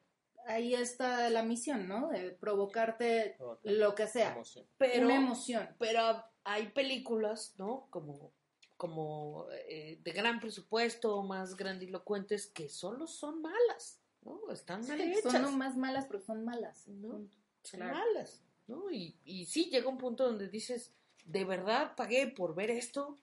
Ahí 0.46 0.74
está 0.74 1.30
la 1.30 1.44
misión, 1.44 1.88
¿no? 1.88 2.10
De 2.10 2.32
provocarte 2.32 3.36
Provocar. 3.38 3.72
lo 3.72 3.94
que 3.96 4.08
sea. 4.08 4.32
Emoción. 4.34 4.66
Pero, 4.78 5.06
Una 5.06 5.16
emoción. 5.18 5.76
pero 5.78 6.24
hay 6.46 6.68
películas, 6.72 7.56
¿no? 7.58 7.88
Como, 7.90 8.32
como 8.78 9.48
eh, 9.68 10.00
de 10.02 10.12
gran 10.14 10.40
presupuesto, 10.40 11.22
más 11.24 11.58
grandilocuentes, 11.58 12.48
que 12.48 12.70
solo 12.70 13.08
son 13.08 13.42
malas, 13.42 14.00
¿no? 14.22 14.50
Están 14.52 14.88
mal 14.88 15.02
hechas. 15.02 15.34
Son 15.34 15.42
no 15.42 15.52
más 15.52 15.76
malas 15.76 16.06
porque 16.06 16.26
son 16.26 16.46
malas. 16.46 16.88
No. 16.88 17.10
Punto. 17.10 17.38
Son 17.68 17.80
claro. 17.82 17.96
malas, 17.98 18.42
¿no? 18.68 18.90
Y, 18.92 19.16
y 19.26 19.46
sí 19.46 19.70
llega 19.70 19.88
un 19.90 19.98
punto 19.98 20.26
donde 20.26 20.48
dices, 20.48 20.92
¿de 21.26 21.46
verdad 21.46 21.94
pagué 21.96 22.28
por 22.28 22.56
ver 22.56 22.70
esto? 22.72 23.18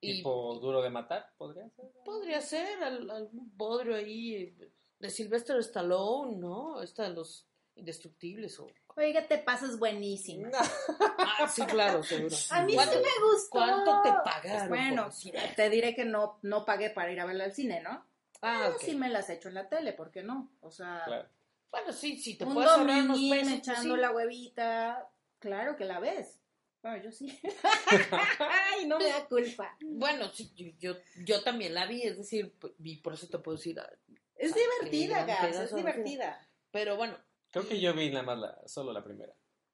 Y 0.00 0.18
Tipo 0.18 0.58
duro 0.60 0.82
de 0.82 0.90
matar, 0.90 1.32
podría 1.38 1.68
ser. 1.70 1.86
podría 2.04 2.40
ser 2.40 2.82
al- 2.82 3.10
algún 3.10 3.50
bodrio 3.56 3.96
ahí 3.96 4.54
De 4.98 5.10
Sylvester 5.10 5.56
Stallone, 5.58 6.36
¿no? 6.36 6.82
Esta 6.82 7.04
de 7.04 7.10
los 7.14 7.46
indestructibles 7.76 8.58
o... 8.60 8.66
Oiga, 8.96 9.26
te 9.26 9.38
pasas 9.38 9.78
buenísima. 9.78 10.50
Ah, 11.38 11.46
sí, 11.48 11.62
claro, 11.66 12.02
seguro. 12.02 12.34
A 12.50 12.62
mí 12.62 12.70
sí 12.72 12.76
¿Cuánto- 12.76 12.96
me 12.96 13.26
gustó. 13.30 13.50
¿Cuánto 13.50 14.02
te 14.02 14.10
pagaron? 14.24 14.68
Bueno, 14.68 15.10
te 15.54 15.68
diré 15.68 15.94
que 15.94 16.04
no, 16.06 16.38
no 16.42 16.64
pagué 16.64 16.88
para 16.90 17.12
ir 17.12 17.20
a 17.20 17.26
verla 17.26 17.44
al 17.44 17.52
cine, 17.52 17.82
¿no? 17.82 18.02
Ah, 18.40 18.68
Pero 18.68 18.78
sí 18.78 18.94
me 18.96 19.10
las 19.10 19.28
echo 19.28 19.48
en 19.48 19.54
la 19.54 19.68
tele, 19.68 19.92
¿por 19.92 20.10
qué 20.10 20.22
no? 20.22 20.50
O 20.62 20.70
sea, 20.70 21.02
Claro. 21.04 21.28
Bueno, 21.70 21.92
sí, 21.92 22.16
sí, 22.16 22.36
te 22.36 22.44
un 22.44 22.54
puedes 22.54 22.70
ahorrar 22.70 23.02
unos 23.04 23.18
pesos. 23.20 23.38
pues 23.48 23.52
echando 23.58 23.94
sí. 23.94 24.00
la 24.00 24.10
huevita, 24.12 25.10
claro 25.38 25.76
que 25.76 25.84
la 25.84 26.00
ves. 26.00 26.40
Bueno, 26.82 27.02
yo 27.02 27.10
sí. 27.12 27.38
Ay, 28.38 28.86
no 28.86 28.98
me 28.98 29.08
da 29.08 29.26
culpa. 29.26 29.76
Bueno, 29.80 30.28
sí, 30.32 30.52
yo, 30.54 30.66
yo, 30.78 31.00
yo 31.24 31.42
también 31.42 31.74
la 31.74 31.86
vi, 31.86 32.02
es 32.02 32.16
decir, 32.16 32.54
y 32.78 32.96
por 32.98 33.14
eso 33.14 33.26
te 33.28 33.38
puedo 33.38 33.56
decir. 33.56 33.78
ah, 33.80 33.90
Es 34.36 34.52
qué 34.52 34.60
divertida, 34.60 35.24
Gas, 35.24 35.56
es 35.56 35.74
divertida. 35.74 36.48
Pero 36.70 36.96
bueno, 36.96 37.16
Creo 37.50 37.66
que 37.66 37.80
yo 37.80 37.94
vi 37.94 38.10
nada 38.10 38.22
más 38.22 38.38
la, 38.38 38.68
solo 38.68 38.92
la 38.92 39.02
primera. 39.02 39.32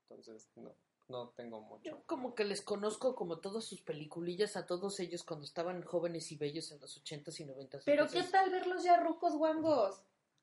Entonces, 0.09 0.49
no, 0.57 0.73
no 1.09 1.31
tengo 1.31 1.61
mucho. 1.61 1.83
yo 1.85 2.03
como 2.07 2.35
que 2.35 2.45
les 2.45 2.63
conozco 2.63 3.15
como 3.15 3.39
todas 3.41 3.65
sus 3.65 3.81
peliculillas 3.83 4.57
a 4.57 4.67
todos 4.67 5.01
ellos 5.01 5.25
cuando 5.25 5.45
estaban 5.45 5.83
jóvenes 5.83 6.31
y 6.33 6.37
bellos 6.37 6.71
en 6.71 6.81
los 6.81 6.97
ochentas 6.97 7.41
y 7.41 7.45
noventas. 7.45 7.83
Pero 7.85 8.05
entonces- 8.05 8.27
¿qué 8.27 8.33
tal 8.33 8.51
verlos 8.51 8.85
ya 8.85 8.99
rucos 8.99 9.35
guangos? 9.37 10.01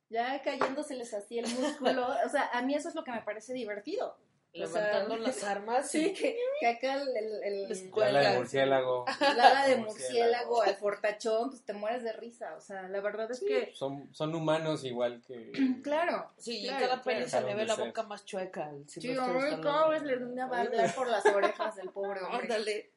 Ya 0.09 0.41
cayéndoseles 0.41 1.13
así 1.13 1.39
el 1.39 1.47
músculo. 1.47 2.07
O 2.25 2.29
sea, 2.29 2.49
a 2.53 2.61
mí 2.61 2.73
eso 2.75 2.89
es 2.89 2.95
lo 2.95 3.03
que 3.03 3.11
me 3.11 3.21
parece 3.21 3.53
divertido. 3.53 4.17
O 4.51 4.65
sea, 4.65 4.81
Levantando 4.81 5.17
las 5.27 5.43
armas. 5.43 5.91
Sí, 5.91 6.07
y- 6.07 6.13
que, 6.13 6.35
que 6.59 6.65
acá 6.67 6.95
el, 6.95 7.43
el, 7.43 7.89
La 7.95 8.05
ala 8.07 8.31
de 8.31 8.37
murciélago. 8.37 9.05
el 9.21 9.39
ala 9.39 9.67
de 9.67 9.75
murciélago 9.77 10.61
al 10.63 10.75
fortachón, 10.75 11.49
pues 11.51 11.63
te 11.63 11.73
mueres 11.73 12.01
de 12.03 12.13
risa. 12.13 12.55
O 12.55 12.59
sea, 12.59 12.87
la 12.87 12.99
verdad 12.99 13.29
es 13.29 13.39
que, 13.41 13.71
Son, 13.75 14.09
son 14.11 14.33
humanos 14.33 14.83
igual 14.83 15.21
que. 15.27 15.51
claro. 15.83 16.31
Sí, 16.37 16.63
y 16.63 16.67
claro, 16.67 16.87
cada 16.87 17.03
peli 17.03 17.25
claro. 17.25 17.45
se 17.45 17.51
le 17.51 17.55
ve 17.55 17.65
la 17.67 17.75
ser. 17.75 17.85
boca 17.85 18.03
más 18.03 18.25
chueca 18.25 18.65
al 18.65 18.89
Sí, 18.89 19.11
Stallone. 19.11 19.61
cada 19.61 19.87
vez 19.89 20.01
le 20.01 20.15
va 20.17 20.57
a 20.57 20.61
hablar 20.61 20.95
por 20.95 21.07
las 21.07 21.23
orejas 21.27 21.75
del 21.75 21.89
pobre 21.91 22.21
hombre. 22.21 22.41
Ándale. 22.41 22.91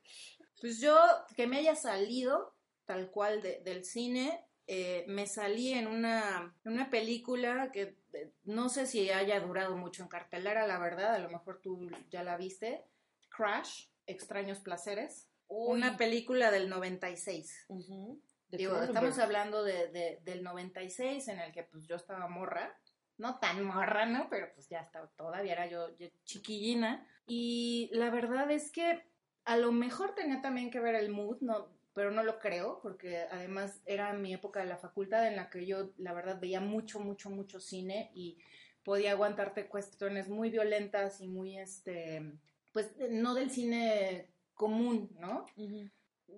Pues 0.58 0.80
yo, 0.80 0.96
que 1.36 1.46
me 1.46 1.58
haya 1.58 1.76
salido 1.76 2.54
tal 2.86 3.10
cual 3.10 3.42
de- 3.42 3.60
del 3.60 3.84
cine, 3.84 4.42
eh, 4.66 5.04
me 5.08 5.26
salí 5.26 5.72
en 5.72 5.86
una, 5.86 6.54
en 6.64 6.72
una 6.72 6.88
película 6.90 7.70
que 7.72 7.96
eh, 8.12 8.32
no 8.44 8.68
sé 8.68 8.86
si 8.86 9.10
haya 9.10 9.40
durado 9.40 9.76
mucho 9.76 10.02
en 10.02 10.08
cartelera, 10.08 10.66
la 10.66 10.78
verdad, 10.78 11.14
a 11.14 11.18
lo 11.18 11.28
mejor 11.30 11.60
tú 11.60 11.90
ya 12.10 12.22
la 12.22 12.36
viste, 12.36 12.84
Crash, 13.28 13.86
Extraños 14.06 14.60
Placeres, 14.60 15.28
Uy. 15.48 15.76
una 15.78 15.96
película 15.96 16.50
del 16.50 16.68
96. 16.68 17.66
Ujú. 17.68 18.20
De 18.48 18.58
Digo, 18.58 18.72
Cronenberg. 18.72 18.96
estamos 19.04 19.18
hablando 19.18 19.64
de, 19.64 19.88
de- 19.88 20.18
del 20.22 20.42
96 20.42 21.28
en 21.28 21.40
el 21.40 21.52
que 21.52 21.62
pues 21.64 21.86
yo 21.86 21.96
estaba 21.96 22.28
morra, 22.28 22.78
no 23.18 23.38
tan 23.38 23.64
morra, 23.64 24.04
¿no? 24.06 24.28
Pero 24.30 24.48
pues 24.54 24.68
ya 24.68 24.80
estaba, 24.80 25.08
todavía 25.16 25.52
era 25.52 25.66
yo, 25.66 25.96
yo 25.96 26.08
chiquillina. 26.24 27.06
Y 27.26 27.88
la 27.92 28.10
verdad 28.10 28.50
es 28.50 28.70
que 28.72 29.02
a 29.44 29.56
lo 29.56 29.72
mejor 29.72 30.14
tenía 30.14 30.40
también 30.40 30.70
que 30.70 30.80
ver 30.80 30.94
el 30.94 31.10
mood, 31.10 31.38
no, 31.40 31.68
pero 31.94 32.10
no 32.10 32.22
lo 32.22 32.38
creo, 32.38 32.80
porque 32.82 33.18
además 33.30 33.82
era 33.86 34.12
mi 34.14 34.32
época 34.34 34.60
de 34.60 34.66
la 34.66 34.76
facultad 34.78 35.26
en 35.28 35.36
la 35.36 35.50
que 35.50 35.66
yo, 35.66 35.90
la 35.98 36.12
verdad, 36.12 36.40
veía 36.40 36.60
mucho, 36.60 37.00
mucho, 37.00 37.30
mucho 37.30 37.60
cine 37.60 38.10
y 38.14 38.38
podía 38.84 39.12
aguantarte 39.12 39.68
cuestiones 39.68 40.28
muy 40.28 40.50
violentas 40.50 41.20
y 41.20 41.28
muy, 41.28 41.58
este, 41.58 42.32
pues, 42.72 42.92
no 43.10 43.34
del 43.34 43.50
cine 43.50 44.28
común, 44.54 45.10
¿no? 45.18 45.46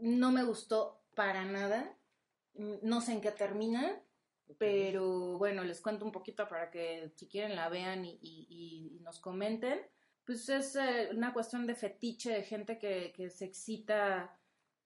No 0.01 0.31
me 0.33 0.45
gustó 0.45 1.01
para 1.15 1.45
nada. 1.45 1.97
No 2.55 3.01
sé 3.01 3.13
en 3.13 3.21
qué 3.21 3.33
termina, 3.33 4.01
pero 4.59 5.39
bueno, 5.39 5.65
les 5.65 5.81
cuento 5.81 6.05
un 6.05 6.13
poquito 6.13 6.49
para 6.49 6.71
que 6.71 7.11
si 7.17 7.27
quieren 7.29 7.57
la 7.57 7.69
vean 7.69 8.05
y, 8.05 8.19
y- 8.23 8.97
y 8.97 9.01
nos 9.01 9.19
comenten. 9.21 9.81
Pues 10.25 10.49
es 10.49 10.77
eh, 10.77 11.11
una 11.13 11.33
cuestión 11.33 11.67
de 11.67 11.75
fetiche, 11.75 12.31
de 12.31 12.43
gente 12.43 12.79
que, 12.79 13.13
que 13.15 13.29
se 13.31 13.45
excita 13.45 14.39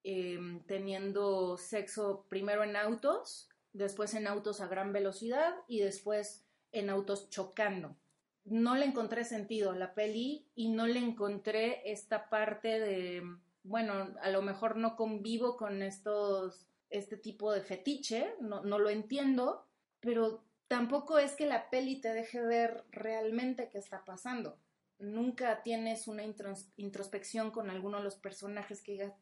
eh, 0.05 0.39
teniendo 0.66 1.57
sexo 1.59 2.24
primero 2.28 2.64
en 2.64 2.76
autos, 2.76 3.49
después 3.72 4.14
en 4.14 4.26
autos 4.26 4.61
a 4.61 4.66
gran 4.66 4.93
velocidad 4.93 5.55
y 5.66 5.80
después 5.80 6.45
en 6.72 6.89
autos 6.89 7.28
chocando. 7.30 7.97
No 8.45 8.74
le 8.76 8.86
encontré 8.86 9.24
sentido 9.24 9.72
a 9.72 9.76
la 9.76 9.95
peli 9.95 10.47
y 10.55 10.70
no 10.70 10.86
le 10.86 11.01
encontré 11.01 11.91
esta 11.91 12.30
parte 12.30 12.80
de, 12.80 13.22
bueno, 13.64 14.14
a 14.22 14.30
lo 14.30 14.41
mejor 14.41 14.76
no 14.76 14.97
convivo 14.97 15.57
con 15.57 15.82
estos, 15.82 16.66
este 16.91 17.16
tipo 17.16 17.53
de 17.53 17.61
fetiche, 17.61 18.34
no, 18.41 18.62
no 18.62 18.78
lo 18.78 18.89
entiendo, 18.89 19.66
pero 20.01 20.43
tampoco 20.68 21.18
es 21.18 21.36
que 21.36 21.47
la 21.47 21.68
peli 21.70 22.01
te 22.01 22.14
deje 22.14 22.41
ver 22.41 22.84
realmente 22.91 23.68
qué 23.68 23.78
está 23.78 24.05
pasando. 24.05 24.59
Nunca 24.99 25.62
tienes 25.62 26.09
una 26.09 26.24
intros- 26.24 26.70
introspección 26.76 27.51
con 27.51 27.70
alguno 27.70 27.99
de 27.99 28.05
los 28.05 28.16
personajes 28.16 28.82
que 28.82 28.92
digas 28.92 29.12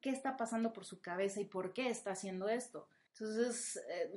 qué 0.00 0.10
está 0.10 0.36
pasando 0.36 0.72
por 0.72 0.84
su 0.84 1.00
cabeza 1.00 1.40
y 1.40 1.44
por 1.46 1.72
qué 1.72 1.88
está 1.88 2.12
haciendo 2.12 2.48
esto. 2.48 2.88
Entonces, 3.14 3.76
eh, 3.88 4.10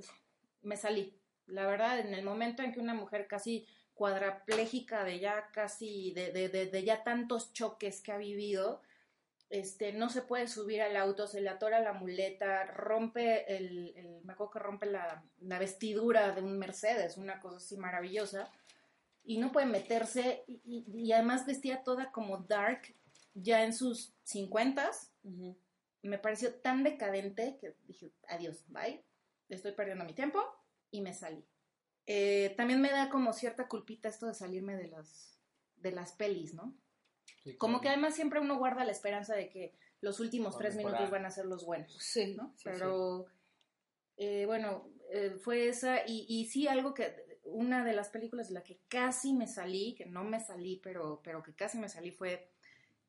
me 0.62 0.76
salí. 0.78 1.18
La 1.48 1.68
verdad, 1.68 2.00
en 2.00 2.14
el 2.14 2.24
momento 2.26 2.64
en 2.64 2.74
que 2.74 2.80
una 2.80 2.94
mujer 2.94 3.28
casi 3.28 3.68
cuadraplégica 3.94 5.04
de 5.04 5.20
ya 5.20 5.50
casi, 5.52 6.12
de, 6.14 6.32
de, 6.32 6.50
de, 6.50 6.84
ya 6.84 7.04
tantos 7.04 7.54
choques 7.54 8.02
que 8.02 8.12
ha 8.12 8.18
vivido, 8.18 8.82
este, 9.50 9.94
no 9.94 10.10
se 10.10 10.22
puede 10.24 10.48
subir 10.48 10.82
al 10.82 10.98
auto, 10.98 11.28
se 11.28 11.40
le 11.40 11.50
atora 11.50 11.80
la 11.80 11.94
muleta, 11.94 12.66
rompe 12.66 13.56
el, 13.56 13.94
el- 13.96 14.22
me 14.26 14.34
acuerdo 14.34 14.52
que 14.52 14.60
rompe 14.60 14.86
la, 14.88 15.24
la 15.40 15.60
vestidura 15.60 16.32
de 16.34 16.42
un 16.42 16.58
Mercedes, 16.58 17.16
una 17.16 17.40
cosa 17.40 17.58
así 17.58 17.78
maravillosa, 17.78 18.52
y 19.26 19.38
no 19.38 19.52
puede 19.52 19.66
meterse, 19.66 20.44
y, 20.48 20.62
y- 20.94 21.12
además 21.12 21.46
vestía 21.46 21.84
toda 21.84 22.12
como 22.12 22.38
dark, 22.38 22.96
ya 23.34 23.64
en 23.64 23.74
sus 23.74 24.14
cincuentas, 24.24 25.12
Ujú. 25.24 25.58
me 26.04 26.18
pareció 26.20 26.54
tan 26.56 26.84
decadente 26.84 27.58
que 27.60 27.76
dije, 27.88 28.12
adiós, 28.28 28.64
bye, 28.68 29.04
estoy 29.50 29.72
perdiendo 29.74 30.06
mi 30.06 30.14
tiempo, 30.14 30.40
y 30.92 31.02
me 31.02 31.14
salí. 31.14 31.44
Eh, 32.06 32.54
también 32.56 32.82
me 32.82 32.92
da 32.92 33.10
como 33.10 33.34
cierta 33.34 33.68
culpita 33.68 34.08
esto 34.10 34.28
de 34.28 34.36
salirme 34.36 34.76
de 34.78 34.88
las, 34.90 35.40
de 35.78 35.92
las 35.92 36.14
pelis, 36.14 36.54
¿no? 36.54 36.78
Sí, 37.44 37.58
Como 37.58 37.80
que 37.80 37.88
claro. 37.88 37.96
además 37.98 38.16
siempre 38.16 38.40
uno 38.40 38.58
guarda 38.58 38.86
la 38.86 38.92
esperanza 38.92 39.36
de 39.36 39.50
que 39.50 39.74
los 40.02 40.20
últimos 40.20 40.54
Va 40.54 40.58
a 40.58 40.60
tres 40.60 40.76
minutos 40.76 41.10
van 41.10 41.26
a 41.26 41.32
ser 41.32 41.46
los 41.46 41.66
buenos, 41.66 41.92
Sí, 42.04 42.36
¿no? 42.36 42.54
sí, 42.56 42.64
Pero, 42.64 43.26
eh, 44.18 44.46
bueno, 44.46 44.90
eh, 45.12 45.32
fue 45.42 45.68
esa, 45.68 46.06
y, 46.08 46.26
y 46.30 46.46
sí 46.46 46.68
algo 46.68 46.94
que, 46.94 47.25
una 47.46 47.86
de 47.86 47.94
las 47.94 48.10
películas 48.10 48.50
de 48.50 48.56
la 48.56 48.64
que 48.64 48.82
casi 48.88 49.34
me 49.34 49.48
salí, 49.48 49.96
que 49.96 50.06
no 50.06 50.24
me 50.24 50.40
salí, 50.40 50.80
pero, 50.84 51.22
pero 51.24 51.42
que 51.42 51.54
casi 51.54 51.78
me 51.78 51.90
salí 51.90 52.12
fue 52.12 52.52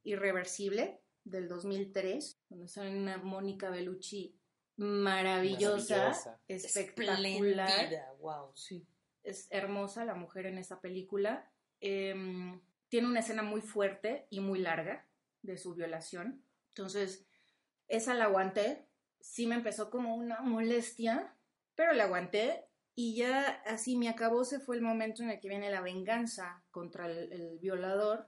Irreversible, 0.05 1.01
del 1.26 1.49
2003, 1.49 2.41
donde 2.49 2.68
sale 2.68 2.97
una 2.97 3.18
Mónica 3.18 3.68
Bellucci 3.68 4.39
maravillosa, 4.76 5.97
Maravillosa. 5.97 6.41
espectacular 6.47 8.16
wow, 8.18 8.53
sí. 8.55 8.87
es 9.24 9.49
hermosa 9.51 10.05
la 10.05 10.14
mujer 10.14 10.47
en 10.47 10.59
esa 10.59 10.80
película. 10.80 11.51
Em, 11.80 12.61
tiene 12.89 13.09
una 13.09 13.20
escena 13.20 13.43
muy 13.43 13.61
fuerte 13.61 14.26
y 14.30 14.41
muy 14.41 14.61
larga 14.61 15.07
de 15.43 15.59
su 15.59 15.74
violación. 15.74 16.45
Entonces, 16.68 17.26
esa 17.89 18.14
la 18.14 18.24
aguanté. 18.24 18.87
Sí 19.20 19.47
me 19.47 19.57
empezó 19.57 19.91
como 19.91 20.14
una 20.14 20.41
molestia, 20.43 21.34
pero 21.74 21.93
la 21.93 22.05
aguanté. 22.05 22.66
Y 22.99 23.14
ya 23.14 23.62
así 23.66 23.94
me 23.97 24.09
acabó, 24.09 24.44
se 24.44 24.59
fue 24.59 24.74
el 24.74 24.82
momento 24.82 25.22
en 25.22 25.30
el 25.30 25.38
que 25.38 25.51
viene 25.51 25.70
la 25.70 25.82
venganza 25.82 26.64
contra 26.70 27.07
el, 27.11 27.59
violador 27.61 28.26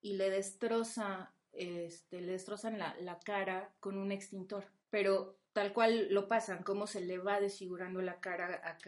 y 0.00 0.14
le 0.14 0.30
destroza, 0.30 1.34
este, 1.52 2.22
le 2.22 2.32
destrozan 2.32 2.78
la, 2.78 2.96
la 3.00 3.20
cara 3.20 3.74
con 3.80 3.98
un 3.98 4.10
extintor. 4.10 4.64
Pero 4.88 5.38
tal 5.52 5.74
cual 5.74 6.08
lo 6.12 6.28
pasan, 6.28 6.62
cómo 6.62 6.86
se 6.86 7.02
le 7.02 7.18
va 7.18 7.40
desfigurando 7.40 8.00
la 8.00 8.20
cara 8.20 8.78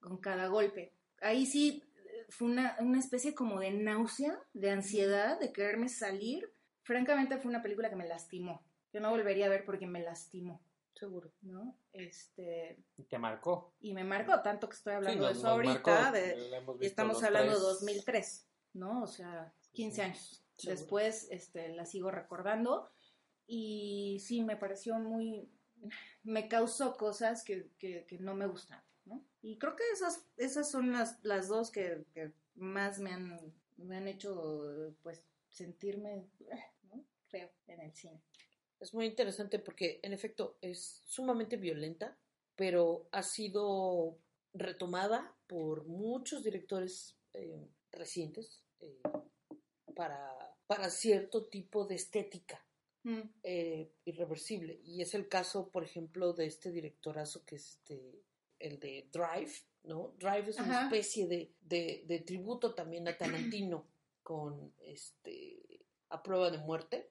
con 0.00 0.16
cada 0.16 0.46
golpe. 0.46 0.94
Ahí 1.20 1.44
sí 1.44 1.84
fue 2.30 2.48
una, 2.48 2.76
una 2.80 2.98
especie 2.98 3.34
como 3.34 3.60
de 3.60 3.70
náusea, 3.70 4.38
de 4.54 4.70
ansiedad, 4.70 5.38
de 5.38 5.52
quererme 5.52 5.90
salir. 5.90 6.50
Francamente 6.84 7.36
fue 7.36 7.50
una 7.50 7.62
película 7.62 7.90
que 7.90 7.96
me 7.96 8.08
lastimó. 8.08 8.64
Yo 8.92 9.00
no 9.00 9.10
volvería 9.10 9.46
a 9.46 9.50
ver 9.50 9.64
porque 9.64 9.86
me 9.86 10.02
lastimó, 10.02 10.62
Seguro. 10.98 11.32
¿no? 11.42 11.76
Este, 11.92 12.82
Y 12.96 13.04
te 13.04 13.18
marcó. 13.18 13.74
y 13.80 13.92
me 13.94 14.04
marcó 14.04 14.40
tanto 14.42 14.68
que 14.68 14.76
estoy 14.76 14.94
hablando 14.94 15.28
Sí, 15.28 15.32
de 15.34 15.38
eso 15.38 15.48
ahorita, 15.48 16.00
marcó. 16.10 16.12
de, 16.12 16.62
y 16.80 16.86
estamos 16.86 17.22
hablando 17.22 17.52
de 17.52 17.58
tres. 17.58 17.68
2003, 17.80 18.48
¿no? 18.74 19.02
O 19.02 19.06
sea, 19.06 19.52
15 19.72 20.02
años. 20.02 20.44
Seguro. 20.56 20.78
Después 20.80 21.28
este, 21.30 21.68
la 21.74 21.84
sigo 21.86 22.10
recordando 22.10 22.90
y 23.46 24.18
sí, 24.24 24.42
me 24.42 24.56
pareció 24.56 24.98
muy... 24.98 25.48
Me 26.24 26.48
causó 26.48 26.96
cosas 26.96 27.44
que, 27.44 27.70
que, 27.78 28.04
que 28.06 28.18
no 28.18 28.34
me 28.34 28.46
gustan, 28.48 28.82
¿no? 29.04 29.24
Y 29.40 29.58
creo 29.58 29.76
que 29.76 29.84
esas, 29.92 30.26
esas 30.36 30.68
son 30.68 30.92
las, 30.92 31.18
las 31.22 31.46
dos 31.46 31.70
que, 31.70 32.04
que 32.12 32.32
más 32.56 32.98
me 32.98 33.12
han, 33.12 33.38
me 33.76 33.96
han 33.96 34.08
hecho, 34.08 34.94
pues, 35.02 35.24
sentirme, 35.48 36.26
¿no? 36.92 37.04
Creo, 37.28 37.48
en 37.68 37.80
el 37.80 37.94
cine. 37.94 38.20
Es 38.80 38.94
muy 38.94 39.06
interesante 39.06 39.58
porque, 39.58 40.00
en 40.02 40.12
efecto, 40.12 40.56
es 40.60 41.02
sumamente 41.04 41.56
violenta, 41.56 42.16
pero 42.56 43.08
ha 43.12 43.22
sido 43.22 44.18
retomada 44.54 45.34
por 45.46 45.84
muchos 45.86 46.42
directores 46.42 47.16
eh, 47.34 47.68
recientes 47.92 48.62
eh, 48.80 49.00
para, 49.94 50.56
para 50.66 50.90
cierto 50.90 51.46
tipo 51.46 51.86
de 51.86 51.96
estética 51.96 52.64
Mm. 53.04 53.20
eh, 53.42 53.90
irreversible. 54.04 54.80
Y 54.84 55.00
es 55.00 55.14
el 55.14 55.28
caso, 55.28 55.70
por 55.70 55.84
ejemplo, 55.84 56.32
de 56.32 56.46
este 56.46 56.70
directorazo 56.70 57.44
que 57.46 57.56
es 57.56 57.70
este, 57.70 58.22
el 58.58 58.78
de 58.80 59.08
Drive, 59.12 59.52
¿no? 59.84 60.14
Drive 60.18 60.50
es 60.50 60.58
una 60.58 60.84
especie 60.84 61.26
de, 61.26 61.54
de, 61.60 62.04
de 62.06 62.18
tributo 62.20 62.74
también 62.74 63.08
a 63.08 63.16
Tarantino 63.16 63.86
con 64.22 64.74
este 64.80 65.80
a 66.10 66.22
prueba 66.22 66.50
de 66.50 66.58
muerte, 66.58 67.10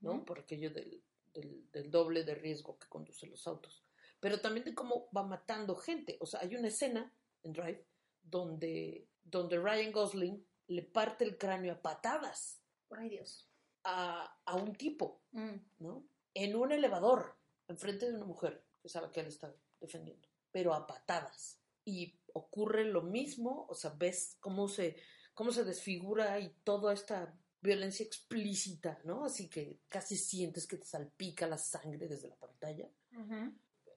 ¿no? 0.00 0.24
Por 0.24 0.40
aquello 0.40 0.70
del, 0.70 1.02
del, 1.32 1.70
del 1.72 1.90
doble 1.90 2.24
de 2.24 2.34
riesgo 2.34 2.78
que 2.78 2.88
conducen 2.88 3.30
los 3.30 3.46
autos. 3.46 3.84
Pero 4.20 4.40
también 4.40 4.64
de 4.64 4.74
cómo 4.74 5.08
va 5.16 5.22
matando 5.22 5.76
gente. 5.76 6.16
O 6.20 6.26
sea, 6.26 6.40
hay 6.40 6.54
una 6.56 6.68
escena 6.68 7.12
en 7.42 7.52
Drive 7.52 7.86
donde, 8.22 9.06
donde 9.22 9.58
Ryan 9.58 9.92
Gosling 9.92 10.46
le 10.68 10.82
parte 10.82 11.24
el 11.24 11.36
cráneo 11.36 11.74
a 11.74 11.82
patadas 11.82 12.62
Ay, 12.90 13.10
Dios. 13.10 13.50
a, 13.84 14.38
a 14.44 14.54
un 14.56 14.74
tipo, 14.74 15.22
Mm. 15.32 15.56
¿no? 15.80 16.06
En 16.32 16.56
un 16.56 16.72
elevador, 16.72 17.36
enfrente 17.68 18.06
de 18.10 18.16
una 18.16 18.24
mujer, 18.24 18.64
que 18.80 18.88
sabe 18.88 19.10
que 19.12 19.20
él 19.20 19.26
está 19.26 19.54
defendiendo, 19.80 20.28
pero 20.50 20.72
a 20.74 20.86
patadas. 20.86 21.60
Y 21.84 22.18
ocurre 22.32 22.84
lo 22.84 23.02
mismo, 23.02 23.66
o 23.68 23.74
sea, 23.74 23.90
ves 23.90 24.36
cómo 24.40 24.68
se, 24.68 24.96
cómo 25.34 25.52
se 25.52 25.64
desfigura 25.64 26.38
y 26.40 26.48
toda 26.64 26.92
esta 26.94 27.36
violencia 27.64 28.04
explícita, 28.04 29.00
¿no? 29.04 29.24
Así 29.24 29.48
que 29.48 29.80
casi 29.88 30.16
sientes 30.16 30.66
que 30.66 30.76
te 30.76 30.84
salpica 30.86 31.46
la 31.48 31.58
sangre 31.58 32.06
desde 32.06 32.28
la 32.28 32.36
pantalla 32.36 32.88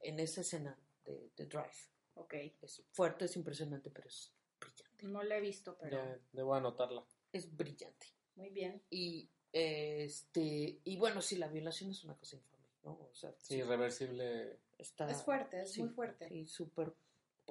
en 0.02 0.20
esa 0.20 0.42
escena 0.42 0.78
de, 1.06 1.32
de 1.36 1.46
Drive. 1.46 1.78
Ok. 2.16 2.34
Es 2.62 2.82
fuerte, 2.92 3.26
es 3.26 3.36
impresionante, 3.36 3.90
pero 3.92 4.08
es 4.08 4.32
brillante. 4.60 5.06
No 5.08 5.22
la 5.24 5.38
he 5.38 5.42
visto, 5.42 5.78
pero 5.80 5.98
Ya 5.98 6.20
debo 6.32 6.56
anotarla. 6.56 7.06
Es 7.34 7.56
brillante. 7.56 8.08
muy 8.36 8.50
bien. 8.50 8.82
Y, 8.90 9.30
este, 9.52 10.80
y 10.84 10.98
bueno, 10.98 11.22
sí, 11.22 11.36
la 11.36 11.48
violación 11.50 11.92
es 11.92 12.04
una 12.04 12.16
cosa 12.16 12.38
infame, 12.38 12.68
¿no? 12.84 12.92
O 13.12 13.14
sea, 13.14 13.34
Sí, 13.40 13.56
irreversible. 13.56 14.60
está... 14.78 15.10
Es 15.12 15.22
fuerte, 15.24 15.62
es 15.62 15.72
sí, 15.74 15.82
muy 15.82 15.90
fuerte. 15.90 16.30
Sí, 16.30 16.46
súper 16.48 16.94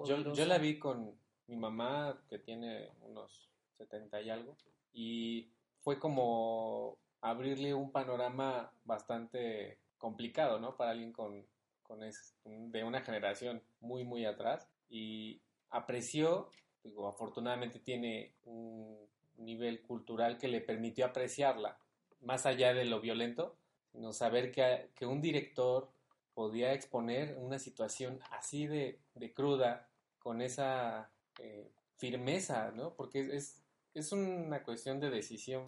Yo, 0.05 0.33
yo 0.33 0.47
la 0.47 0.59
vi 0.59 0.79
con 0.79 1.19
mi 1.47 1.57
mamá, 1.57 2.25
que 2.29 2.39
tiene 2.39 2.91
unos 3.03 3.51
70 3.79 4.21
y 4.23 4.31
algo, 4.31 4.57
y 4.93 5.53
fue 5.87 6.01
como 6.01 6.99
abrirle 7.21 7.73
un 7.73 7.93
panorama 7.93 8.73
bastante 8.85 9.79
complicado, 9.99 10.59
¿no? 10.59 10.77
Para 10.77 10.91
alguien 10.91 11.13
con, 11.13 11.47
con 11.85 12.03
es- 12.03 12.35
de 12.45 12.83
una 12.83 13.03
generación 13.03 13.63
muy, 13.79 14.03
muy 14.03 14.25
atrás, 14.25 14.69
y 14.89 15.41
apreció, 15.71 16.51
digo, 16.83 17.07
afortunadamente 17.07 17.79
tiene 17.79 18.35
un 18.43 18.99
nivel 19.37 19.81
cultural 19.83 20.39
que 20.39 20.49
le 20.49 20.61
permitió 20.61 21.07
apreciarla, 21.07 21.79
más 22.21 22.47
allá 22.47 22.75
de 22.75 22.85
lo 22.85 23.01
violento, 23.01 23.57
sino 23.93 24.13
saber 24.13 24.51
que, 24.51 24.91
que 24.97 25.07
un 25.07 25.21
director 25.21 25.89
podía 26.35 26.73
exponer 26.73 27.37
una 27.39 27.61
situación 27.61 28.19
así 28.33 28.67
de, 28.67 28.99
de 29.15 29.33
cruda, 29.33 29.89
con 30.19 30.43
esa 30.43 31.13
eh, 31.39 31.71
firmeza, 31.97 32.73
¿no? 32.73 32.97
Porque 32.97 33.21
es, 33.21 33.29
es, 33.29 33.66
es 33.99 34.13
una 34.13 34.63
cuestión 34.63 35.01
de 35.01 35.11
decisión 35.11 35.67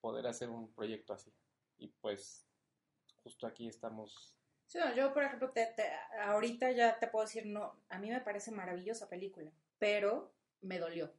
poder 0.00 0.26
hacer 0.26 0.50
un 0.50 0.72
proyecto 0.72 1.12
así. 1.12 1.32
Y 1.78 1.88
pues 1.88 2.46
justo 3.22 3.46
aquí 3.46 3.68
estamos. 3.68 4.34
Sí, 4.66 4.78
no, 4.78 4.94
yo, 4.94 5.12
por 5.14 5.22
ejemplo, 5.22 5.50
te, 5.50 5.66
te- 5.66 5.90
ahorita 6.20 6.70
ya 6.72 6.98
te 6.98 7.08
puedo 7.08 7.24
decir, 7.24 7.46
no, 7.46 7.74
a 7.88 7.98
mí 7.98 8.10
me 8.10 8.20
parece 8.20 8.50
maravillosa 8.50 9.08
película, 9.08 9.50
pero 9.78 10.32
me 10.60 10.78
dolió. 10.78 11.12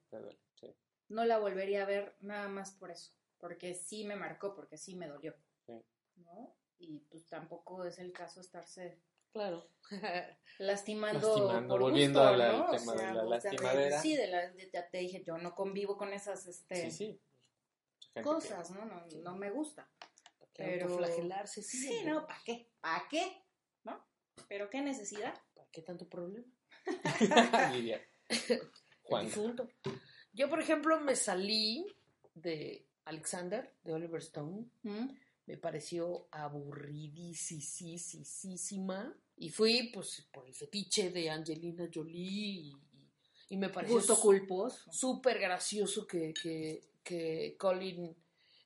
Sí, 0.54 0.68
No 1.08 1.26
la 1.26 1.40
volvería 1.40 1.84
a 1.84 1.88
ver 1.88 2.16
nada 2.20 2.48
más 2.48 2.72
por 2.72 2.92
eso, 2.92 3.12
porque 3.40 3.74
sí 3.74 4.04
me 4.06 4.16
marcó, 4.16 4.54
porque 4.54 4.78
sí 4.78 4.96
me 4.96 5.08
dolió. 5.08 5.36
Sí. 5.66 5.82
¿No? 6.18 6.56
Y 6.78 7.00
pues 7.10 7.26
tampoco 7.28 7.84
es 7.86 7.98
el 8.00 8.14
caso 8.14 8.40
estarse 8.42 9.00
Claro. 9.32 9.70
lastimando, 10.60 11.28
Lastimando, 11.28 11.74
por 11.76 11.82
volviendo 11.82 12.20
gusto, 12.20 12.34
al- 12.34 12.42
al 12.42 12.58
¿no? 12.58 12.66
O 12.66 12.72
tema 12.72 12.94
de 12.94 13.02
la 13.14 13.24
pues, 13.26 13.44
de- 13.44 13.50
lastimadera. 13.52 14.02
Sí, 14.02 14.16
de 14.18 14.28
la, 14.28 14.50
de- 14.52 14.70
ya 14.74 14.90
te 14.90 14.98
dije, 15.00 15.24
yo 15.26 15.38
no 15.38 15.56
convivo 15.56 15.98
con 15.98 16.14
esas 16.14 16.48
este, 16.48 16.90
sí, 16.90 16.92
sí. 16.92 17.22
Cosas, 18.24 18.72
¿no? 18.72 18.86
¿no? 18.86 19.06
No 19.24 19.36
me 19.36 19.50
gusta. 19.52 19.90
Pero 20.56 20.90
flagelarse, 20.90 21.62
sí. 21.64 21.78
Sí, 21.78 22.04
no, 22.06 22.26
¿para 22.28 22.42
qué? 22.44 22.70
¿Para 22.82 23.08
qué? 23.10 23.44
¿No? 23.86 24.06
¿Pero 24.50 24.70
qué 24.70 24.82
necesidad? 24.82 25.34
¿Para 25.56 25.70
qué 25.72 25.82
tanto 25.82 26.10
problema? 26.10 26.46
El 27.74 28.02
Juan. 29.04 29.30
Yo, 30.34 30.50
por 30.50 30.60
ejemplo, 30.60 31.00
me 31.00 31.16
salí 31.16 31.86
de 32.34 32.86
Alexander, 33.06 33.74
de 33.84 33.94
Oliver 33.94 34.20
Stone. 34.22 34.66
¿Mm? 34.84 35.08
Me 35.50 35.58
pareció 35.58 36.28
aburridísima. 37.60 39.14
Y 39.38 39.50
fui, 39.50 39.90
pues, 39.94 40.28
por 40.32 40.46
el 40.46 40.54
fetiche 40.54 41.10
de 41.10 41.30
Angelina 41.30 41.90
Jolie. 41.94 42.22
Y, 42.22 42.70
y- 42.70 42.76
y 43.52 43.58
me 43.58 43.70
pareció 43.70 43.96
Gusto 43.96 44.20
culposo. 44.20 44.92
súper 44.92 45.40
gracioso 45.40 46.06
que, 46.06 46.34
que, 46.40 46.82
que 47.04 47.56
Colin, 47.58 48.16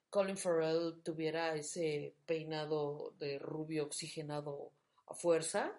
Colin 0.09 0.35
Farrell 0.37 1.01
tuviera 1.03 1.55
ese 1.55 2.13
peinado 2.25 3.13
de 3.17 3.39
rubio 3.39 3.85
oxigenado 3.85 4.71
a 5.07 5.13
fuerza. 5.13 5.71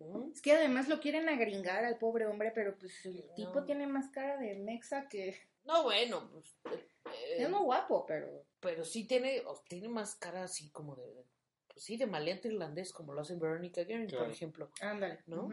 ¿no? 0.00 0.30
Es 0.34 0.42
que 0.42 0.52
además 0.52 0.88
lo 0.88 1.00
quieren 1.00 1.30
agringar 1.30 1.84
al 1.86 1.96
pobre 1.96 2.26
hombre, 2.26 2.52
pero 2.54 2.76
pues 2.76 3.06
el 3.06 3.24
No. 3.26 3.34
tipo 3.34 3.64
tiene 3.64 3.86
más 3.86 4.10
cara 4.10 4.36
de 4.36 4.54
mexa 4.56 5.08
que... 5.08 5.38
No, 5.66 5.82
bueno, 5.82 6.28
pues, 6.32 6.58
eh, 6.64 7.36
Es 7.38 7.50
muy 7.50 7.60
guapo, 7.60 8.04
pero... 8.06 8.44
pero 8.60 8.84
sí 8.84 9.06
tiene, 9.06 9.42
tiene 9.68 9.88
más 9.88 10.14
cara 10.14 10.44
así 10.44 10.70
como 10.70 10.94
de, 10.96 11.24
pues 11.68 11.84
sí, 11.84 11.96
de 11.96 12.06
maleante 12.06 12.48
irlandés, 12.48 12.92
como 12.92 13.12
lo 13.12 13.20
hace 13.22 13.34
Veronica 13.36 13.82
Guerin, 13.84 14.06
Claro. 14.08 14.24
por 14.24 14.32
ejemplo. 14.32 14.70
Ándale. 14.80 15.20
¿No? 15.26 15.48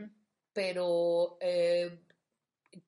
Pero 0.53 1.37
eh, 1.41 1.99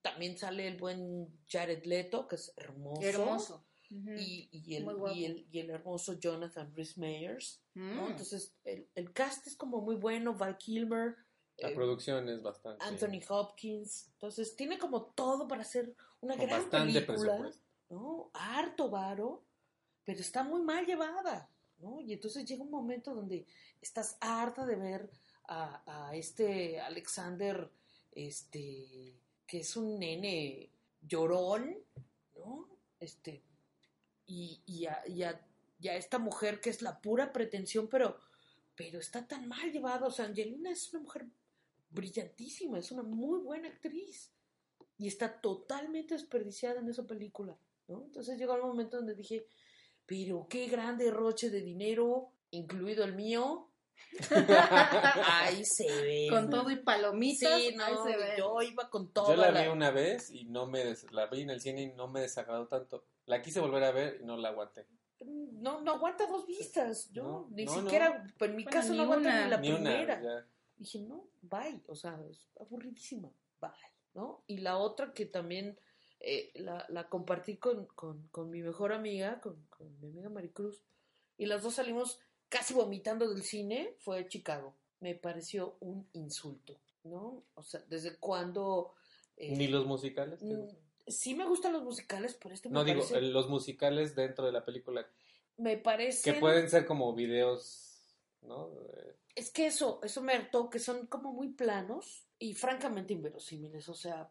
también 0.02 0.36
sale 0.38 0.68
el 0.68 0.76
buen 0.76 1.28
Jared 1.48 1.84
Leto, 1.84 2.26
que 2.28 2.36
es 2.36 2.52
hermoso. 2.56 3.02
Hermoso. 3.02 3.66
Y, 3.88 4.48
y 4.50 4.74
el, 4.74 4.84
Muy 4.84 4.94
guapo. 4.94 5.14
y, 5.14 5.24
el, 5.26 5.46
y 5.50 5.60
el 5.60 5.70
hermoso 5.70 6.14
Jonathan 6.18 6.74
Rhys 6.74 6.98
Meyers. 6.98 7.62
¿no? 7.74 8.06
Mm. 8.06 8.10
Entonces, 8.10 8.56
el, 8.64 8.88
el 8.94 9.12
cast 9.12 9.46
es 9.46 9.56
como 9.56 9.80
muy 9.80 9.94
bueno, 9.96 10.34
Val 10.34 10.58
Kilmer, 10.58 11.14
La 11.58 11.70
eh, 11.70 11.74
producción 11.74 12.28
es 12.28 12.42
bastante. 12.42 12.84
Anthony 12.84 13.20
Hopkins. 13.28 14.08
Entonces, 14.14 14.56
tiene 14.56 14.78
como 14.78 15.06
todo 15.14 15.46
para 15.46 15.62
hacer 15.62 15.94
una 16.26 16.36
gran 16.36 16.60
bastante 16.62 17.00
película. 17.02 17.50
¿no? 17.90 18.30
Harto 18.34 18.90
varo, 18.90 19.44
pero 20.04 20.20
está 20.20 20.42
muy 20.42 20.60
mal 20.62 20.84
llevada, 20.84 21.48
¿no? 21.78 22.00
Y 22.00 22.12
entonces 22.12 22.44
llega 22.44 22.62
un 22.62 22.70
momento 22.70 23.14
donde 23.14 23.46
estás 23.80 24.16
harta 24.20 24.66
de 24.66 24.76
ver 24.76 25.10
a, 25.48 26.08
a 26.08 26.14
este 26.16 26.80
Alexander, 26.80 27.70
este, 28.12 29.14
que 29.46 29.60
es 29.60 29.76
un 29.76 29.98
nene 29.98 30.70
llorón, 31.00 31.76
¿no? 32.36 32.68
Este, 32.98 33.42
y, 34.26 34.60
y, 34.66 34.86
a, 34.86 35.02
y 35.06 35.22
a- 35.22 35.40
y 35.78 35.88
a 35.88 35.94
esta 35.96 36.18
mujer 36.18 36.58
que 36.60 36.70
es 36.70 36.80
la 36.80 37.00
pura 37.02 37.32
pretensión, 37.34 37.86
pero, 37.88 38.18
pero 38.74 38.98
está 38.98 39.26
tan 39.28 39.46
mal 39.46 39.70
llevada. 39.70 40.06
O 40.06 40.10
sea, 40.10 40.24
Angelina 40.24 40.70
es 40.70 40.90
una 40.94 41.02
mujer 41.02 41.26
brillantísima, 41.90 42.78
es 42.78 42.90
una 42.92 43.02
muy 43.02 43.40
buena 43.40 43.68
actriz 43.68 44.32
y 44.98 45.08
está 45.08 45.40
totalmente 45.40 46.14
desperdiciada 46.14 46.80
en 46.80 46.88
esa 46.88 47.04
película, 47.04 47.56
¿no? 47.88 48.02
Entonces 48.04 48.38
llegó 48.38 48.54
el 48.56 48.62
momento 48.62 48.96
donde 48.96 49.14
dije, 49.14 49.46
pero 50.06 50.46
qué 50.48 50.66
gran 50.68 50.96
derroche 50.98 51.50
de 51.50 51.60
dinero, 51.60 52.30
incluido 52.50 53.04
el 53.04 53.14
mío. 53.14 53.68
Ahí 55.24 55.62
se 55.64 55.86
ve. 56.02 56.26
Con 56.30 56.50
todo 56.50 56.70
y 56.70 56.76
palomitas, 56.76 57.60
Sí, 57.60 57.74
no, 57.74 57.84
ahí 57.84 57.94
se 58.04 58.16
ve. 58.16 58.34
yo 58.38 58.60
iba 58.62 58.88
con 58.90 59.12
todo. 59.12 59.28
Yo 59.28 59.36
la 59.36 59.50
vi 59.50 59.68
una 59.68 59.90
vez 59.90 60.30
y 60.30 60.44
no 60.44 60.66
me 60.66 60.84
des- 60.84 61.10
la 61.12 61.26
vi 61.26 61.42
en 61.42 61.50
el 61.50 61.60
cine 61.60 61.82
y 61.82 61.92
no 61.94 62.08
me 62.08 62.20
desagradó 62.20 62.66
tanto. 62.68 63.04
La 63.26 63.42
quise 63.42 63.60
volver 63.60 63.84
a 63.84 63.92
ver 63.92 64.18
y 64.20 64.24
no 64.24 64.36
la 64.36 64.50
aguanté. 64.50 64.86
No, 65.24 65.80
no 65.80 65.92
aguanta 65.92 66.26
dos 66.26 66.46
vistas. 66.46 67.08
Yo 67.10 67.22
No, 67.22 67.48
ni 67.50 67.64
no, 67.64 67.72
siquiera, 67.72 68.22
pues, 68.38 68.50
en 68.50 68.56
mi 68.56 68.64
Bueno, 68.64 68.78
caso 68.78 68.90
ni 68.92 68.98
no 68.98 69.02
aguanta 69.04 69.28
una. 69.30 69.44
ni 69.44 69.50
la 69.50 69.56
Ni 69.58 69.72
primera. 69.72 70.46
Dije, 70.76 71.00
no, 71.00 71.28
bye. 71.42 71.82
O 71.88 71.94
sea, 71.96 72.18
es 72.30 72.48
aburridísima. 72.60 73.30
Bye. 73.60 73.70
¿No? 74.16 74.42
Y 74.46 74.56
la 74.58 74.78
otra 74.78 75.12
que 75.12 75.26
también 75.26 75.78
eh, 76.20 76.50
la, 76.54 76.86
la 76.88 77.06
compartí 77.10 77.58
con, 77.58 77.84
con, 77.94 78.26
con 78.28 78.48
mi 78.48 78.62
mejor 78.62 78.94
amiga, 78.94 79.42
con, 79.42 79.62
con 79.66 80.00
mi 80.00 80.06
amiga 80.08 80.30
Maricruz, 80.30 80.82
y 81.36 81.44
las 81.44 81.62
dos 81.62 81.74
salimos 81.74 82.18
casi 82.48 82.72
vomitando 82.72 83.28
del 83.28 83.42
cine, 83.42 83.94
fue 83.98 84.26
Chicago. 84.26 84.74
Me 85.00 85.14
pareció 85.14 85.76
un 85.80 86.08
insulto, 86.14 86.80
¿no? 87.04 87.42
O 87.56 87.62
sea, 87.62 87.82
¿desde 87.88 88.16
cuándo? 88.16 88.94
eh, 89.36 89.54
Ni 89.54 89.66
los 89.66 89.84
musicales. 89.84 90.40
Sí 91.06 91.34
me 91.34 91.46
gustan 91.46 91.74
los 91.74 91.82
musicales, 91.82 92.38
pero 92.42 92.54
este 92.54 92.70
me 92.70 92.72
No 92.72 92.84
digo, 92.84 93.02
parece... 93.02 93.20
los 93.20 93.50
musicales 93.50 94.16
dentro 94.16 94.46
de 94.46 94.52
la 94.52 94.64
película 94.64 95.06
Me 95.58 95.76
parece... 95.76 96.32
que 96.32 96.40
pueden 96.40 96.70
ser 96.70 96.86
como 96.86 97.14
videos, 97.14 98.00
¿no? 98.40 98.70
Eh, 98.96 99.14
Es 99.34 99.50
que 99.50 99.66
eso, 99.66 100.00
eso 100.02 100.22
me 100.22 100.32
hartó, 100.32 100.70
que 100.70 100.78
son 100.78 101.06
como 101.06 101.34
muy 101.34 101.50
planos 101.50 102.25
y 102.38 102.54
francamente 102.54 103.12
inverosímiles. 103.12 103.88
O 103.88 103.94
sea, 103.94 104.30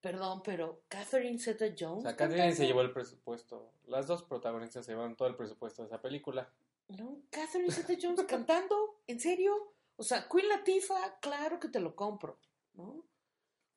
perdón, 0.00 0.42
pero 0.42 0.82
Catherine 0.88 1.38
Zeta 1.38 1.66
O 1.66 1.74
Jones. 1.78 2.02
sea, 2.04 2.16
Catherine 2.16 2.54
se 2.54 2.66
llevó 2.66 2.80
el 2.82 2.92
presupuesto. 2.92 3.72
Las 3.86 4.06
dos 4.06 4.22
protagonistas 4.22 4.84
se 4.86 4.92
llevaron 4.92 5.16
todo 5.16 5.28
el 5.28 5.36
presupuesto 5.36 5.82
de 5.82 5.86
esa 5.88 6.00
película. 6.00 6.50
No, 6.88 7.22
Catherine 7.30 7.70
Zeta 7.72 7.94
Jones 8.00 8.24
cantando, 8.26 9.00
¿en 9.06 9.20
serio? 9.20 9.74
O 9.96 10.02
sea, 10.02 10.26
Queen 10.28 10.48
Latifah, 10.48 11.18
claro 11.20 11.60
que 11.60 11.68
te 11.68 11.78
lo 11.78 11.94
compro, 11.94 12.38
¿no? 12.74 13.04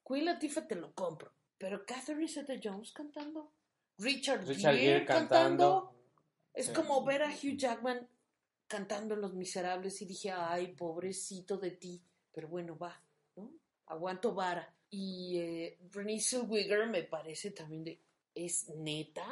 Queen 0.07 0.25
Latifah 0.25 0.67
te 0.67 0.75
lo 0.75 0.93
compro. 0.93 1.31
Pero 1.57 1.85
Catherine 1.85 2.27
Zeta 2.27 2.53
Jones 2.61 2.91
cantando. 2.91 3.51
Richard, 3.99 4.45
Richard 4.47 4.75
Gere 4.75 4.93
Gere 4.93 5.05
cantando. 5.05 5.93
Es 6.53 6.67
Sí. 6.67 6.73
como 6.73 7.03
ver 7.05 7.23
a 7.23 7.29
Hugh 7.29 7.55
Jackman 7.57 8.07
cantando 8.67 9.13
en 9.13 9.21
Los 9.21 9.33
Miserables 9.33 10.01
y 10.01 10.05
dije, 10.05 10.31
ay, 10.31 10.73
pobrecito 10.75 11.57
de 11.57 11.71
ti. 11.71 12.01
Pero 12.31 12.47
bueno, 12.47 12.77
va, 12.77 12.99
¿no? 13.35 13.51
Aguanto 13.87 14.33
vara. 14.33 14.73
Y 14.89 15.37
eh, 15.39 15.79
Renée 15.91 16.19
Zellweger 16.21 16.87
me 16.87 17.03
parece 17.03 17.51
también 17.51 17.83
de, 17.83 18.01
¿es 18.35 18.69
neta? 18.69 19.25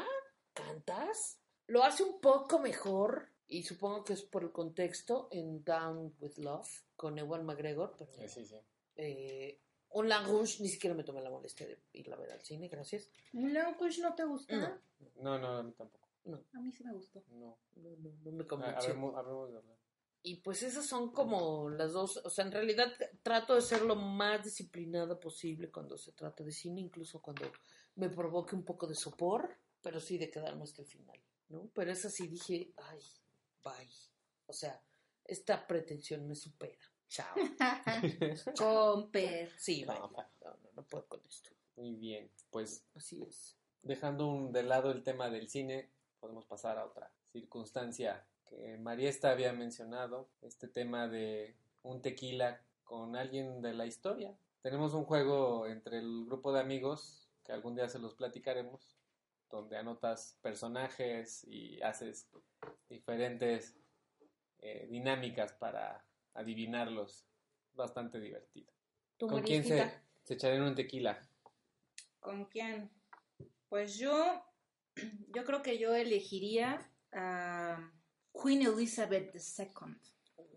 ¿Cantas? 0.54 1.40
Lo 1.68 1.84
hace 1.84 2.04
un 2.04 2.20
poco 2.20 2.60
mejor 2.60 3.30
y 3.48 3.64
supongo 3.64 4.04
que 4.04 4.14
es 4.14 4.24
por 4.24 4.44
el 4.44 4.52
contexto 4.52 5.28
en 5.32 5.64
Down 5.64 6.16
with 6.20 6.38
Love 6.38 6.68
con 6.96 7.18
Ewan 7.18 7.46
McGregor, 7.46 7.96
pero 7.98 8.12
Sí, 8.12 8.28
sí, 8.28 8.46
sí. 8.46 8.56
eh, 8.96 9.60
Un 9.90 10.08
La 10.10 10.22
Rouge 10.24 10.62
ni 10.64 10.70
siquiera 10.70 10.96
me 10.96 11.04
tomé 11.04 11.22
la 11.22 11.30
molestia 11.30 11.68
de 11.68 11.80
ir 11.94 12.12
a 12.14 12.16
ver 12.18 12.32
al 12.32 12.42
cine, 12.42 12.68
gracias. 12.70 13.10
¿Moulin 13.34 13.74
Rouge 13.78 14.02
no 14.02 14.16
te 14.16 14.24
gusta? 14.24 14.56
No. 14.58 14.82
No, 15.22 15.38
no, 15.40 15.58
a 15.58 15.64
mí 15.64 15.74
tampoco. 15.74 16.08
A 16.54 16.60
mí 16.60 16.72
sí 16.72 16.84
me 16.84 16.94
gustó. 16.94 17.24
No. 17.30 17.58
No, 17.76 17.90
no, 17.98 18.10
no 18.24 18.32
me 18.32 18.44
A- 18.44 18.48
convenció. 18.48 18.80
Hablemos, 18.92 19.16
hablemos 19.16 19.52
de 19.52 19.58
hablar. 19.58 19.78
Y 20.24 20.36
pues 20.38 20.62
esas 20.64 20.86
son 20.86 21.12
como 21.12 21.70
las 21.70 21.94
dos, 21.94 22.18
o 22.18 22.30
sea, 22.30 22.46
en 22.46 22.52
realidad 22.52 22.94
trato 23.24 23.56
de 23.56 23.62
ser 23.62 23.82
lo 23.82 23.96
más 23.96 24.44
disciplinada 24.44 25.20
posible 25.20 25.72
cuando 25.72 25.98
se 25.98 26.12
trata 26.12 26.44
de 26.44 26.52
cine, 26.52 26.80
incluso 26.82 27.22
cuando 27.22 27.52
me 27.96 28.10
provoque 28.10 28.56
un 28.56 28.64
poco 28.64 28.86
de 28.86 28.94
sopor, 28.96 29.58
pero 29.82 30.00
sí 30.00 30.18
de 30.20 30.30
quedarme 30.30 30.64
hasta 30.64 30.84
el 30.84 30.88
final, 30.88 31.20
¿no? 31.50 31.70
Pero 31.74 31.92
esa 31.92 32.10
sí 32.10 32.28
dije, 32.28 32.72
ay, 32.78 33.00
bye. 33.64 33.90
O 34.46 34.54
sea, 34.54 34.80
esta 35.26 35.66
pretensión 35.66 36.28
me 36.28 36.36
supera. 36.36 36.78
Chao. 37.08 37.36
Comper. 38.58 39.52
Sí, 39.58 39.84
bye. 39.86 39.96
No, 40.00 40.08
No, 40.12 40.30
no, 40.64 40.72
no 40.76 40.84
puedo 40.84 41.06
con 41.08 41.22
esto. 41.28 41.50
Muy 41.76 41.96
bien. 41.96 42.30
Pues 42.50 42.86
Así 42.96 43.22
es. 43.24 43.58
dejando 43.82 44.28
un- 44.28 44.52
de 44.52 44.64
lado 44.64 44.92
el 44.92 45.04
tema 45.04 45.30
del 45.30 45.50
cine, 45.50 45.90
podemos 46.20 46.46
pasar 46.46 46.78
a 46.78 46.86
otra 46.86 47.12
circunstancia 47.32 48.26
que 48.52 48.78
Mariesta 48.78 49.32
había 49.32 49.54
mencionado, 49.54 50.28
este 50.42 50.68
tema 50.68 51.08
de 51.08 51.56
un 51.84 52.02
tequila 52.02 52.62
con 52.84 53.16
alguien 53.16 53.62
de 53.62 53.74
la 53.74 53.86
historia. 53.86 54.36
Tenemos 54.62 54.94
un 54.94 55.06
juego 55.06 55.66
entre 55.68 56.00
el 56.00 56.26
grupo 56.26 56.52
de 56.52 56.60
amigos, 56.60 57.30
que 57.46 57.54
algún 57.54 57.76
día 57.76 57.88
se 57.88 57.98
los 57.98 58.14
platicaremos, 58.14 58.98
donde 59.50 59.78
anotas 59.78 60.38
personajes 60.42 61.46
y 61.46 61.82
haces 61.82 62.28
diferentes 62.90 63.78
eh, 64.60 64.88
dinámicas 64.90 65.54
para 65.54 66.04
adivinarlos. 66.34 67.26
Bastante 67.74 68.20
divertido. 68.20 68.70
¿Tú, 69.18 69.28
¿Con 69.28 69.44
quién 69.44 69.64
se, 69.64 69.90
se 70.24 70.34
echarían 70.34 70.64
un 70.64 70.76
tequila? 70.76 71.22
¿Con 72.20 72.46
quién? 72.46 72.92
Pues 73.70 73.98
yo, 73.98 74.44
yo 75.34 75.46
creo 75.46 75.62
que 75.62 75.78
yo 75.78 75.96
elegiría 75.96 76.92
a 77.14 77.92
Queen 78.34 78.62
Elizabeth 78.64 79.34
II. 79.36 79.96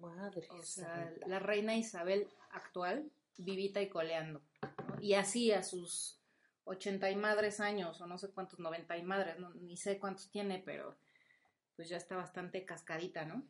Madre. 0.00 0.46
O 0.50 0.62
sea, 0.62 1.06
santa. 1.06 1.26
la 1.26 1.38
reina 1.38 1.74
Isabel 1.76 2.28
actual, 2.52 3.10
vivita 3.38 3.80
y 3.80 3.88
coleando. 3.88 4.42
¿no? 4.62 5.00
Y 5.00 5.14
así 5.14 5.50
a 5.52 5.62
sus 5.62 6.20
ochenta 6.64 7.10
y 7.10 7.16
madres 7.16 7.60
años, 7.60 8.00
o 8.00 8.06
no 8.06 8.18
sé 8.18 8.30
cuántos, 8.30 8.58
noventa 8.58 8.96
y 8.96 9.02
madres, 9.02 9.38
no- 9.38 9.52
ni 9.54 9.76
sé 9.76 9.98
cuántos 9.98 10.30
tiene, 10.30 10.62
pero 10.64 10.96
pues 11.76 11.88
ya 11.88 11.96
está 11.96 12.16
bastante 12.16 12.64
cascadita, 12.64 13.24
¿no? 13.24 13.42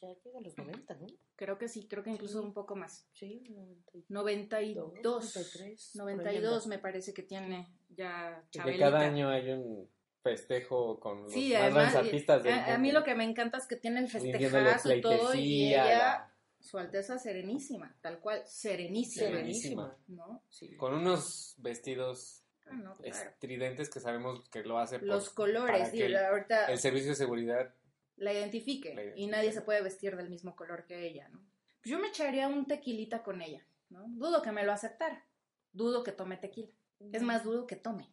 Ya 0.00 0.08
llega 0.22 0.38
a 0.38 0.42
los 0.42 0.56
90, 0.58 0.94
¿no? 0.96 1.06
Creo 1.36 1.56
que 1.58 1.68
sí, 1.68 1.88
creo 1.88 2.02
que 2.04 2.10
incluso 2.10 2.40
Sí. 2.40 2.44
un 2.46 2.52
poco 2.52 2.76
más. 2.76 3.06
Sí, 3.14 3.42
90. 3.48 4.04
92. 4.10 5.02
93, 5.02 5.90
por 5.96 6.08
ahí 6.08 6.16
92 6.16 6.64
anda. 6.64 6.76
me 6.76 6.82
parece 6.82 7.14
que 7.14 7.22
tiene 7.22 7.66
ya 7.88 8.42
Que 8.50 8.58
Chabelita. 8.58 8.90
cada 8.90 9.00
año 9.00 9.30
hay 9.30 9.50
un 9.50 9.88
festejo 10.24 10.98
con 10.98 11.22
los 11.24 11.32
Sí, 11.32 11.52
más 11.52 11.60
además, 11.62 11.92
grandes 11.92 12.06
artistas 12.06 12.42
del 12.42 12.54
a, 12.54 12.74
a 12.74 12.78
mí 12.78 12.90
lo 12.90 13.04
que 13.04 13.14
me 13.14 13.22
encanta 13.24 13.58
es 13.58 13.66
que 13.66 13.76
tiene 13.76 14.00
el 14.00 14.10
Rindiéndole 14.10 14.72
festejazo 14.72 14.94
y 14.94 15.00
todo, 15.00 15.34
y 15.34 15.68
ella, 15.74 15.84
la- 15.86 16.34
su 16.60 16.78
alteza 16.78 17.18
serenísima, 17.18 17.94
tal 18.00 18.18
cual, 18.20 18.42
serenísima, 18.46 19.26
Serenísima. 19.26 19.96
¿no? 20.08 20.42
Sí. 20.48 20.74
Con 20.76 20.94
unos 20.94 21.54
vestidos 21.58 22.40
Ah, 22.66 22.70
no, 22.72 22.96
claro. 22.96 23.14
estridentes 23.30 23.90
que 23.90 24.00
sabemos 24.00 24.48
que 24.48 24.62
lo 24.64 24.78
hace 24.78 24.98
por- 24.98 25.06
Los 25.08 25.24
para 25.28 25.34
colores, 25.34 25.90
que 25.90 25.96
digo, 25.96 26.06
el, 26.06 26.16
ahorita 26.16 26.64
el 26.72 26.78
servicio 26.78 27.10
de 27.10 27.16
seguridad 27.16 27.74
la 28.16 28.32
identifique 28.32 28.94
la 28.94 29.02
y 29.02 29.04
identifique. 29.04 29.30
nadie 29.30 29.52
se 29.52 29.60
puede 29.60 29.82
vestir 29.82 30.16
del 30.16 30.30
mismo 30.30 30.56
color 30.56 30.86
que 30.86 31.06
ella, 31.06 31.28
¿no? 31.28 31.40
Pues 31.82 31.90
yo 31.90 31.98
me 31.98 32.08
echaría 32.08 32.48
un 32.48 32.64
tequilita 32.66 33.22
con 33.22 33.42
ella, 33.42 33.62
¿no? 33.90 34.06
Dudo 34.08 34.40
que 34.40 34.50
me 34.52 34.64
lo 34.64 34.72
aceptara, 34.72 35.26
dudo 35.74 36.02
que 36.02 36.12
tome 36.12 36.38
tequila, 36.38 36.70
es 37.12 37.20
más, 37.20 37.44
dudo 37.44 37.66
que 37.66 37.76
tome. 37.76 38.08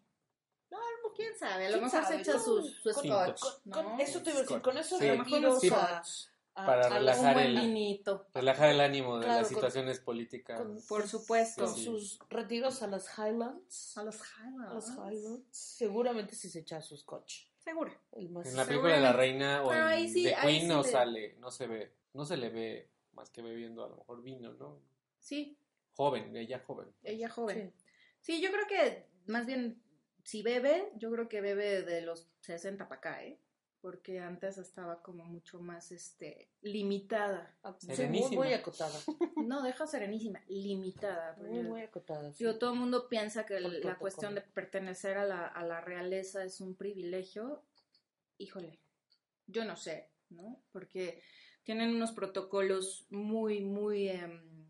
Quién 1.21 1.37
sabe, 1.37 1.65
a 1.65 1.69
lo 1.69 1.73
¿Quién 1.79 1.85
mejor 1.85 2.05
se 2.05 2.15
echa 2.21 2.39
su, 2.39 2.61
su 2.63 2.89
scotch, 2.93 3.41
Con 3.71 3.85
¿no? 3.85 3.99
eso 3.99 4.21
te 4.21 4.29
iba 4.31 4.39
a 4.39 4.41
decir, 4.41 4.61
con 4.61 4.77
esos 4.77 4.99
Sí. 4.99 5.07
A 5.07 5.15
retiros 5.15 5.59
sí, 5.61 5.69
a, 5.69 6.01
a- 6.55 6.65
para 6.65 6.87
a 6.87 6.89
relajar 6.89 7.33
buen 7.35 7.45
el- 7.47 7.59
vinito, 7.61 8.27
relajar 8.33 8.69
el 8.69 8.81
ánimo 8.81 9.17
de 9.19 9.25
Claro, 9.25 9.39
las 9.41 9.47
con- 9.47 9.55
situaciones 9.55 9.99
políticas. 9.99 10.59
con- 10.59 10.77
por 10.87 11.07
supuesto. 11.07 11.67
Sí. 11.67 11.85
sus 11.85 12.19
retiros 12.29 12.81
a 12.83 12.87
las 12.87 13.07
Highlands. 13.17 13.97
A 13.97 14.03
los 14.03 14.21
A 14.21 14.25
Highlands. 14.47 14.73
las 14.73 14.89
Highlands. 14.97 15.47
Seguramente 15.51 16.35
si 16.35 16.49
se 16.49 16.59
echa 16.59 16.81
su 16.81 16.97
scotch. 16.97 17.45
Seguro. 17.57 17.93
El 18.13 18.29
más 18.29 18.47
En 18.47 18.57
la 18.57 18.65
película 18.65 18.95
de 18.95 19.01
la 19.01 19.13
reina 19.13 19.63
o 19.63 19.71
en 19.71 19.79
ahí 19.79 20.09
sí- 20.09 20.23
The 20.23 20.35
ahí 20.35 20.47
Queen 20.47 20.61
sí 20.63 20.67
no 20.67 20.81
le- 20.81 20.89
sale, 20.89 21.35
no 21.39 21.51
se 21.51 21.67
ve, 21.67 21.93
no 22.13 22.25
se 22.25 22.35
le 22.37 22.49
ve 22.49 22.89
más 23.13 23.29
que 23.29 23.41
bebiendo 23.41 23.83
a 23.85 23.89
lo 23.89 23.97
mejor 23.97 24.21
vino, 24.23 24.53
¿no? 24.53 24.79
Sí, 25.19 25.57
Joven, 25.95 26.35
ella 26.35 26.59
joven. 26.65 26.87
ella 27.03 27.29
joven. 27.29 27.73
Sí. 28.21 28.41
yo 28.41 28.51
creo 28.51 28.65
que 28.67 29.07
más 29.27 29.45
bien, 29.45 29.81
si 30.23 30.41
bebe, 30.43 30.91
yo 30.97 31.11
creo 31.11 31.27
que 31.29 31.41
bebe 31.41 31.81
de 31.83 32.01
los 32.01 32.29
60 32.41 32.87
para 32.87 32.99
acá, 32.99 33.23
¿eh? 33.23 33.39
Porque 33.81 34.19
antes 34.19 34.59
estaba 34.59 35.01
como 35.01 35.25
mucho 35.25 35.59
más, 35.59 35.91
este, 35.91 36.51
limitada. 36.61 37.57
Ah, 37.63 37.75
muy, 37.81 37.95
Serenísima. 37.95 38.43
muy 38.43 38.53
acotada. 38.53 38.99
No, 39.47 39.63
deja 39.63 39.87
serenísima, 39.87 40.39
limitada. 40.47 41.35
Muy, 41.37 41.63
muy 41.63 41.81
acotada. 41.81 42.31
sí. 42.31 42.43
Digo, 42.43 42.59
todo 42.59 42.73
el 42.73 42.79
mundo 42.79 43.09
piensa 43.09 43.43
que 43.45 43.55
Por 43.55 43.63
la 43.63 43.69
protocolo. 43.69 43.97
cuestión 43.99 44.35
de 44.35 44.41
pertenecer 44.41 45.17
a 45.17 45.25
la, 45.25 45.47
a 45.47 45.63
la 45.65 45.81
realeza 45.81 46.43
es 46.43 46.61
un 46.61 46.75
privilegio. 46.75 47.63
Híjole, 48.37 48.79
yo 49.47 49.65
no 49.65 49.75
sé, 49.75 50.11
¿no? 50.29 50.63
Porque 50.71 51.23
tienen 51.63 51.89
unos 51.95 52.11
protocolos 52.11 53.07
muy, 53.09 53.61
muy... 53.61 54.09
em, 54.09 54.67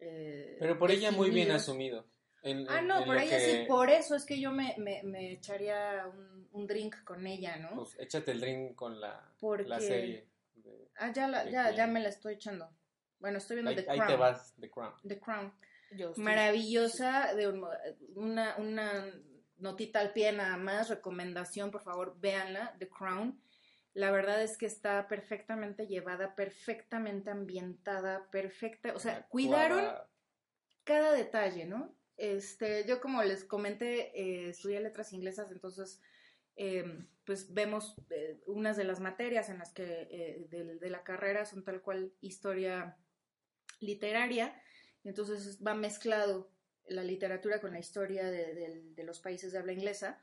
eh, 0.00 0.56
Pero 0.60 0.78
por 0.78 0.90
ella 0.90 1.10
muy 1.12 1.30
bien 1.30 1.50
asumido. 1.50 2.06
En- 2.44 2.66
Ah, 2.68 2.82
no, 2.82 2.98
en 3.00 3.04
por 3.06 3.16
ella 3.16 3.38
que- 3.38 3.44
sí, 3.62 3.64
por 3.66 3.88
eso 3.90 4.14
es 4.14 4.24
que 4.24 4.38
yo 4.38 4.52
me, 4.52 4.74
me, 4.78 5.02
me 5.02 5.32
echaría 5.32 6.06
un, 6.06 6.48
un 6.52 6.66
drink 6.66 7.02
con 7.04 7.26
ella, 7.26 7.56
¿no? 7.56 7.74
Pues 7.74 7.96
échate 7.98 8.32
el 8.32 8.40
drink 8.40 8.74
con 8.74 9.00
la, 9.00 9.32
Porque- 9.40 9.64
la 9.68 9.80
serie. 9.80 10.28
de- 10.54 10.90
ah, 10.96 11.10
ya, 11.12 11.26
la, 11.26 11.44
de 11.44 11.50
ya, 11.52 11.70
ya 11.72 11.86
me 11.86 12.00
la 12.00 12.10
estoy 12.10 12.34
echando. 12.34 12.68
Bueno, 13.18 13.38
estoy 13.38 13.56
viendo 13.56 13.70
ahí, 13.70 13.76
The 13.76 13.90
ahí 13.90 13.96
Crown. 13.98 14.12
te 14.12 14.16
vas, 14.18 14.54
The 14.60 14.70
Crown. 14.70 14.92
The 15.08 15.18
Crown. 15.20 15.54
Yo 15.92 16.10
estoy- 16.10 16.22
Maravillosa, 16.24 17.34
de 17.34 17.48
un- 17.48 17.66
una, 18.14 18.56
una 18.58 19.10
notita 19.56 20.00
al 20.00 20.12
pie 20.12 20.30
nada 20.32 20.56
más, 20.58 20.90
recomendación, 20.90 21.70
por 21.70 21.80
favor, 21.82 22.18
véanla, 22.20 22.76
The 22.78 22.88
Crown. 22.88 23.40
La 23.94 24.10
verdad 24.10 24.42
es 24.42 24.58
que 24.58 24.66
está 24.66 25.06
perfectamente 25.08 25.86
llevada, 25.86 26.34
perfectamente 26.34 27.30
ambientada, 27.30 28.28
perfecta, 28.30 28.92
o 28.94 28.98
sea, 28.98 29.12
Actuada- 29.12 29.28
cuidaron 29.30 29.94
cada 30.82 31.12
detalle, 31.12 31.64
¿no? 31.64 31.94
Este, 32.16 32.84
yo 32.86 33.00
como 33.00 33.22
les 33.22 33.44
comenté, 33.44 34.12
eh, 34.20 34.48
estudié 34.50 34.80
letras 34.80 35.12
inglesas, 35.12 35.50
entonces, 35.50 36.00
eh, 36.56 36.84
pues 37.24 37.52
vemos 37.52 37.96
eh, 38.10 38.40
unas 38.46 38.76
de 38.76 38.84
las 38.84 39.00
materias 39.00 39.48
en 39.48 39.58
las 39.58 39.72
que 39.72 40.08
eh, 40.10 40.46
de, 40.50 40.76
de 40.76 40.90
la 40.90 41.02
carrera 41.02 41.44
son 41.44 41.64
tal 41.64 41.82
cual 41.82 42.12
historia 42.20 42.96
literaria, 43.80 44.54
entonces 45.02 45.58
va 45.64 45.74
mezclado 45.74 46.50
la 46.86 47.02
literatura 47.02 47.60
con 47.60 47.72
la 47.72 47.80
historia 47.80 48.30
de, 48.30 48.54
de- 48.54 48.82
de 48.94 49.04
los 49.04 49.20
países 49.20 49.52
de 49.52 49.58
habla 49.58 49.72
inglesa, 49.72 50.22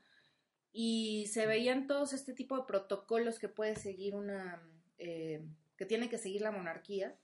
y 0.72 1.26
se 1.26 1.46
veían 1.46 1.86
todos 1.86 2.14
este 2.14 2.32
tipo 2.32 2.56
de 2.56 2.64
protocolos 2.66 3.38
que 3.38 3.48
puede 3.48 3.76
seguir 3.76 4.14
una, 4.14 4.62
que 4.96 5.86
tiene 5.86 6.08
que 6.08 6.16
seguir 6.16 6.40
la 6.40 6.50
monarquía, 6.50 7.18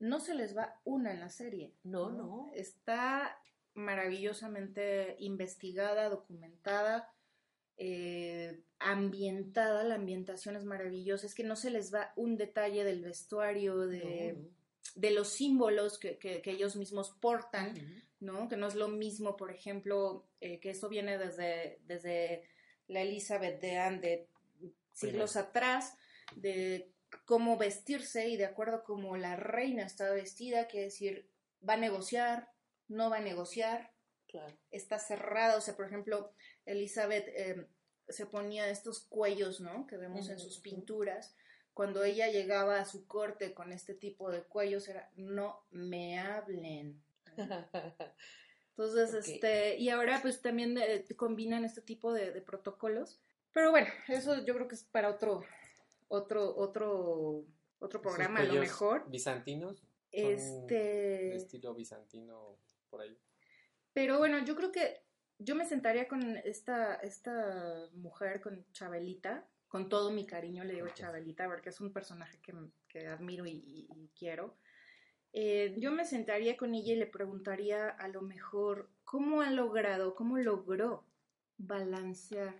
no 0.00 0.18
se 0.18 0.34
les 0.34 0.56
va 0.56 0.80
una 0.84 1.12
en 1.12 1.20
la 1.20 1.28
serie. 1.28 1.74
No, 1.84 2.10
no. 2.10 2.50
Está 2.54 3.38
maravillosamente 3.78 5.16
investigada, 5.20 6.08
documentada, 6.08 7.12
eh, 7.76 8.60
ambientada, 8.80 9.84
la 9.84 9.94
ambientación 9.94 10.56
es 10.56 10.64
maravillosa, 10.64 11.26
es 11.26 11.34
que 11.34 11.44
no 11.44 11.56
se 11.56 11.70
les 11.70 11.92
va 11.94 12.12
un 12.16 12.36
detalle 12.36 12.84
del 12.84 13.02
vestuario, 13.02 13.78
de, 13.86 14.34
No, 14.36 14.42
no. 14.42 14.48
de 14.96 15.10
los 15.12 15.28
símbolos 15.28 15.98
que, 15.98 16.18
que- 16.18 16.42
que 16.42 16.50
ellos 16.50 16.76
mismos 16.76 17.10
portan, 17.20 17.74
¿no? 18.20 18.48
Que 18.48 18.56
no 18.56 18.66
es 18.66 18.74
lo 18.74 18.88
mismo, 18.88 19.36
por 19.36 19.50
ejemplo, 19.52 20.26
eh, 20.40 20.58
que 20.60 20.70
esto 20.70 20.88
viene 20.88 21.18
desde, 21.18 21.80
desde 21.86 22.42
la 22.88 23.02
Elizabeth 23.02 23.60
de 23.60 23.76
Anne 23.78 23.98
de 24.00 24.28
siglos 24.92 25.36
atrás, 25.36 25.96
de 26.34 26.90
cómo 27.24 27.56
vestirse 27.56 28.28
y 28.28 28.36
de 28.36 28.46
acuerdo 28.46 28.76
a 28.76 28.84
cómo 28.84 29.16
la 29.16 29.36
reina 29.36 29.84
está 29.84 30.10
vestida, 30.10 30.66
quiere 30.66 30.86
decir, 30.86 31.28
va 31.66 31.74
a 31.74 31.78
negociar, 31.78 32.50
no 32.88 33.10
va 33.10 33.18
a 33.18 33.20
negociar, 33.20 33.92
Claro. 34.26 34.54
está 34.70 34.98
cerrada, 34.98 35.56
o 35.56 35.60
sea, 35.60 35.74
por 35.76 35.86
ejemplo, 35.86 36.32
Elizabeth 36.66 37.28
eh, 37.28 37.66
se 38.08 38.26
ponía 38.26 38.68
estos 38.68 39.00
cuellos, 39.00 39.60
¿no? 39.60 39.86
Que 39.86 39.96
vemos 39.96 40.28
en 40.28 40.38
sus 40.38 40.60
pinturas. 40.60 41.34
Cuando 41.72 42.02
ella 42.02 42.28
llegaba 42.28 42.80
a 42.80 42.84
su 42.84 43.06
corte 43.06 43.54
con 43.54 43.72
este 43.72 43.94
tipo 43.94 44.30
de 44.30 44.42
cuellos 44.42 44.88
era, 44.88 45.10
no 45.16 45.64
me 45.70 46.18
hablen. 46.18 47.02
Entonces, 48.76 49.14
este, 49.26 49.76
y 49.78 49.88
ahora 49.90 50.20
pues 50.20 50.42
también 50.42 50.76
eh, 50.78 51.04
combinan 51.16 51.64
este 51.64 51.80
tipo 51.80 52.12
de, 52.12 52.32
de 52.32 52.42
protocolos. 52.42 53.20
Pero 53.52 53.70
bueno, 53.70 53.88
eso 54.08 54.44
yo 54.44 54.54
creo 54.54 54.68
que 54.68 54.74
es 54.74 54.84
para 54.84 55.10
otro, 55.10 55.42
otro, 56.08 56.56
otro, 56.56 57.44
otro 57.78 58.02
programa 58.02 58.40
a 58.40 58.44
lo 58.44 58.54
mejor. 58.54 59.08
Bizantinos. 59.08 59.82
Este, 60.10 60.74
de 60.74 61.36
estilo 61.36 61.74
bizantino 61.74 62.58
por 62.90 63.02
ahí. 63.02 63.16
Pero 63.92 64.18
bueno, 64.18 64.44
yo 64.44 64.54
creo 64.56 64.70
que 64.72 65.02
yo 65.38 65.54
me 65.54 65.64
sentaría 65.64 66.08
con 66.08 66.36
esta, 66.38 66.96
esta 66.96 67.88
mujer, 67.94 68.40
con 68.40 68.64
Chabelita, 68.72 69.48
con 69.68 69.88
todo 69.88 70.10
mi 70.10 70.26
cariño 70.26 70.64
le 70.64 70.74
digo 70.74 70.86
Ok. 70.86 70.94
Chabelita, 70.94 71.46
porque 71.46 71.68
es 71.70 71.80
un 71.80 71.92
personaje 71.92 72.38
que, 72.40 72.54
que 72.88 73.06
admiro 73.06 73.46
y, 73.46 73.52
y- 73.52 73.88
y 73.90 74.08
quiero. 74.18 74.56
Eh, 75.32 75.74
yo 75.78 75.92
me 75.92 76.04
sentaría 76.04 76.56
con 76.56 76.74
ella 76.74 76.92
y 76.94 76.96
le 76.96 77.06
preguntaría 77.06 77.88
a 77.90 78.08
lo 78.08 78.22
mejor 78.22 78.90
cómo 79.04 79.42
ha 79.42 79.50
logrado, 79.50 80.14
cómo 80.14 80.38
logró 80.38 81.04
balancear 81.58 82.54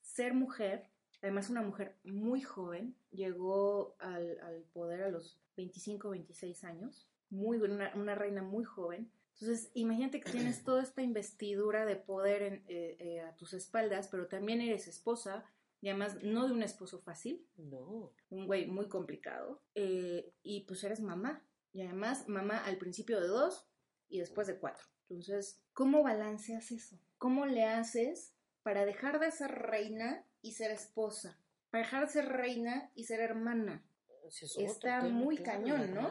ser 0.00 0.32
mujer, 0.34 0.88
además 1.22 1.50
una 1.50 1.62
mujer 1.62 1.96
muy 2.04 2.40
joven, 2.40 2.96
llegó 3.10 3.96
al, 3.98 4.38
al 4.40 4.62
poder 4.72 5.02
a 5.02 5.10
los 5.10 5.38
25, 5.56 6.10
26 6.10 6.64
años, 6.64 7.08
muy, 7.30 7.58
una, 7.58 7.92
una 7.94 8.14
reina 8.14 8.42
muy 8.42 8.64
joven. 8.64 9.10
Entonces, 9.40 9.70
imagínate 9.74 10.20
que 10.20 10.30
tienes 10.30 10.62
toda 10.64 10.82
esta 10.82 11.02
investidura 11.02 11.84
de 11.86 11.96
poder 11.96 12.42
en- 12.42 12.64
eh, 12.68 12.96
eh, 13.00 13.20
a 13.20 13.34
tus 13.36 13.52
espaldas, 13.54 14.08
pero 14.08 14.28
también 14.28 14.60
eres 14.60 14.86
esposa, 14.88 15.44
y 15.80 15.88
además 15.88 16.22
no 16.22 16.46
de 16.46 16.52
un 16.54 16.62
esposo 16.62 17.00
fácil, 17.02 17.46
No. 17.56 18.12
un 18.30 18.46
güey 18.46 18.66
muy 18.66 18.88
complicado, 18.88 19.62
eh, 19.74 20.32
y 20.42 20.62
pues 20.62 20.82
eres 20.84 21.00
mamá, 21.00 21.44
y 21.72 21.82
además 21.82 22.28
mamá 22.28 22.58
al 22.64 22.78
principio 22.78 23.20
de 23.20 23.26
dos 23.26 23.68
y 24.08 24.20
después 24.20 24.46
de 24.46 24.58
cuatro. 24.58 24.86
Entonces, 25.10 25.60
¿cómo 25.74 26.02
balanceas 26.02 26.70
eso? 26.70 26.98
¿Cómo 27.18 27.44
le 27.46 27.64
haces 27.64 28.32
para 28.62 28.86
dejar 28.86 29.18
de 29.20 29.30
ser 29.30 29.50
reina 29.50 30.24
y 30.40 30.52
ser 30.52 30.70
esposa? 30.70 31.38
Para 31.70 31.84
dejar 31.84 32.06
de 32.06 32.12
ser 32.12 32.28
reina 32.28 32.90
y 32.94 33.04
ser 33.04 33.20
hermana. 33.20 33.84
Es 34.26 34.56
Está 34.56 35.02
muy 35.02 35.36
cañón, 35.36 35.92
¿no? 35.94 36.10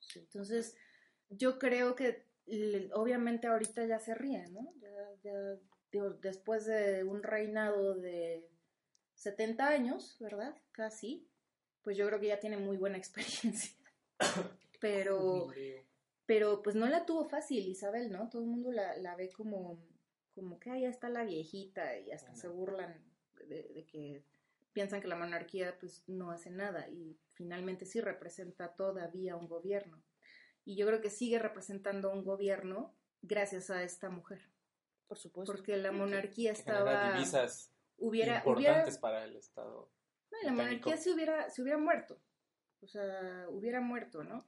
sí. 0.00 0.20
Entonces, 0.20 0.76
yo 1.30 1.58
creo 1.58 1.94
que 1.94 2.25
obviamente 2.94 3.46
ahorita 3.46 3.84
ya 3.86 3.98
se 3.98 4.14
ríe, 4.14 4.46
¿no? 4.50 4.72
Ya, 4.80 4.90
ya, 5.22 5.58
digo, 5.90 6.10
después 6.10 6.66
de 6.66 7.04
un 7.04 7.22
reinado 7.22 7.94
de 7.94 8.48
70 9.14 9.68
años, 9.68 10.16
¿verdad? 10.20 10.54
Casi, 10.72 11.28
pues 11.82 11.96
yo 11.96 12.06
creo 12.06 12.20
que 12.20 12.28
ya 12.28 12.40
tiene 12.40 12.56
muy 12.56 12.76
buena 12.76 12.98
experiencia. 12.98 13.72
Pero, 14.80 15.48
pero 16.26 16.62
pues 16.62 16.76
no 16.76 16.86
la 16.86 17.06
tuvo 17.06 17.24
fácil 17.24 17.66
Isabel, 17.68 18.10
¿no? 18.10 18.28
Todo 18.28 18.42
el 18.42 18.48
mundo 18.48 18.72
la, 18.72 18.96
la 18.98 19.16
ve 19.16 19.30
como, 19.30 19.78
como 20.34 20.58
que 20.58 20.70
"Ay, 20.70 20.82
ya 20.82 20.88
está 20.88 21.08
la 21.08 21.24
viejita 21.24 21.98
y 21.98 22.10
hasta 22.12 22.34
se 22.34 22.48
burlan 22.48 22.94
de, 23.48 23.62
de 23.74 23.86
que 23.86 24.24
piensan 24.72 25.00
que 25.00 25.08
la 25.08 25.16
monarquía 25.16 25.78
pues 25.78 26.04
no 26.08 26.30
hace 26.30 26.50
nada 26.50 26.88
y 26.88 27.18
finalmente 27.32 27.86
sí 27.86 28.00
representa 28.00 28.74
todavía 28.74 29.36
un 29.36 29.48
gobierno. 29.48 30.02
Y 30.66 30.76
yo 30.76 30.86
creo 30.86 31.00
que 31.00 31.08
sigue 31.10 31.38
representando 31.38 32.10
un 32.10 32.24
gobierno 32.24 32.94
gracias 33.22 33.70
a 33.70 33.82
esta 33.82 34.10
mujer, 34.10 34.40
Por 35.06 35.16
supuesto. 35.16 35.50
porque 35.52 35.76
la 35.78 35.92
monarquía 35.92 36.52
estaba 36.52 37.12
divisas 37.14 37.72
hubiera 37.96 38.42
hubiera 38.44 38.72
importantes 38.74 38.98
para 38.98 39.24
el 39.24 39.36
Estado. 39.36 39.88
no, 40.30 40.38
la 40.42 40.50
británico. 40.50 40.56
monarquía 40.90 40.96
se 41.02 41.10
hubiera, 41.12 41.48
se 41.50 41.62
hubiera 41.62 41.78
muerto. 41.78 42.20
O 42.82 42.86
sea, 42.88 43.46
hubiera 43.48 43.80
muerto, 43.80 44.22
¿no? 44.22 44.44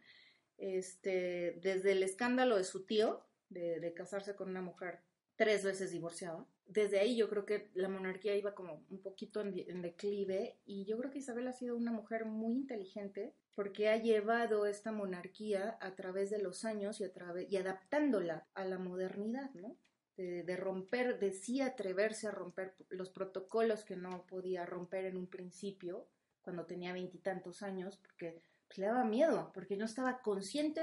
Este, 0.59 1.59
desde 1.63 1.93
el 1.93 2.03
escándalo 2.03 2.57
de 2.57 2.65
su 2.65 2.85
tío, 2.85 3.25
de, 3.49 3.81
de 3.81 3.95
casarse 3.95 4.35
con 4.37 4.51
una 4.51 4.61
mujer 4.61 5.01
tres 5.37 5.65
veces 5.65 5.93
divorciada, 5.93 6.45
desde 6.69 7.01
ahí 7.01 7.17
yo 7.17 7.29
creo 7.29 7.45
que 7.45 7.71
la 7.75 7.89
monarquía 7.89 8.37
iba 8.37 8.55
como 8.55 8.85
un 8.91 9.01
poquito 9.03 9.41
en, 9.41 9.53
de- 9.53 9.67
en 9.69 9.83
declive 9.83 10.59
y 10.67 10.85
yo 10.85 10.99
creo 10.99 11.11
que 11.11 11.19
Isabel 11.19 11.49
ha 11.49 11.53
sido 11.53 11.77
una 11.77 11.93
mujer 11.93 12.27
muy 12.27 12.53
inteligente 12.55 13.35
porque 13.55 13.89
ha 13.89 13.97
llevado 13.97 14.67
esta 14.67 14.93
monarquía 14.93 15.79
a 15.81 15.97
través 15.97 16.31
de 16.31 16.41
los 16.41 16.65
años 16.65 17.01
y, 17.01 17.57
adaptándola 17.57 18.47
a 18.55 18.65
la 18.65 18.79
modernidad, 18.79 19.51
¿no? 19.55 19.77
de, 20.19 20.57
romper, 20.57 21.19
de 21.21 21.31
sí 21.31 21.61
atreverse 21.61 22.27
a 22.27 22.33
romper 22.33 22.75
los 22.89 23.09
protocolos 23.11 23.85
que 23.85 23.97
no 23.97 24.27
podía 24.27 24.67
romper 24.67 25.05
en 25.05 25.17
un 25.17 25.29
principio, 25.29 26.09
cuando 26.41 26.67
tenía 26.67 26.93
veintitantos 26.93 27.63
años, 27.63 27.99
porque 27.99 28.43
pues, 28.67 28.79
le 28.79 28.87
daba 28.87 29.05
miedo, 29.05 29.53
porque 29.55 29.77
no 29.77 29.85
estaba 29.85 30.21
consciente 30.21 30.81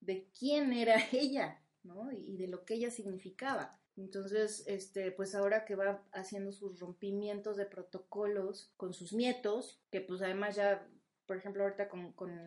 de, 0.00 0.28
quién 0.38 0.72
era 0.72 0.96
ella, 1.12 1.62
¿no? 1.82 2.12
Y 2.12 2.36
de 2.36 2.48
lo 2.48 2.64
que 2.64 2.74
ella 2.74 2.90
significaba. 2.90 3.78
Entonces, 4.00 4.64
este, 4.66 5.12
pues 5.12 5.34
ahora 5.34 5.66
que 5.66 5.74
va 5.74 6.02
haciendo 6.12 6.52
sus 6.52 6.80
rompimientos 6.80 7.58
de 7.58 7.66
protocolos 7.66 8.72
con 8.78 8.94
sus 8.94 9.12
nietos, 9.12 9.82
que 9.90 10.00
pues 10.00 10.22
además 10.22 10.56
ya, 10.56 10.88
por 11.26 11.36
ejemplo, 11.36 11.62
ahorita 11.62 11.88
con, 11.90 12.12
con 12.14 12.40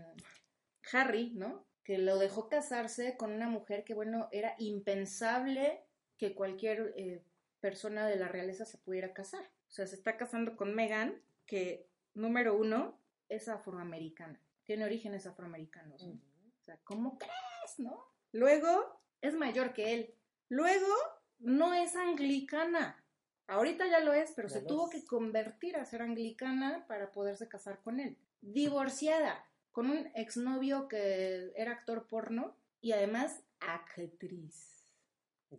Harry, 0.91 1.32
¿no? 1.36 1.68
Que 1.84 1.99
lo 1.99 2.18
dejó 2.18 2.49
casarse 2.49 3.18
con 3.18 3.32
una 3.32 3.47
mujer 3.47 3.84
que, 3.84 3.93
bueno, 3.93 4.30
era 4.32 4.56
impensable 4.58 5.86
que 6.18 6.34
cualquier 6.34 6.93
eh, 6.97 7.24
persona 7.60 8.08
de 8.08 8.16
la 8.16 8.30
realeza 8.30 8.66
se 8.66 8.80
pudiera 8.80 9.14
casar. 9.14 9.43
O 9.68 9.72
sea, 9.72 9.86
se 9.86 9.95
está 9.95 10.18
casando 10.18 10.56
con 10.56 10.74
Meghan, 10.74 11.22
que, 11.45 11.88
número 12.16 12.58
uno, 12.58 12.99
es 13.30 13.47
afroamericana. 13.47 14.41
Tiene 14.64 14.86
orígenes 14.86 15.28
afroamericanos. 15.28 16.01
O 16.04 16.64
sea, 16.66 16.80
¿cómo 16.84 17.20
crees, 17.20 17.78
no? 17.78 18.04
Luego, 18.32 19.01
es 19.22 19.36
mayor 19.36 19.74
que 19.74 19.93
él. 19.93 20.16
Luego, 20.49 20.93
no 21.39 21.73
es 21.73 21.95
anglicana. 21.95 23.03
Ahorita 23.47 23.88
ya 23.88 23.99
lo 23.99 24.13
es, 24.13 24.31
pero 24.36 24.47
Ya 24.47 24.55
se 24.55 24.61
tuvo 24.61 24.89
es. 24.89 24.91
que 25.01 25.05
convertir 25.07 25.75
a 25.75 25.86
ser 25.86 26.01
anglicana 26.01 26.86
para 26.88 27.11
poderse 27.11 27.47
casar 27.47 27.81
con 27.81 27.99
él. 27.99 28.17
Divorciada, 28.41 29.45
con 29.71 29.89
un 29.89 30.09
exnovio 30.15 30.88
que 30.88 31.51
era 31.55 31.71
actor 31.73 32.07
porno 32.07 32.55
y 32.81 32.91
además 32.93 33.41
actriz. 33.59 34.88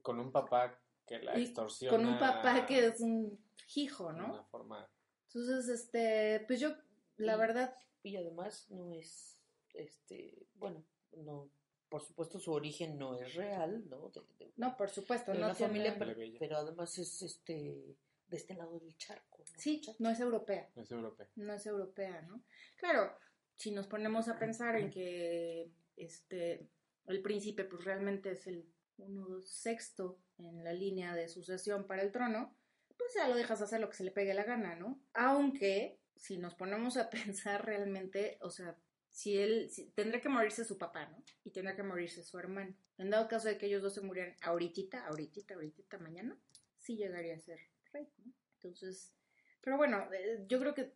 Con 0.02 0.18
un 0.18 0.32
papá 0.32 0.78
que 1.06 1.18
la 1.18 1.38
Y 1.38 1.44
extorsiona. 1.44 1.96
con 1.96 2.06
un 2.06 2.18
papá 2.18 2.66
que 2.66 2.86
es 2.86 3.00
un 3.00 3.38
hijo, 3.76 4.12
de 4.12 4.18
¿no? 4.18 4.32
una 4.34 4.44
forma. 4.44 4.88
Entonces, 5.28 5.68
este, 5.68 6.44
pues 6.46 6.60
yo, 6.60 6.74
la 7.16 7.34
Y- 7.34 7.38
verdad, 7.38 7.76
Y 8.02 8.16
además 8.16 8.70
no 8.70 8.92
es, 8.92 9.40
este, 9.72 10.46
bueno, 10.56 10.84
no, 11.16 11.48
por 11.94 12.02
supuesto 12.02 12.40
su 12.40 12.50
origen 12.50 12.98
no 12.98 13.14
es 13.14 13.34
real, 13.34 13.88
¿no? 13.88 14.08
De, 14.08 14.20
de- 14.44 14.52
no, 14.56 14.76
por 14.76 14.90
supuesto, 14.90 15.30
de 15.30 15.38
no 15.38 15.44
una 15.46 15.54
familia, 15.54 15.96
pero, 16.40 16.56
además 16.56 16.98
es, 16.98 17.22
este, 17.22 17.96
de 18.26 18.36
este 18.36 18.54
lado 18.54 18.80
del 18.80 18.96
charco. 18.96 19.38
¿no? 19.38 19.60
Sí, 19.60 19.80
no 20.00 20.10
es 20.10 20.18
europea. 20.18 20.68
No 20.74 20.82
es 20.82 20.90
europea. 20.90 21.28
no 21.36 21.52
es 21.54 21.64
europea, 21.66 22.20
¿no? 22.22 22.42
Claro, 22.78 23.16
si 23.54 23.70
nos 23.70 23.86
ponemos 23.86 24.26
a 24.28 24.40
pensar 24.40 24.74
en 24.74 24.90
que 24.90 25.70
este 25.94 26.68
el 27.06 27.22
príncipe 27.22 27.62
pues 27.62 27.84
realmente 27.84 28.32
es 28.32 28.48
el 28.48 28.68
uno 28.96 29.28
dos, 29.28 29.48
sexto 29.48 30.18
en 30.38 30.64
la 30.64 30.72
línea 30.72 31.14
de 31.14 31.28
sucesión 31.28 31.86
para 31.86 32.02
el 32.02 32.10
trono, 32.10 32.56
pues 32.98 33.14
ya 33.14 33.28
lo 33.28 33.36
dejas 33.36 33.62
hacer 33.62 33.78
lo 33.80 33.88
que 33.88 33.96
se 33.98 34.02
le 34.02 34.10
pegue 34.10 34.34
la 34.34 34.42
gana, 34.42 34.74
¿no? 34.74 35.00
Aunque 35.12 36.00
si 36.16 36.38
nos 36.38 36.56
ponemos 36.56 36.96
a 36.96 37.08
pensar 37.38 37.64
realmente, 37.64 38.36
o 38.40 38.50
sea, 38.50 38.76
si 39.14 39.38
él 39.38 39.70
si- 39.70 39.90
tendrá 39.92 40.20
que 40.20 40.28
morirse 40.28 40.64
su 40.64 40.76
papá, 40.76 41.06
¿no? 41.06 41.22
Y 41.44 41.50
tendrá 41.50 41.76
que 41.76 41.84
morirse 41.84 42.24
su 42.24 42.36
hermano. 42.36 42.74
En 42.98 43.10
dado 43.10 43.28
caso 43.28 43.46
de 43.46 43.56
que 43.56 43.66
ellos 43.66 43.80
dos 43.80 43.94
se 43.94 44.00
murieran 44.00 44.34
ahorita, 44.42 45.06
ahorita, 45.06 45.54
ahorita, 45.54 45.98
mañana, 45.98 46.36
sí 46.80 46.96
llegaría 46.96 47.36
a 47.36 47.38
ser 47.38 47.60
rey, 47.92 48.08
¿no? 48.18 48.32
Entonces, 48.54 49.14
pero 49.60 49.76
bueno, 49.76 50.12
eh, 50.12 50.44
yo 50.48 50.58
creo 50.58 50.74
que 50.74 50.92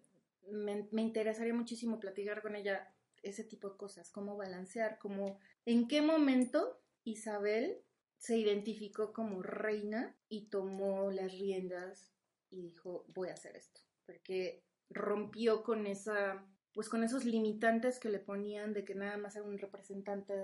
me, 0.51 0.89
me 0.91 1.03
interesaría 1.03 1.55
muchísimo 1.55 2.01
platicar 2.01 2.43
con 2.43 2.57
ella 2.57 2.93
ese 3.23 3.45
tipo 3.45 3.71
de 3.71 3.77
cosas, 3.77 4.11
cómo 4.11 4.37
balancear, 4.37 4.99
cómo, 4.99 5.39
en 5.65 5.87
qué 5.87 6.03
momento 6.03 6.81
Isabel 7.05 7.85
se 8.17 8.37
identificó 8.37 9.13
como 9.13 9.43
reina 9.43 10.17
y 10.29 10.47
tomó 10.47 11.13
las 11.13 11.31
riendas 11.39 12.13
y 12.51 12.63
dijo, 12.63 13.05
voy 13.15 13.29
a 13.29 13.35
hacer 13.35 13.55
esto, 13.57 13.81
porque 14.07 14.65
rompió 14.91 15.63
con 15.63 15.87
esa 15.87 16.45
pues 16.73 16.89
con 16.89 17.03
esos 17.03 17.25
limitantes 17.25 17.99
que 17.99 18.09
le 18.09 18.19
ponían 18.19 18.73
de 18.73 18.85
que 18.85 18.95
nada 18.95 19.17
más 19.17 19.37
era 19.37 19.45
un 19.45 19.59
representante 19.59 20.35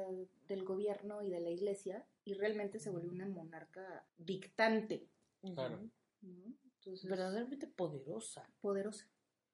del, 0.49 0.65
gobierno 0.65 1.23
y 1.23 1.31
de 1.31 1.41
la 1.41 1.51
iglesia, 1.51 2.05
y 2.25 2.35
realmente 2.35 2.79
se 2.79 2.91
volvió 2.91 3.11
una 3.11 3.27
monarca 3.27 4.05
dictante, 4.19 5.09
Claro. 5.55 5.79
¿no? 6.23 6.55
Entonces, 6.79 7.09
Verdaderamente 7.09 7.67
poderosa. 7.67 8.49
poderosa, 8.61 9.07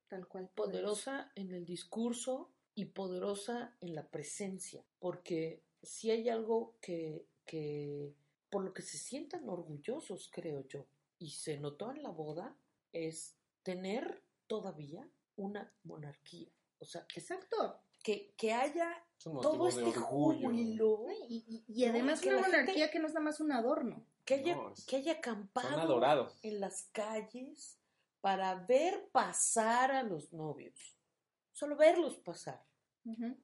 tal 0.08 0.26
cual. 0.26 0.48
Poderosa 0.54 1.32
en 1.34 1.52
el 1.52 1.64
discurso 1.64 2.50
y 2.74 2.86
poderosa 2.86 3.76
en 3.80 3.94
la 3.94 4.08
presencia. 4.08 4.84
Porque 4.98 5.62
si 5.82 6.10
hay 6.10 6.28
algo 6.28 6.76
que, 6.80 7.26
que 7.44 8.14
por 8.50 8.64
lo 8.64 8.72
que 8.72 8.82
se 8.82 8.98
sientan 8.98 9.48
orgullosos, 9.48 10.28
creo 10.32 10.66
yo, 10.68 10.86
y 11.18 11.30
se 11.30 11.58
notó 11.58 11.90
en 11.90 12.02
la 12.02 12.10
boda, 12.10 12.56
es 12.92 13.36
tener 13.62 14.22
todavía 14.46 15.08
una 15.36 15.72
monarquía. 15.84 16.50
O 16.80 16.84
sea, 16.84 17.06
que, 17.06 17.20
Exacto. 17.20 17.78
que, 18.02 18.32
que 18.36 18.52
haya 18.52 18.90
Es 19.16 19.24
todo 19.24 19.68
este 19.68 19.92
júbilo, 19.92 21.06
Y, 21.28 21.44
y- 21.46 21.64
y 21.68 21.84
además 21.84 22.20
que 22.20 22.28
una 22.30 22.38
la 22.38 22.42
gente- 22.44 22.56
monarquía 22.62 22.90
que 22.90 22.98
no 22.98 23.06
es 23.06 23.14
nada 23.14 23.24
más 23.24 23.40
un 23.40 23.52
adorno. 23.52 24.04
que 24.24 24.34
haya, 24.34 24.54
No, 24.56 24.70
es- 24.70 24.84
que 24.86 24.96
haya 24.96 25.12
acampado 25.14 25.80
adorados. 25.80 26.38
en 26.42 26.60
las 26.60 26.84
calles 26.92 27.78
para 28.20 28.54
ver 28.54 29.08
pasar 29.12 29.90
a 29.92 30.02
los 30.02 30.32
novios. 30.32 30.96
Solo 31.52 31.76
verlos 31.76 32.16
pasar. 32.16 32.62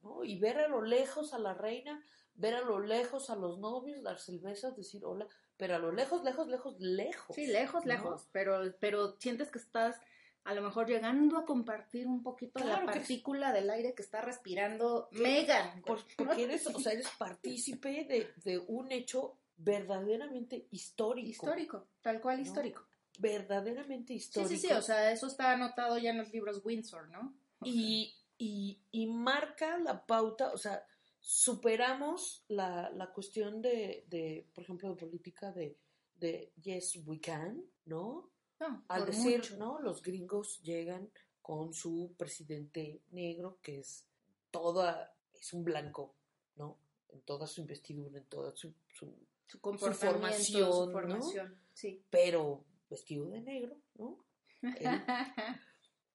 ¿no? 0.03 0.23
Y 0.23 0.37
ver 0.39 0.59
a 0.59 0.67
lo 0.67 0.81
lejos 0.83 1.33
a 1.33 1.39
la 1.39 1.53
reina, 1.55 2.03
ver 2.35 2.53
a 2.55 2.61
lo 2.61 2.79
lejos 2.79 3.29
a 3.31 3.35
los 3.35 3.57
novios, 3.59 4.03
darse 4.03 4.31
el 4.31 4.39
beso, 4.39 4.71
decir 4.71 5.03
hola, 5.03 5.27
pero 5.57 5.75
a 5.75 5.79
lo 5.79 5.91
lejos, 5.91 6.23
lejos, 6.23 6.47
lejos, 6.47 6.75
lejos. 6.79 7.35
Sí, 7.35 7.47
lejos, 7.47 7.83
¿no? 7.85 7.91
lejos, 7.93 8.27
pero, 8.31 8.61
pero 8.79 9.17
sientes 9.19 9.49
que 9.51 9.57
estás 9.57 9.99
a 10.47 10.53
lo 10.55 10.61
mejor 10.61 10.87
llegando 10.87 11.37
a 11.37 11.45
compartir 11.45 12.07
un 12.07 12.23
poquito 12.23 12.59
Claro 12.61 12.85
la 12.85 12.93
partícula 12.93 13.51
del 13.51 13.69
aire 13.69 13.93
que 13.93 14.01
está 14.01 14.21
respirando 14.21 15.09
Megan. 15.11 15.81
Por- 15.83 16.03
porque 16.17 16.43
eres, 16.45 16.65
o 16.67 16.79
sea, 16.79 16.93
eres 16.93 17.09
partícipe 17.17 18.05
de, 18.05 18.31
de 18.43 18.57
un 18.59 18.91
hecho 18.91 19.37
verdaderamente 19.57 20.67
histórico. 20.71 21.27
Histórico, 21.29 21.87
tal 22.01 22.21
cual 22.21 22.37
¿no? 22.37 22.43
histórico. 22.43 22.85
Verdaderamente 23.19 24.13
Sí, 24.13 24.17
histórico. 24.17 24.49
sí, 24.49 24.57
sí, 24.67 24.71
o 24.73 24.81
sea, 24.81 25.11
eso 25.11 25.27
está 25.27 25.51
anotado 25.51 25.97
ya 25.97 26.11
en 26.11 26.17
los 26.19 26.31
libros 26.31 26.61
Windsor, 26.63 27.09
¿no? 27.09 27.33
Y, 27.63 28.15
y, 28.37 28.79
y 28.91 29.07
marca 29.07 29.77
la 29.79 30.05
pauta, 30.05 30.51
o 30.53 30.57
sea, 30.57 30.85
superamos 31.19 32.43
la, 32.47 32.89
la 32.91 33.11
cuestión 33.11 33.61
de, 33.61 34.05
de, 34.09 34.47
por 34.53 34.63
ejemplo, 34.63 34.89
de 34.89 34.95
política 34.95 35.51
de, 35.51 35.77
de 36.15 36.51
yes, 36.61 36.95
we 37.05 37.19
can, 37.19 37.63
¿no? 37.85 38.29
No, 38.59 38.83
Al 38.87 38.99
por 39.01 39.11
decir, 39.11 39.37
mucho. 39.37 39.57
¿no? 39.57 39.79
Los 39.79 40.01
gringos 40.01 40.59
llegan 40.61 41.09
con 41.41 41.73
su 41.73 42.13
presidente 42.17 43.01
negro, 43.11 43.59
que 43.61 43.79
es 43.79 44.05
toda, 44.51 45.15
es 45.33 45.53
un 45.53 45.63
blanco, 45.63 46.15
¿no? 46.55 46.77
En 47.09 47.21
toda 47.21 47.47
su 47.47 47.61
investidura, 47.61 48.17
en 48.19 48.25
toda 48.25 48.55
su, 48.55 48.73
su 48.93 49.13
su 49.45 49.61
comportamiento, 49.61 50.11
formación, 50.19 50.71
su 50.73 50.85
¿no? 50.87 50.91
formación, 50.91 51.61
sí. 51.73 52.03
pero 52.09 52.65
vestido 52.89 53.29
de 53.29 53.39
negro, 53.41 53.77
¿no? 53.95 54.25
Él- 54.61 54.73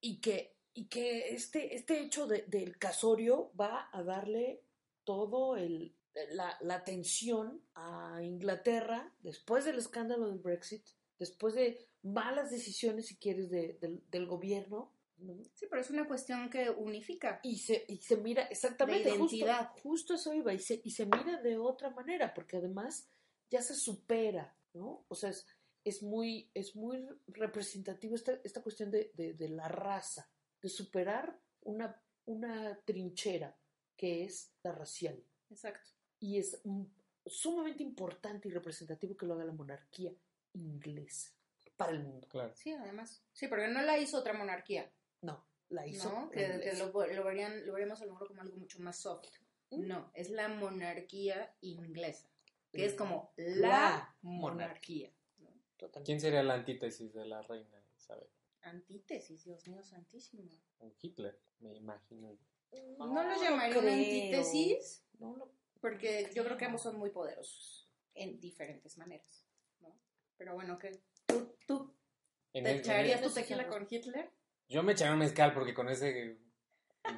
y 0.02 0.20
que, 0.20 0.56
y 0.74 0.86
que 0.86 1.28
este, 1.34 1.74
este 1.74 2.00
hecho 2.00 2.26
de- 2.26 2.42
del 2.42 2.76
casorio 2.76 3.50
va 3.58 3.88
a 3.90 4.02
darle 4.02 4.62
todo 5.04 5.56
el, 5.56 5.94
la, 6.32 6.58
la 6.60 6.74
atención 6.74 7.62
a 7.74 8.20
Inglaterra 8.22 9.14
después 9.20 9.64
del 9.64 9.78
escándalo 9.78 10.26
del 10.28 10.38
Brexit, 10.38 10.84
después 11.22 11.54
de 11.54 11.78
malas 12.02 12.50
decisiones, 12.50 13.06
si 13.06 13.16
quieres, 13.16 13.48
de- 13.50 13.78
del, 13.80 14.02
del 14.10 14.26
gobierno, 14.26 14.92
¿no? 15.18 15.34
Sí, 15.54 15.66
pero 15.70 15.80
es 15.80 15.90
una 15.90 16.06
cuestión 16.08 16.50
que 16.50 16.68
unifica. 16.70 17.38
y 17.44 17.58
se, 17.58 17.84
y 17.88 17.98
se 17.98 18.16
mira 18.16 18.42
exactamente, 18.44 19.04
De 19.10 19.18
justo, 19.18 19.36
identidad. 19.36 19.70
justo 19.82 20.14
eso 20.14 20.34
iba, 20.34 20.52
y 20.52 20.58
se, 20.58 20.80
y 20.84 20.90
se 20.90 21.06
mira 21.06 21.40
de 21.40 21.56
otra 21.56 21.90
manera, 21.90 22.34
porque 22.34 22.56
además 22.56 23.08
ya 23.50 23.62
se 23.62 23.74
supera, 23.74 24.56
¿no? 24.74 25.04
O 25.08 25.14
sea, 25.14 25.30
es, 25.30 25.46
es 25.84 26.02
muy, 26.02 26.50
es 26.54 26.74
muy 26.74 27.06
representativo 27.28 28.14
esta, 28.16 28.32
esta 28.44 28.62
cuestión 28.62 28.90
de, 28.90 29.12
de- 29.14 29.34
de 29.34 29.48
la 29.48 29.68
raza, 29.68 30.28
de 30.60 30.68
superar 30.68 31.38
una, 31.62 32.00
una 32.24 32.80
trinchera 32.84 33.56
que 33.96 34.24
es 34.24 34.52
la 34.64 34.72
racial. 34.72 35.22
Exacto. 35.50 35.88
Y 36.18 36.38
es 36.38 36.60
mm, 36.64 36.82
sumamente 37.26 37.82
importante 37.84 38.48
y 38.48 38.50
representativo 38.52 39.16
que 39.16 39.26
lo 39.26 39.34
haga 39.34 39.44
la 39.44 39.52
monarquía 39.52 40.12
inglesa 40.54 41.32
para 41.76 41.92
el 41.92 42.00
mundo. 42.02 42.28
Claro. 42.28 42.52
Sí, 42.56 42.72
además. 42.72 43.22
Sí, 43.32 43.48
porque 43.48 43.68
no 43.68 43.82
la 43.82 43.98
hizo 43.98 44.18
otra 44.18 44.32
monarquía, 44.34 44.90
No, 45.22 45.44
la 45.70 45.86
hizo. 45.86 46.10
¿no? 46.10 46.30
Que, 46.30 46.72
lo, 46.78 46.86
lo 46.92 47.24
verían, 47.24 47.66
lo 47.66 47.72
veríamos 47.72 48.00
a 48.02 48.06
lo 48.06 48.12
mejor 48.12 48.28
como 48.28 48.42
algo 48.42 48.56
mucho 48.56 48.78
más 48.80 48.96
soft. 48.98 49.28
Mm. 49.70 49.86
No, 49.88 50.10
es 50.14 50.30
la 50.30 50.48
monarquía 50.48 51.54
inglesa, 51.62 52.28
que 52.70 52.84
es 52.84 52.94
como 52.94 53.32
La 53.36 53.68
la 53.68 54.16
monarquía. 54.22 55.10
monarquía. 55.40 55.90
¿no? 55.90 56.02
¿Quién 56.04 56.20
sería 56.20 56.42
la 56.42 56.54
antítesis 56.54 57.12
de 57.14 57.24
la 57.24 57.42
reina 57.42 57.82
Isabel? 57.96 58.28
Antítesis, 58.62 59.44
Dios 59.44 59.66
mío 59.66 59.82
santísimo. 59.82 60.44
Un 60.78 60.94
Hitler, 61.00 61.40
me 61.60 61.74
imagino. 61.74 62.38
No, 62.98 63.06
lo 63.06 63.22
lo 63.24 63.42
llamaría 63.42 63.78
creo. 63.78 63.92
antítesis, 63.92 65.04
No 65.18 65.36
lo 65.36 65.50
porque 65.80 66.30
yo 66.32 66.44
creo 66.44 66.56
que 66.56 66.64
ambos 66.66 66.82
son 66.82 66.96
muy 66.96 67.10
poderosos 67.10 67.90
en 68.14 68.38
diferentes 68.40 68.96
maneras, 68.98 69.44
¿no? 69.44 69.51
Pero 70.42 70.54
bueno, 70.54 70.76
que 70.76 70.90
¿Tú, 71.24 71.54
tú 71.68 71.94
En 72.52 72.64
te 72.64 72.70
el- 72.70 72.76
en 72.78 72.80
echarías 72.80 73.22
el- 73.22 73.28
tu 73.28 73.32
tequila 73.32 73.68
con 73.68 73.86
Hitler? 73.88 74.28
Yo 74.68 74.82
me 74.82 74.90
echaría 74.92 75.12
un 75.12 75.20
mezcal 75.20 75.54
porque 75.54 75.72
con 75.72 75.88
ese 75.88 76.36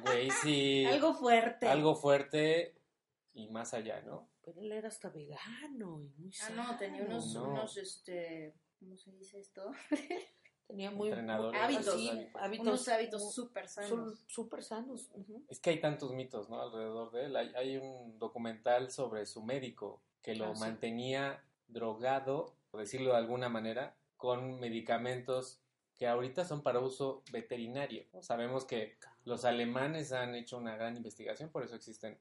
güey 0.03 0.29
sí. 0.43 0.85
Algo 0.91 1.15
fuerte. 1.15 1.67
algo 1.67 1.95
fuerte 1.95 2.75
y 3.33 3.47
más 3.49 3.73
allá, 3.73 3.99
¿no? 4.03 4.29
Pero 4.43 4.61
él 4.61 4.71
era 4.71 4.89
hasta 4.89 5.09
vegano 5.09 6.01
y 6.03 6.09
muy 6.21 6.29
Ah, 6.29 6.45
sano. 6.49 6.63
no, 6.71 6.77
tenía 6.77 7.01
unos, 7.01 7.33
No. 7.33 7.49
unos, 7.49 7.77
este, 7.77 8.53
¿cómo 8.79 8.95
se 8.95 9.11
dice 9.13 9.39
esto? 9.39 9.71
Tenía 10.67 10.91
muy 10.91 11.07
Entrenadores. 11.09 11.59
Hábitos. 11.59 11.87
así, 11.95 12.27
hábitos 12.35 12.67
unos 12.67 12.87
hábitos 12.89 13.33
súper 13.33 13.67
sanos. 13.67 14.23
súper 14.27 14.63
sanos. 14.63 15.09
Es 15.49 15.59
que 15.59 15.71
hay 15.71 15.79
tantos 15.81 16.11
mitos, 16.13 16.47
¿no? 16.47 16.61
Alrededor 16.61 17.11
de 17.11 17.25
él. 17.25 17.35
Hay, 17.35 17.51
hay 17.55 17.77
un 17.77 18.19
documental 18.19 18.91
sobre 18.91 19.25
su 19.25 19.43
médico 19.43 20.03
que 20.21 20.35
lo 20.35 20.45
Ah, 20.51 20.55
sí. 20.55 20.59
mantenía 20.61 21.43
drogado, 21.67 22.55
decirlo 22.75 23.11
de 23.11 23.17
alguna 23.17 23.49
manera, 23.49 23.95
con 24.17 24.59
medicamentos 24.59 25.61
que 25.97 26.07
ahorita 26.07 26.45
son 26.45 26.61
para 26.61 26.79
uso 26.79 27.23
veterinario. 27.31 28.05
Sabemos 28.21 28.65
que 28.65 28.97
los 29.23 29.45
alemanes 29.45 30.11
han 30.11 30.35
hecho 30.35 30.57
una 30.57 30.75
gran 30.75 30.97
investigación, 30.97 31.49
por 31.49 31.63
eso 31.63 31.75
existen 31.75 32.17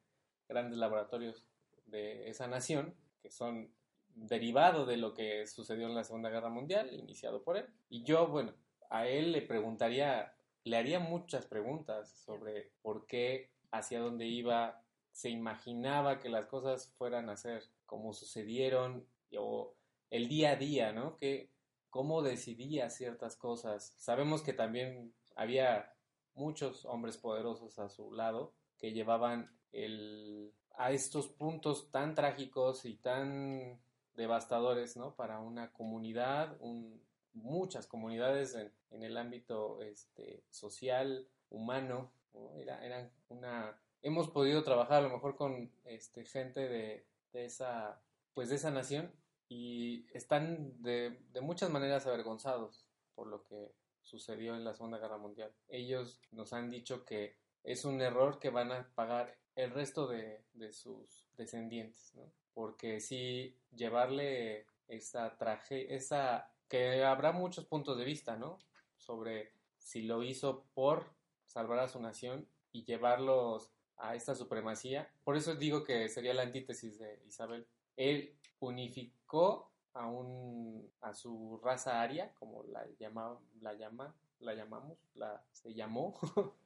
grandes 0.49 0.79
laboratorios 0.79 1.47
de 1.87 2.29
esa 2.29 2.47
nación 2.47 2.95
que 3.21 3.31
son 3.31 3.73
derivado 4.15 4.87
de 4.87 4.97
lo 4.97 5.13
que 5.15 5.47
sucedió 5.47 5.87
en 5.87 5.95
la 5.95 6.05
Segunda 6.05 6.31
Guerra 6.31 6.49
Mundial, 6.49 6.93
iniciado 6.93 7.43
por 7.43 7.57
él. 7.57 7.67
Y 7.89 8.05
yo, 8.05 8.29
bueno, 8.29 8.55
a 8.91 9.09
él 9.09 9.33
le 9.33 9.43
preguntaría, 9.43 10.37
le 10.63 10.77
haría 10.77 11.01
muchas 11.01 11.47
preguntas 11.47 12.11
sobre 12.11 12.71
por 12.83 13.07
qué, 13.07 13.51
hacia 13.73 14.01
dónde 14.01 14.27
iba, 14.27 14.83
se 15.11 15.31
imaginaba 15.31 16.21
que 16.21 16.29
las 16.29 16.47
cosas 16.47 16.93
fueran 16.97 17.29
a 17.29 17.37
ser 17.37 17.65
como 17.87 18.13
sucedieron, 18.13 19.07
o 19.37 19.75
el 20.15 20.29
día 20.29 20.53
a 20.53 20.57
día, 20.57 20.93
¿no? 20.93 21.17
Que, 21.17 21.51
cómo 21.91 22.23
decidía 22.23 22.89
ciertas 22.89 23.37
cosas. 23.37 23.95
Sabemos 23.97 24.43
que 24.43 24.53
también 24.53 25.12
había 25.35 25.93
muchos 26.35 26.85
hombres 26.85 27.19
poderosos 27.19 27.81
a 27.81 27.89
su 27.89 28.12
lado 28.12 28.53
que 28.79 28.93
llevaban 28.93 29.51
el, 29.73 30.53
a 30.77 30.93
estos 30.93 31.29
puntos 31.29 31.91
tan 31.91 32.15
trágicos 32.15 32.85
y 32.85 32.97
tan 32.97 33.81
devastadores, 34.15 34.97
¿no? 34.97 35.17
Para 35.17 35.41
una 35.41 35.73
comunidad, 35.73 36.57
un, 36.61 37.03
muchas 37.33 37.89
comunidades 37.89 38.55
en, 38.55 39.03
el 39.03 39.17
ámbito 39.17 39.83
este, 39.83 40.45
social, 40.49 41.27
humano, 41.51 42.12
¿no? 42.33 42.57
Era, 42.57 42.85
eran 42.85 43.11
una... 43.29 43.77
Hemos 44.01 44.31
podido 44.31 44.62
trabajar 44.62 44.99
a 44.99 45.09
lo 45.09 45.15
mejor 45.15 45.35
con 45.35 45.73
este, 45.85 46.25
gente 46.25 46.69
de 46.69 47.05
esa, 47.33 48.01
pues 48.33 48.51
de 48.51 48.57
esa 48.57 48.71
nación 48.71 49.12
y 49.49 50.07
están 50.13 50.83
de, 50.83 51.21
de 51.33 51.41
muchas 51.41 51.71
maneras 51.71 52.07
avergonzados 52.07 52.87
por 53.15 53.27
lo 53.27 53.45
que 53.45 53.73
sucedió 54.03 54.55
en 54.55 54.65
la 54.65 54.75
Segunda 54.75 54.99
Guerra 54.99 55.19
Mundial. 55.19 55.53
Ellos 55.69 56.21
nos 56.31 56.53
han 56.53 56.71
dicho 56.71 57.05
que 57.05 57.37
es 57.63 57.85
un 57.85 58.01
error 58.01 58.39
que 58.39 58.51
van 58.51 58.73
a 58.73 58.89
pagar 58.95 59.37
el 59.57 59.71
resto 59.71 60.07
de, 60.07 60.45
de 60.53 60.73
sus 60.73 61.27
descendientes, 61.37 62.13
¿no? 62.15 62.31
Porque 62.53 63.01
sí, 63.01 63.57
llevarle 63.75 64.67
esa 64.89 65.37
tragedia, 65.37 65.97
esa, 65.97 66.51
que 66.69 67.03
habrá 67.03 67.33
muchos 67.33 67.65
puntos 67.65 67.97
de 67.97 68.05
vista, 68.05 68.37
¿no? 68.37 68.59
Sobre 68.97 69.53
si 69.79 70.03
lo 70.03 70.23
hizo 70.23 70.65
por 70.75 71.13
salvar 71.47 71.79
a 71.81 71.89
su 71.89 72.01
nación 72.01 72.49
y 72.73 72.85
llevarlos 72.85 73.73
a 73.97 74.15
esta 74.15 74.35
supremacía. 74.35 75.11
Por 75.25 75.37
eso 75.37 75.55
digo 75.55 75.85
que 75.85 76.09
sería 76.09 76.35
la 76.35 76.43
antítesis 76.43 76.99
de 76.99 77.23
Isabel. 77.27 77.67
Él 77.97 78.37
unificó 78.65 79.71
a 79.93 80.07
un 80.07 80.91
a 81.01 81.15
su 81.15 81.61
raza 81.62 82.01
aria, 82.03 82.33
como 82.35 82.65
la 82.65 82.87
llama, 82.99 83.39
la 83.61 83.75
llama, 83.75 84.15
la 84.41 84.55
llamamos, 84.55 84.99
la 85.15 85.43
se 85.53 85.73
llamó, 85.75 86.15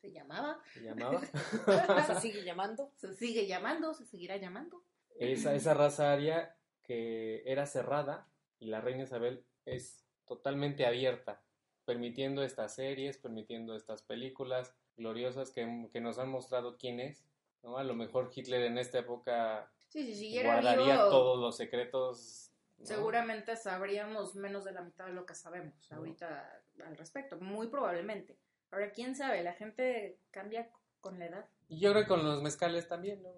Se 0.00 0.12
llamaba, 0.12 0.60
se 0.72 0.80
llamaba. 0.80 1.20
Se 2.06 2.20
sigue 2.20 2.44
llamando. 2.44 2.90
se 2.96 3.14
sigue 3.14 3.46
llamando, 3.46 3.94
se 3.94 4.06
seguirá 4.06 4.36
llamando. 4.36 4.82
esa, 5.18 5.54
esa 5.54 5.74
raza 5.74 6.12
aria 6.12 6.56
que 6.82 7.42
era 7.44 7.66
cerrada 7.66 8.26
y 8.58 8.66
la 8.66 8.80
reina 8.80 9.04
Isabel 9.04 9.44
es 9.66 10.04
totalmente 10.24 10.86
abierta, 10.86 11.42
permitiendo 11.84 12.42
estas 12.42 12.74
series, 12.74 13.18
permitiendo 13.18 13.74
estas 13.74 14.02
películas 14.02 14.74
gloriosas 14.96 15.50
que, 15.50 15.88
que 15.92 16.00
nos 16.00 16.18
han 16.18 16.30
mostrado 16.30 16.76
quién 16.78 17.00
es. 17.00 17.24
¿no? 17.62 17.76
A 17.76 17.84
lo 17.84 17.94
mejor 17.94 18.30
Hitler 18.34 18.62
en 18.62 18.78
esta 18.78 19.00
época 19.00 19.70
Sí, 19.90 20.06
si 20.06 20.14
siguiera 20.14 20.54
guardaría 20.54 20.94
vivo, 20.94 21.08
todos 21.10 21.38
los 21.38 21.56
secretos. 21.56 22.46
¿no? 22.78 22.86
seguramente 22.86 23.56
sabríamos 23.56 24.34
menos 24.36 24.64
de 24.64 24.72
la 24.72 24.80
mitad 24.80 25.04
de 25.04 25.12
lo 25.12 25.26
que 25.26 25.34
sabemos 25.34 25.92
ahorita 25.92 26.62
al 26.86 26.96
respecto, 26.96 27.36
muy 27.38 27.68
probablemente. 27.68 28.38
Ahora, 28.70 28.90
quién 28.92 29.14
sabe, 29.14 29.42
la 29.42 29.52
gente 29.52 30.18
cambia 30.30 30.70
con 31.00 31.18
la 31.18 31.26
edad. 31.26 31.48
Y 31.68 31.78
yo 31.80 31.90
creo 31.90 32.04
que 32.04 32.08
con 32.08 32.24
los 32.24 32.40
mezcales 32.42 32.88
también, 32.88 33.22
¿no? 33.22 33.30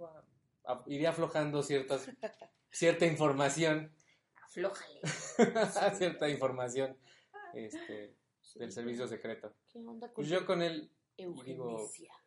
A- 0.65 0.85
iría 0.87 1.11
aflojando 1.11 1.63
ciertas, 1.65 2.07
cierta 2.71 3.07
información, 3.07 3.93
Aflójale. 4.43 5.01
cierta 5.97 6.29
información 6.29 6.97
este, 7.55 8.15
del 8.57 8.71
servicio 8.71 9.09
secreto. 9.09 9.55
¿Qué 9.73 9.79
onda 9.79 10.07
con 10.09 10.15
Pues 10.15 10.29
yo 10.29 10.47
con 10.47 10.63
él 10.63 10.91
Eugenia? 11.17 11.67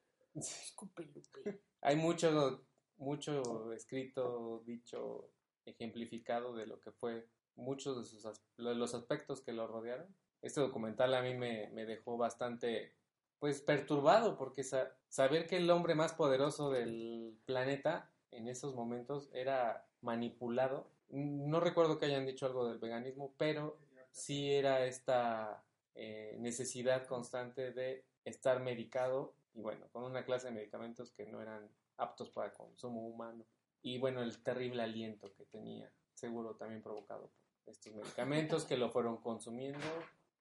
Disculpe, 0.34 1.04
Lupe. 1.04 1.62
Hay 1.82 1.96
mucho, 1.96 2.66
mucho 2.98 3.74
escrito, 3.74 4.62
dicho, 4.66 5.30
ejemplificado 5.66 6.56
de 6.56 6.66
lo 6.68 6.80
que 6.80 6.92
fue 6.92 7.28
muchos 7.56 7.98
de 7.98 8.04
sus 8.04 8.42
los 8.58 8.94
aspectos 8.94 9.42
que 9.42 9.54
lo 9.54 9.68
rodearon. 9.68 10.08
Este 10.42 10.62
documental 10.62 11.14
a 11.14 11.22
mí 11.22 11.34
me, 11.34 11.70
me 11.72 11.86
dejó 11.86 12.18
bastante, 12.18 12.94
pues, 13.40 13.62
perturbado, 13.62 14.38
porque 14.38 14.64
sa- 14.64 14.92
saber 15.10 15.48
que 15.48 15.58
el 15.58 15.70
hombre 15.70 15.96
más 15.96 16.14
poderoso 16.14 16.70
del 16.70 17.38
planeta 17.46 18.12
en 18.32 18.48
esos 18.48 18.76
momentos 18.76 19.30
era 19.34 19.88
manipulado. 20.02 20.88
No 21.10 21.60
recuerdo 21.60 21.98
que 21.98 22.06
hayan 22.06 22.26
dicho 22.26 22.46
algo 22.46 22.68
del 22.68 22.80
veganismo, 22.80 23.34
pero 23.38 23.78
sí 24.12 24.52
era 24.52 24.86
esta 24.86 25.64
eh, 25.96 26.36
necesidad 26.40 27.06
constante 27.08 27.72
de 27.72 28.06
estar 28.26 28.60
medicado 28.62 29.34
y 29.54 29.62
bueno, 29.62 29.88
con 29.92 30.04
una 30.04 30.26
clase 30.26 30.48
de 30.48 30.54
medicamentos 30.54 31.12
que 31.12 31.26
no 31.26 31.42
eran 31.42 31.70
aptos 31.98 32.30
para 32.30 32.54
consumo 32.54 33.08
humano. 33.08 33.46
Y 33.82 33.98
bueno, 34.00 34.22
el 34.22 34.42
terrible 34.42 34.84
aliento 34.84 35.34
que 35.36 35.46
tenía, 35.46 35.92
seguro 36.14 36.56
también 36.56 36.82
provocado 36.82 37.32
por 37.64 37.74
estos 37.74 37.94
medicamentos 37.94 38.66
que 38.66 38.78
lo 38.78 38.90
fueron 38.90 39.18
consumiendo 39.18 39.86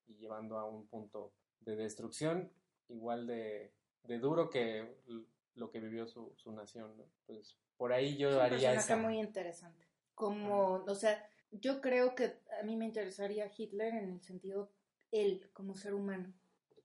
y 0.07 0.15
llevando 0.15 0.59
a 0.59 0.65
un 0.65 0.87
punto 0.87 1.33
de 1.61 1.77
destrucción 1.77 2.51
igual 2.89 3.27
de, 3.27 3.73
de 4.03 4.19
duro 4.19 4.51
que 4.51 4.97
lo 5.55 5.71
que 5.71 5.81
vivió 5.81 6.07
su, 6.07 6.33
su 6.37 6.53
nación, 6.53 6.97
¿no? 6.97 7.05
Pues 7.27 7.57
por 7.77 7.93
ahí 7.93 8.17
yo 8.17 8.31
Es 8.31 8.37
haría 8.37 8.71
personaje 8.71 8.93
esa... 8.93 8.97
muy 8.97 9.19
interesante. 9.19 9.87
Como, 10.15 10.85
o 10.87 10.95
sea, 10.95 11.29
yo 11.51 11.81
creo 11.81 12.15
que 12.15 12.39
a 12.61 12.63
mí 12.65 12.77
me 12.77 12.85
interesaría 12.85 13.51
Hitler 13.57 13.95
en 13.95 14.13
el 14.13 14.21
sentido 14.23 14.71
él 15.11 15.49
como 15.53 15.77
ser 15.77 15.95
humano, 15.95 16.33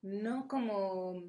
no 0.01 0.47
como 0.47 1.23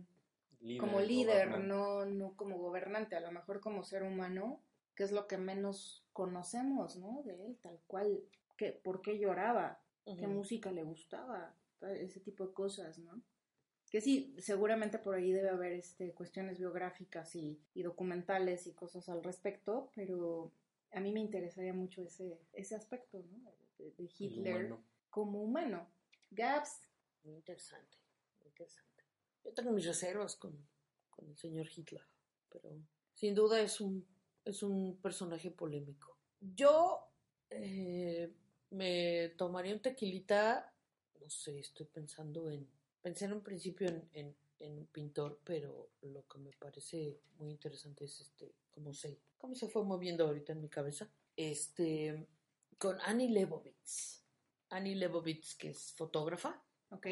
líder, 0.61 0.81
como 0.81 1.01
líder, 1.01 1.59
no, 1.61 2.05
no 2.05 2.37
como 2.37 2.59
gobernante, 2.59 3.17
a 3.17 3.21
lo 3.21 3.33
mejor 3.33 3.61
como 3.61 3.83
ser 3.83 4.03
humano, 4.03 4.63
que 4.95 5.05
es 5.05 5.13
lo 5.13 5.27
que 5.27 5.39
menos 5.39 6.05
conocemos, 6.13 6.97
¿no? 6.97 7.23
De 7.25 7.47
él, 7.47 7.59
tal 7.63 7.81
cual, 7.87 8.23
que, 8.57 8.73
por 8.73 9.03
qué 9.03 9.19
lloraba, 9.19 9.81
qué 10.05 10.27
música 10.27 10.71
le 10.73 10.83
gustaba, 10.83 11.55
ese 11.81 12.21
tipo 12.21 12.47
de 12.47 12.53
cosas, 12.53 12.99
¿no? 12.99 13.23
Que 13.91 14.01
sí, 14.01 14.37
seguramente 14.39 14.99
por 14.99 15.15
ahí 15.17 15.33
debe 15.33 15.49
haber 15.49 15.73
este, 15.73 16.13
cuestiones 16.13 16.59
biográficas 16.59 17.35
y, 17.35 17.61
y 17.75 17.83
documentales 17.83 18.67
y 18.67 18.73
cosas 18.73 19.09
al 19.09 19.25
respecto, 19.25 19.91
pero 19.95 20.53
a 20.93 21.01
mí 21.01 21.13
me 21.13 21.21
interesaría 21.21 21.73
mucho 21.73 22.03
ese, 22.03 22.39
ese 22.53 22.75
aspecto, 22.75 23.23
¿no? 23.23 23.53
De, 23.79 24.11
Hitler 24.19 24.67
humano. 24.67 24.85
como 25.09 25.43
humano. 25.43 25.91
Gaps, 26.31 26.83
Muy 27.25 27.35
interesante, 27.35 27.97
muy 28.39 28.49
interesante. 28.49 29.00
Yo 29.45 29.53
tengo 29.53 29.73
mis 29.73 29.87
reservas 29.87 30.37
con, 30.37 30.57
con 31.11 31.29
el 31.29 31.37
señor 31.37 31.69
Hitler, 31.75 32.03
pero 32.51 32.71
sin 33.15 33.35
duda 33.35 33.61
es 33.61 33.81
un, 33.81 34.07
es 34.45 34.63
un 34.63 34.99
personaje 35.01 35.51
polémico. 35.51 36.17
Yo 36.41 37.11
eh, 37.51 38.33
me 38.71 39.31
tomaría 39.37 39.75
un 39.75 39.83
tequilita, 39.83 40.73
no 41.21 41.29
sé, 41.29 41.59
estoy 41.59 41.87
pensando 41.87 42.51
en, 42.51 42.69
pensé 43.03 43.27
en 43.27 43.35
un 43.35 43.43
principio 43.43 43.89
en, 43.89 44.09
en, 44.59 44.79
un 44.79 44.87
pintor, 44.87 45.41
pero 45.43 45.91
lo 46.03 46.27
que 46.27 46.39
me 46.39 46.53
parece 46.53 47.21
muy 47.39 47.51
interesante 47.51 48.05
es 48.05 48.21
este, 48.21 48.55
cómo 48.71 48.93
se, 48.93 49.19
cómo 49.39 49.55
se 49.55 49.69
fue 49.69 49.85
moviendo 49.85 50.27
ahorita 50.27 50.53
en 50.53 50.61
mi 50.61 50.69
cabeza, 50.69 51.11
este, 51.35 52.27
con 52.79 53.01
Annie 53.01 53.31
Leibovitz. 53.31 54.23
Annie 54.69 54.95
Leibovitz, 54.95 55.57
que 55.57 55.71
es 55.71 55.93
fotógrafa, 55.97 56.63
¿ok? 56.91 57.07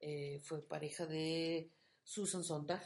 Eh, 0.00 0.40
fue 0.42 0.62
pareja 0.62 1.06
de 1.06 1.70
Susan 2.04 2.44
Sontag 2.44 2.82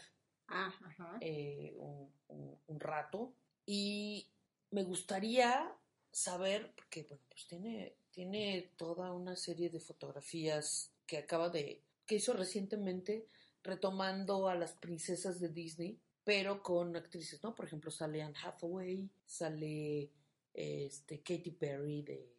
Ah, 0.49 0.73
ajá. 0.85 1.19
eh, 1.21 1.75
un, 1.77 2.13
un- 2.29 2.59
un 2.67 2.81
rato 2.81 3.35
y 3.67 4.29
me 4.71 4.85
gustaría 4.85 5.73
saber, 6.11 6.73
porque 6.75 7.05
bueno, 7.05 7.23
pues 7.31 7.47
tiene, 7.47 7.97
tiene 8.11 8.73
toda 8.77 9.13
una 9.13 9.37
serie 9.37 9.71
de 9.71 9.81
fotografías 9.81 10.93
que 11.07 11.19
acaba 11.19 11.49
de, 11.49 11.83
que 12.07 12.17
hizo 12.17 12.33
recientemente 12.35 13.29
retomando 13.63 14.49
a 14.49 14.55
las 14.55 14.73
princesas 14.73 15.41
de 15.41 15.49
Disney, 15.49 16.01
pero 16.25 16.63
con 16.63 16.95
actrices, 16.97 17.43
¿no? 17.43 17.55
Por 17.55 17.67
ejemplo, 17.67 17.91
sale 17.91 18.23
Anne 18.23 18.35
Hathaway, 18.43 19.09
sale 19.27 20.11
este, 20.53 21.23
Katy 21.23 21.51
Perry 21.53 22.03
de, 22.03 22.35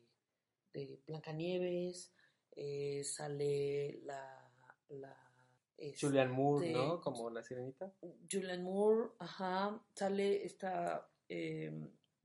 de 0.74 1.01
Blancanieves, 1.07 2.11
eh, 2.55 3.03
sale 3.03 3.99
la... 4.03 4.42
la 4.89 5.15
este, 5.77 6.07
Julian 6.07 6.31
Moore, 6.31 6.71
¿no? 6.71 7.01
Como 7.01 7.29
la 7.29 7.43
sirenita. 7.43 7.91
Julianne 8.31 8.63
Moore, 8.63 9.09
ajá, 9.19 9.81
sale 9.95 10.45
esta 10.45 11.09
eh, 11.29 11.71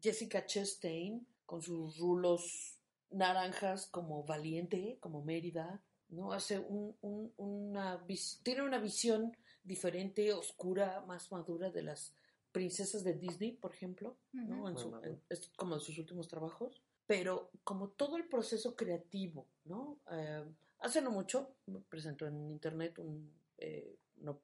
Jessica 0.00 0.44
Chastain 0.46 1.26
con 1.46 1.62
sus 1.62 1.98
rulos 1.98 2.78
naranjas 3.10 3.86
como 3.86 4.22
valiente, 4.24 4.98
como 5.00 5.22
Mérida, 5.22 5.82
¿no? 6.10 6.32
Hace 6.32 6.58
un, 6.58 6.96
un- 7.00 7.32
una 7.36 8.04
tiene 8.42 8.62
una 8.62 8.78
visión 8.78 9.36
diferente, 9.64 10.32
oscura, 10.32 11.02
más 11.06 11.32
madura 11.32 11.70
de 11.70 11.82
las 11.82 12.14
princesas 12.52 13.02
de 13.04 13.14
Disney, 13.14 13.52
por 13.52 13.72
ejemplo, 13.74 14.16
¿no? 14.32 14.68
En 14.68 14.76
su- 14.78 14.88
en- 15.04 15.22
es 15.30 15.48
como 15.56 15.74
en 15.74 15.80
sus 15.80 15.98
últimos 15.98 16.28
trabajos, 16.28 16.82
pero 17.06 17.50
como 17.64 17.88
todo 17.88 18.16
el 18.18 18.28
proceso 18.28 18.76
creativo, 18.76 19.46
¿no? 19.64 19.98
Eh, 20.10 20.44
hace 20.80 21.00
no 21.02 21.10
mucho 21.10 21.56
me 21.66 21.80
presentó 21.80 22.26
en 22.26 22.50
internet 22.50 22.98
un, 22.98 23.32
eh, 23.58 23.96
no- 24.16 24.40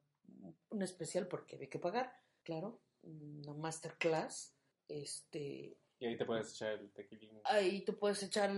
un 0.69 0.81
especial 0.81 1.27
porque 1.27 1.55
había 1.55 1.69
que 1.69 1.79
pagar, 1.79 2.11
claro, 2.43 2.79
una 3.03 3.53
masterclass, 3.53 4.53
este, 4.87 5.77
Y 5.99 6.05
ahí 6.05 6.17
te 6.17 6.25
puedes 6.25 6.51
echar 6.53 6.73
el 6.73 6.91
tequilín. 6.91 7.39
ahí 7.45 7.81
te 7.85 7.93
puedes 7.93 8.21
echar, 8.23 8.51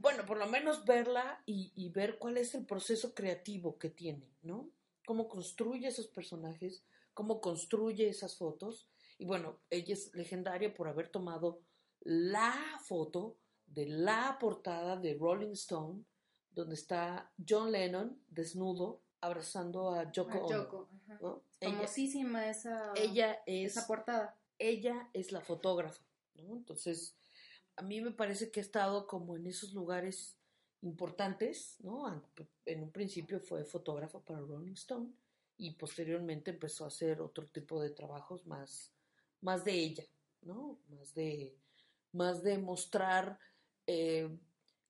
bueno, 0.00 0.26
por 0.26 0.38
lo 0.38 0.46
menos 0.46 0.84
verla 0.84 1.42
y, 1.46 1.72
y 1.76 1.90
ver 1.90 2.18
cuál 2.18 2.36
es 2.38 2.54
el 2.54 2.66
proceso 2.66 3.14
creativo 3.14 3.78
que 3.78 3.90
tiene, 3.90 4.34
¿no? 4.42 4.70
Cómo 5.06 5.28
construye 5.28 5.88
esos 5.88 6.08
personajes, 6.08 6.84
cómo 7.14 7.40
construye 7.40 8.08
esas 8.08 8.36
fotos. 8.36 8.88
Y 9.18 9.26
bueno, 9.26 9.60
ella 9.70 9.94
es 9.94 10.14
legendaria 10.14 10.74
por 10.74 10.88
haber 10.88 11.08
tomado 11.10 11.60
la 12.00 12.54
foto 12.84 13.36
de 13.66 13.86
la 13.86 14.36
portada 14.40 14.96
de 14.96 15.14
Rolling 15.14 15.52
Stone, 15.52 16.04
donde 16.54 16.74
está 16.74 17.32
John 17.48 17.72
Lennon 17.72 18.18
desnudo 18.28 19.02
abrazando 19.20 19.90
a 19.90 20.10
Yoko 20.10 20.38
Ono. 20.38 20.48
Yoko, 20.50 20.88
ajá. 21.04 21.18
¿no? 21.22 21.42
Ella, 21.60 21.74
Famosísima 21.74 22.48
esa, 22.48 22.92
ella 22.96 23.42
es 23.46 23.72
esa 23.76 23.86
portada. 23.86 24.36
ella 24.58 25.08
es 25.12 25.32
la 25.32 25.40
fotógrafa, 25.40 26.02
¿no? 26.34 26.56
Entonces, 26.56 27.16
a 27.76 27.82
mí 27.82 28.00
me 28.00 28.10
parece 28.10 28.50
que 28.50 28.60
ha 28.60 28.62
estado 28.62 29.06
como 29.06 29.36
en 29.36 29.46
esos 29.46 29.72
lugares 29.72 30.36
importantes, 30.82 31.76
¿no? 31.80 32.22
En 32.66 32.82
un 32.82 32.90
principio 32.90 33.40
fue 33.40 33.64
fotógrafa 33.64 34.20
para 34.20 34.40
Rolling 34.40 34.72
Stone 34.72 35.12
y 35.56 35.70
posteriormente 35.72 36.50
empezó 36.50 36.84
a 36.84 36.88
hacer 36.88 37.20
otro 37.20 37.46
tipo 37.46 37.80
de 37.80 37.90
trabajos 37.90 38.44
más, 38.46 38.92
más 39.40 39.64
de 39.64 39.72
ella, 39.72 40.04
¿no? 40.42 40.80
Más 40.88 41.14
de, 41.14 41.56
más 42.12 42.42
de 42.42 42.58
mostrar 42.58 43.38
eh, 43.86 44.28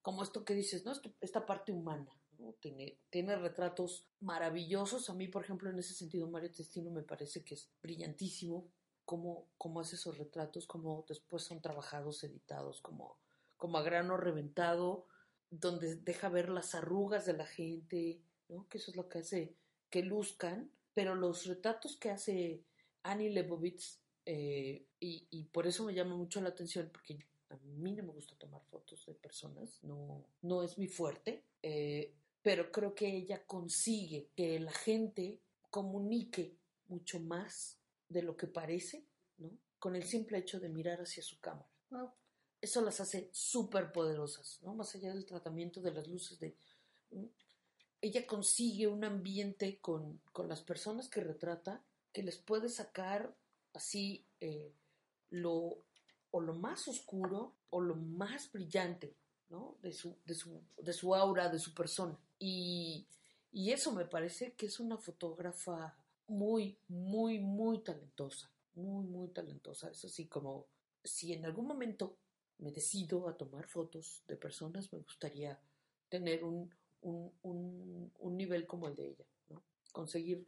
como 0.03 0.23
esto 0.23 0.45
que 0.45 0.55
dices, 0.55 0.85
¿no? 0.85 0.93
Esta 1.21 1.47
parte 1.47 1.73
humana, 1.73 2.21
¿no? 2.39 2.53
Tiene, 2.61 2.99
tiene 3.11 3.37
retratos 3.37 4.09
maravillosos. 4.21 5.09
A 5.09 5.15
mí, 5.15 5.29
por 5.29 5.45
ejemplo, 5.45 5.71
en 5.71 5.79
ese 5.79 5.95
sentido, 5.95 6.29
Mario 6.29 6.53
Testino 6.53 6.91
me 6.91 7.03
parece 7.03 7.45
que 7.45 7.55
es 7.55 7.71
brillantísimo 7.83 8.69
cómo, 9.05 9.49
cómo 9.57 9.81
hace 9.81 9.97
esos 9.97 10.19
retratos, 10.19 10.67
cómo 10.67 11.05
después 11.09 11.45
son 11.45 11.63
trabajados, 11.63 12.23
editados, 12.25 12.81
como, 12.81 13.19
como 13.57 13.79
a 13.79 13.83
grano 13.83 14.17
reventado, 14.17 15.07
donde 15.51 15.97
deja 15.97 16.29
ver 16.29 16.49
las 16.49 16.75
arrugas 16.75 17.25
de 17.27 17.35
la 17.35 17.47
gente, 17.47 18.21
¿no? 18.49 18.69
Que 18.69 18.79
eso 18.79 18.91
es 18.91 18.97
lo 18.97 19.09
que 19.09 19.21
hace 19.21 19.57
que 19.89 20.03
luzcan 20.03 20.71
pero 20.95 21.15
los 21.15 21.47
retratos 21.47 21.97
que 21.97 22.11
hace 22.11 22.65
Annie 23.03 23.31
Leibovitz, 23.31 24.01
eh, 24.25 24.87
y, 25.01 25.27
y 25.31 25.45
por 25.45 25.67
eso 25.67 25.85
me 25.85 25.95
llama 25.95 26.17
mucho 26.17 26.41
la 26.41 26.51
atención, 26.51 26.91
porque 26.93 27.27
a 27.53 27.57
mí 27.57 27.93
no 27.93 28.03
me 28.03 28.13
gusta 28.13 28.35
tomar 28.37 28.63
fotos 28.65 29.05
de 29.07 29.15
personas, 29.15 29.83
no, 29.83 30.25
no 30.43 30.63
es 30.63 30.79
mi 30.79 30.89
fuerte, 30.89 31.45
eh, 31.63 32.15
pero 32.43 32.73
creo 32.73 32.95
que 32.95 33.07
ella 33.07 33.45
consigue 33.47 34.31
que 34.35 34.59
la 34.59 34.73
gente 34.73 35.41
comunique 35.71 36.57
mucho 36.89 37.21
más 37.21 37.79
de 38.09 38.23
lo 38.23 38.37
que 38.37 38.47
parece, 38.47 39.07
¿no? 39.39 39.51
Con 39.79 39.97
el 39.97 40.05
simple 40.05 40.39
hecho 40.39 40.61
de 40.61 40.69
mirar 40.69 41.01
hacia 41.01 41.23
su 41.23 41.41
cámara. 41.41 41.69
Eso 42.61 42.81
las 42.81 43.01
hace 43.01 43.29
súper 43.33 43.93
poderosas, 43.93 44.61
¿no? 44.63 44.75
Más 44.75 44.95
allá 44.95 45.13
del 45.13 45.27
tratamiento 45.27 45.81
de 45.81 45.93
las 45.93 46.07
luces 46.07 46.39
de... 46.39 46.57
Ella 48.01 48.27
consigue 48.27 48.87
un 48.87 49.05
ambiente 49.05 49.81
con, 49.81 50.21
con 50.33 50.49
las 50.49 50.63
personas 50.63 51.09
que 51.09 51.21
retrata 51.21 51.85
que 52.13 52.23
les 52.23 52.39
puede 52.39 52.69
sacar 52.69 53.35
así 53.73 54.27
eh, 54.41 54.75
lo 55.31 55.85
o 56.33 56.41
lo 56.41 56.55
más 56.55 56.89
oscuro 56.89 57.55
o 57.71 57.81
lo 57.81 57.95
más 57.95 58.51
brillante 58.51 59.15
¿no? 59.49 59.77
de, 59.83 59.93
su, 59.93 60.17
de, 60.25 60.35
su, 60.35 60.61
de 60.77 60.93
su 60.93 61.15
aura, 61.15 61.49
de 61.49 61.59
su 61.59 61.73
persona. 61.73 62.19
Y, 62.39 63.07
y 63.53 63.71
eso 63.71 63.93
me 63.93 64.07
parece 64.07 64.55
que 64.55 64.67
es 64.67 64.81
una 64.81 64.97
fotógrafa 64.97 65.97
muy, 66.27 66.77
muy, 66.89 67.39
muy 67.39 67.83
talentosa, 67.83 68.51
muy, 68.75 69.07
muy 69.07 69.29
talentosa. 69.29 69.91
Es 69.91 70.05
así 70.05 70.27
como 70.27 70.67
si 71.05 71.33
en 71.33 71.45
algún 71.45 71.67
momento 71.67 72.17
me 72.59 72.73
decido 72.73 73.29
a 73.29 73.37
tomar 73.37 73.67
fotos 73.67 74.23
de 74.27 74.37
personas, 74.37 74.93
me 74.93 75.01
gustaría 75.01 75.61
tener 76.09 76.45
un, 76.45 76.73
un, 77.03 77.33
un, 77.43 78.13
un 78.19 78.37
nivel 78.37 78.67
como 78.67 78.89
el 78.89 78.95
de 78.95 79.09
ella, 79.09 79.25
¿no? 79.51 79.63
Conseguir 79.93 80.47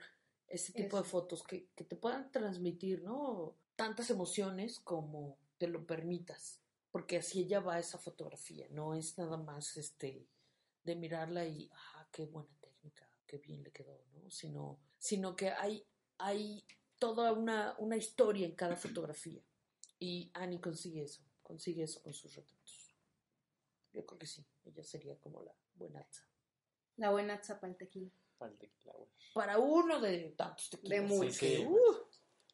ese 0.48 0.72
tipo 0.72 0.96
de 0.96 1.04
fotos 1.04 1.42
que, 1.42 1.66
que, 1.74 1.84
te 1.84 1.96
puedan 1.96 2.30
transmitir, 2.30 3.02
¿no? 3.02 3.54
Tantas 3.76 4.10
emociones 4.10 4.78
como 4.78 5.36
te 5.58 5.68
lo 5.68 5.86
permitas, 5.86 6.60
porque 6.90 7.18
así 7.18 7.42
ella 7.42 7.60
va 7.60 7.78
esa 7.78 7.98
fotografía, 7.98 8.66
no 8.70 8.94
es 8.94 9.18
nada 9.18 9.36
más 9.36 9.76
este 9.76 10.28
de 10.82 10.96
mirarla 10.96 11.46
y, 11.46 11.70
ah, 11.72 12.08
qué 12.12 12.26
buena 12.26 12.54
técnica, 12.60 13.08
qué 13.26 13.38
bien 13.38 13.62
le 13.62 13.72
quedó, 13.72 14.04
¿no? 14.12 14.30
Sino, 14.30 14.80
sino 14.98 15.34
que 15.34 15.50
hay, 15.50 15.86
hay 16.18 16.64
toda 16.98 17.32
una, 17.32 17.74
una 17.78 17.96
historia 17.96 18.46
en 18.46 18.54
cada 18.54 18.76
fotografía. 18.76 19.42
Y 19.98 20.30
Annie 20.34 20.60
consigue 20.60 21.02
eso, 21.02 21.22
consigue 21.42 21.84
eso 21.84 22.02
con 22.02 22.12
sus 22.12 22.34
retratos. 22.34 22.94
Yo 23.92 24.04
creo 24.04 24.18
que 24.18 24.26
sí, 24.26 24.44
ella 24.64 24.82
sería 24.84 25.16
como 25.20 25.42
la 25.42 25.54
buenaza. 25.74 26.22
La 26.96 27.10
buenaza 27.10 27.60
para 27.60 27.72
el 27.72 27.78
tequila. 27.78 28.10
Para 28.38 28.52
el 28.52 28.58
tequila, 28.58 28.92
güey. 28.96 29.08
Para 29.32 29.58
uno 29.58 30.00
de 30.00 30.34
tantos 30.36 30.70
tequilas. 30.70 31.00
De 31.00 31.06
muchos. 31.06 31.36
Sí, 31.36 31.56
sí. 31.56 31.66
Uh, 31.66 31.96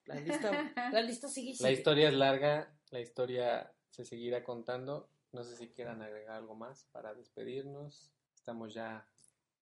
la, 0.04 0.14
lista, 0.16 0.72
la 0.92 1.02
lista 1.02 1.28
sigue 1.28 1.54
sigue. 1.54 1.64
La 1.64 1.72
historia 1.72 2.08
es 2.08 2.14
larga, 2.14 2.74
la 2.90 3.00
historia 3.00 3.72
se 3.90 4.04
seguirá 4.04 4.44
contando. 4.44 5.08
No 5.32 5.44
sé 5.44 5.56
si 5.56 5.68
quieran 5.68 6.02
agregar 6.02 6.36
algo 6.36 6.54
más 6.54 6.84
para 6.92 7.14
despedirnos. 7.14 8.10
Estamos 8.34 8.74
ya 8.74 9.06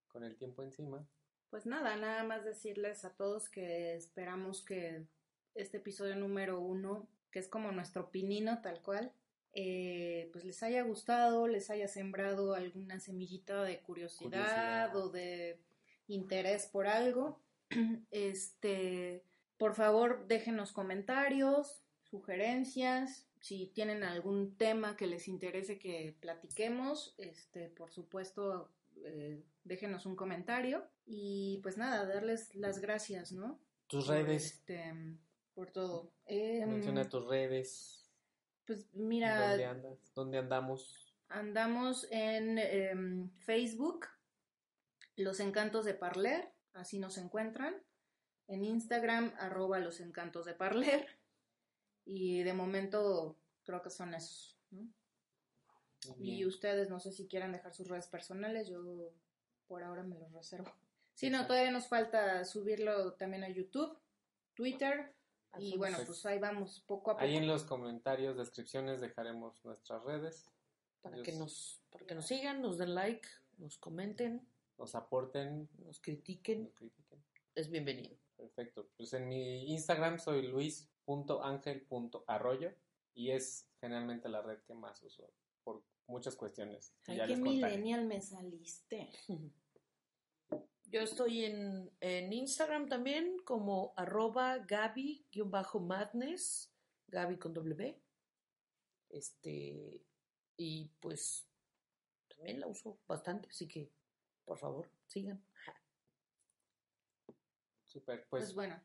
con 0.08 0.24
el 0.24 0.36
tiempo 0.36 0.62
encima. 0.62 1.06
Pues 1.50 1.66
nada, 1.66 1.96
nada 1.96 2.24
más 2.24 2.44
decirles 2.44 3.04
a 3.04 3.14
todos 3.14 3.48
que 3.48 3.94
esperamos 3.94 4.62
que 4.62 5.06
este 5.54 5.78
episodio 5.78 6.14
número 6.16 6.60
uno, 6.60 7.08
que 7.30 7.38
es 7.38 7.48
como 7.48 7.72
nuestro 7.72 8.10
pinino 8.10 8.60
tal 8.62 8.82
cual, 8.82 9.12
eh, 9.52 10.28
pues 10.32 10.44
les 10.44 10.62
haya 10.62 10.82
gustado, 10.82 11.48
les 11.48 11.70
haya 11.70 11.88
sembrado 11.88 12.54
alguna 12.54 13.00
semillita 13.00 13.62
de 13.62 13.80
curiosidad, 13.80 14.90
Curiosidad. 14.92 14.96
o 14.96 15.08
de 15.08 15.60
interés 16.06 16.66
por 16.66 16.86
algo. 16.86 17.40
Este, 18.10 19.24
por 19.58 19.74
favor, 19.74 20.26
déjenos 20.26 20.72
comentarios, 20.72 21.82
sugerencias, 22.10 23.28
si 23.40 23.66
tienen 23.68 24.02
algún 24.02 24.56
tema 24.56 24.96
que 24.96 25.06
les 25.06 25.28
interese 25.28 25.78
que 25.78 26.16
platiquemos, 26.20 27.14
este, 27.18 27.68
por 27.68 27.90
supuesto, 27.90 28.70
eh, 29.04 29.42
déjenos 29.64 30.06
un 30.06 30.16
comentario 30.16 30.88
y 31.06 31.60
pues 31.62 31.76
nada, 31.76 32.06
darles 32.06 32.54
las 32.54 32.80
gracias, 32.80 33.32
¿no? 33.32 33.60
Tus 33.86 34.06
Por, 34.06 34.14
redes, 34.16 34.44
este, 34.44 34.94
por 35.54 35.70
todo. 35.70 36.12
Eh, 36.26 36.64
menciona 36.66 37.08
tus 37.08 37.26
redes. 37.26 38.10
Pues 38.66 38.86
mira, 38.94 39.50
¿Dónde 39.50 39.64
andas? 39.64 40.12
¿Dónde 40.14 40.38
andamos? 40.38 41.08
andamos 41.28 42.06
en 42.10 42.58
em, 42.58 43.30
Facebook, 43.40 44.06
Los 45.16 45.40
Encantos 45.40 45.84
de 45.84 45.94
Parler, 45.94 46.52
así 46.72 46.98
nos 46.98 47.18
encuentran. 47.18 47.74
En 48.46 48.64
Instagram, 48.64 49.34
arroba 49.38 49.78
Los 49.78 50.00
Encantos 50.00 50.46
de 50.46 50.54
Parler. 50.54 51.17
Y 52.10 52.42
de 52.42 52.54
momento 52.54 53.36
creo 53.64 53.82
que 53.82 53.90
son 53.90 54.14
esos, 54.14 54.56
¿no? 54.70 54.88
Y 56.18 56.46
ustedes, 56.46 56.88
no 56.88 57.00
sé 57.00 57.12
si 57.12 57.28
quieran 57.28 57.52
dejar 57.52 57.74
sus 57.74 57.86
redes 57.86 58.06
personales, 58.06 58.66
yo 58.66 59.12
por 59.66 59.82
ahora 59.82 60.02
me 60.04 60.18
los 60.18 60.32
reservo. 60.32 60.72
Sí, 61.12 61.28
no, 61.28 61.46
todavía 61.46 61.70
nos 61.70 61.86
falta 61.86 62.46
subirlo 62.46 63.12
también 63.12 63.44
a 63.44 63.50
YouTube, 63.50 63.98
Twitter, 64.54 65.12
y 65.58 65.68
Hacemos 65.68 65.78
bueno, 65.78 65.98
pues 66.06 66.24
ahí 66.24 66.38
vamos, 66.38 66.82
poco 66.86 67.10
a 67.10 67.14
poco. 67.14 67.24
Ahí 67.26 67.36
en 67.36 67.46
los 67.46 67.64
comentarios, 67.64 68.38
descripciones 68.38 69.02
dejaremos 69.02 69.62
nuestras 69.64 70.02
redes. 70.02 70.46
para 71.02 71.16
Ellos 71.16 71.26
que 71.26 71.32
nos 71.34 71.82
para 71.90 72.06
que 72.06 72.14
nos 72.14 72.26
sigan, 72.26 72.62
nos 72.62 72.78
den 72.78 72.94
like, 72.94 73.28
nos 73.58 73.76
comenten, 73.76 74.48
nos 74.78 74.94
aporten, 74.94 75.68
nos 75.84 76.00
critiquen, 76.00 76.64
nos 76.64 76.74
critiquen. 76.74 77.22
es 77.54 77.68
bienvenido. 77.68 78.16
Perfecto. 78.36 78.88
Pues 78.96 79.12
en 79.12 79.28
mi 79.28 79.72
Instagram 79.72 80.18
soy 80.18 80.46
luis.angel.arroyo 81.08 82.72
y 83.14 83.30
es 83.30 83.66
generalmente 83.80 84.28
la 84.28 84.42
red 84.42 84.60
que 84.62 84.74
más 84.74 85.02
uso 85.02 85.32
por 85.64 85.82
muchas 86.06 86.36
cuestiones. 86.36 86.94
que 87.04 87.16
ya 87.16 87.26
les 87.26 87.40
contaré. 87.40 87.78
me 88.04 88.20
saliste. 88.20 89.10
Yo 90.90 91.02
estoy 91.02 91.44
en, 91.44 91.90
en 92.00 92.32
Instagram 92.32 92.88
también 92.88 93.36
como 93.44 93.92
arroba 93.96 94.56
Gaby-madness, 94.58 96.72
Gaby 97.08 97.36
con 97.36 97.52
W. 97.52 98.00
Este, 99.10 100.00
y 100.56 100.90
pues 101.00 101.46
también 102.28 102.60
la 102.60 102.68
uso 102.68 102.98
bastante, 103.06 103.50
así 103.50 103.68
que 103.68 103.92
por 104.46 104.56
favor, 104.58 104.90
sigan. 105.06 105.44
Super, 107.84 108.26
Pues, 108.30 108.44
pues, 108.44 108.54
bueno, 108.54 108.80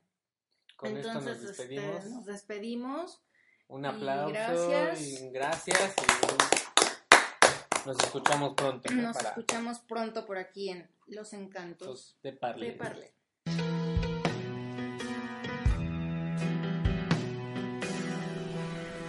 con 0.83 0.97
entonces 0.97 1.37
esto 1.37 1.41
nos 1.41 1.49
este, 1.51 1.63
despedimos. 1.63 2.05
nos 2.05 2.25
despedimos. 2.25 3.21
Un 3.67 3.85
y 3.85 3.87
aplauso 3.87 4.33
gracias. 4.69 5.01
y 5.01 5.29
gracias. 5.29 5.95
y 7.85 7.87
nos 7.87 7.99
escuchamos 7.99 8.53
pronto 8.55 8.93
¿no? 8.93 9.01
Nos 9.01 9.17
para 9.17 9.29
escuchamos 9.29 9.79
pronto 9.79 10.25
por 10.25 10.37
aquí 10.37 10.69
en 10.69 10.89
Los 11.07 11.33
Encantos 11.33 11.87
los 11.87 12.21
de 12.21 12.33
Parle. 12.33 12.65
de 12.67 12.71
Parle. 12.73 13.13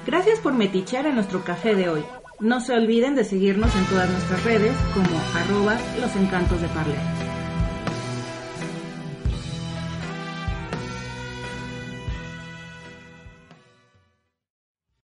Gracias 0.06 0.38
por 0.40 0.52
metichear 0.52 1.06
en 1.06 1.14
nuestro 1.14 1.44
café 1.44 1.74
de 1.74 1.88
hoy. 1.88 2.04
No 2.38 2.60
se 2.60 2.74
olviden 2.74 3.14
de 3.14 3.24
seguirnos 3.24 3.74
en 3.74 3.86
todas 3.86 4.08
nuestras 4.10 4.44
redes 4.44 4.76
como 4.92 5.18
arroba 5.34 5.78
los 6.00 6.14
encantos 6.16 6.60
de 6.60 6.68
Parler. 6.68 7.23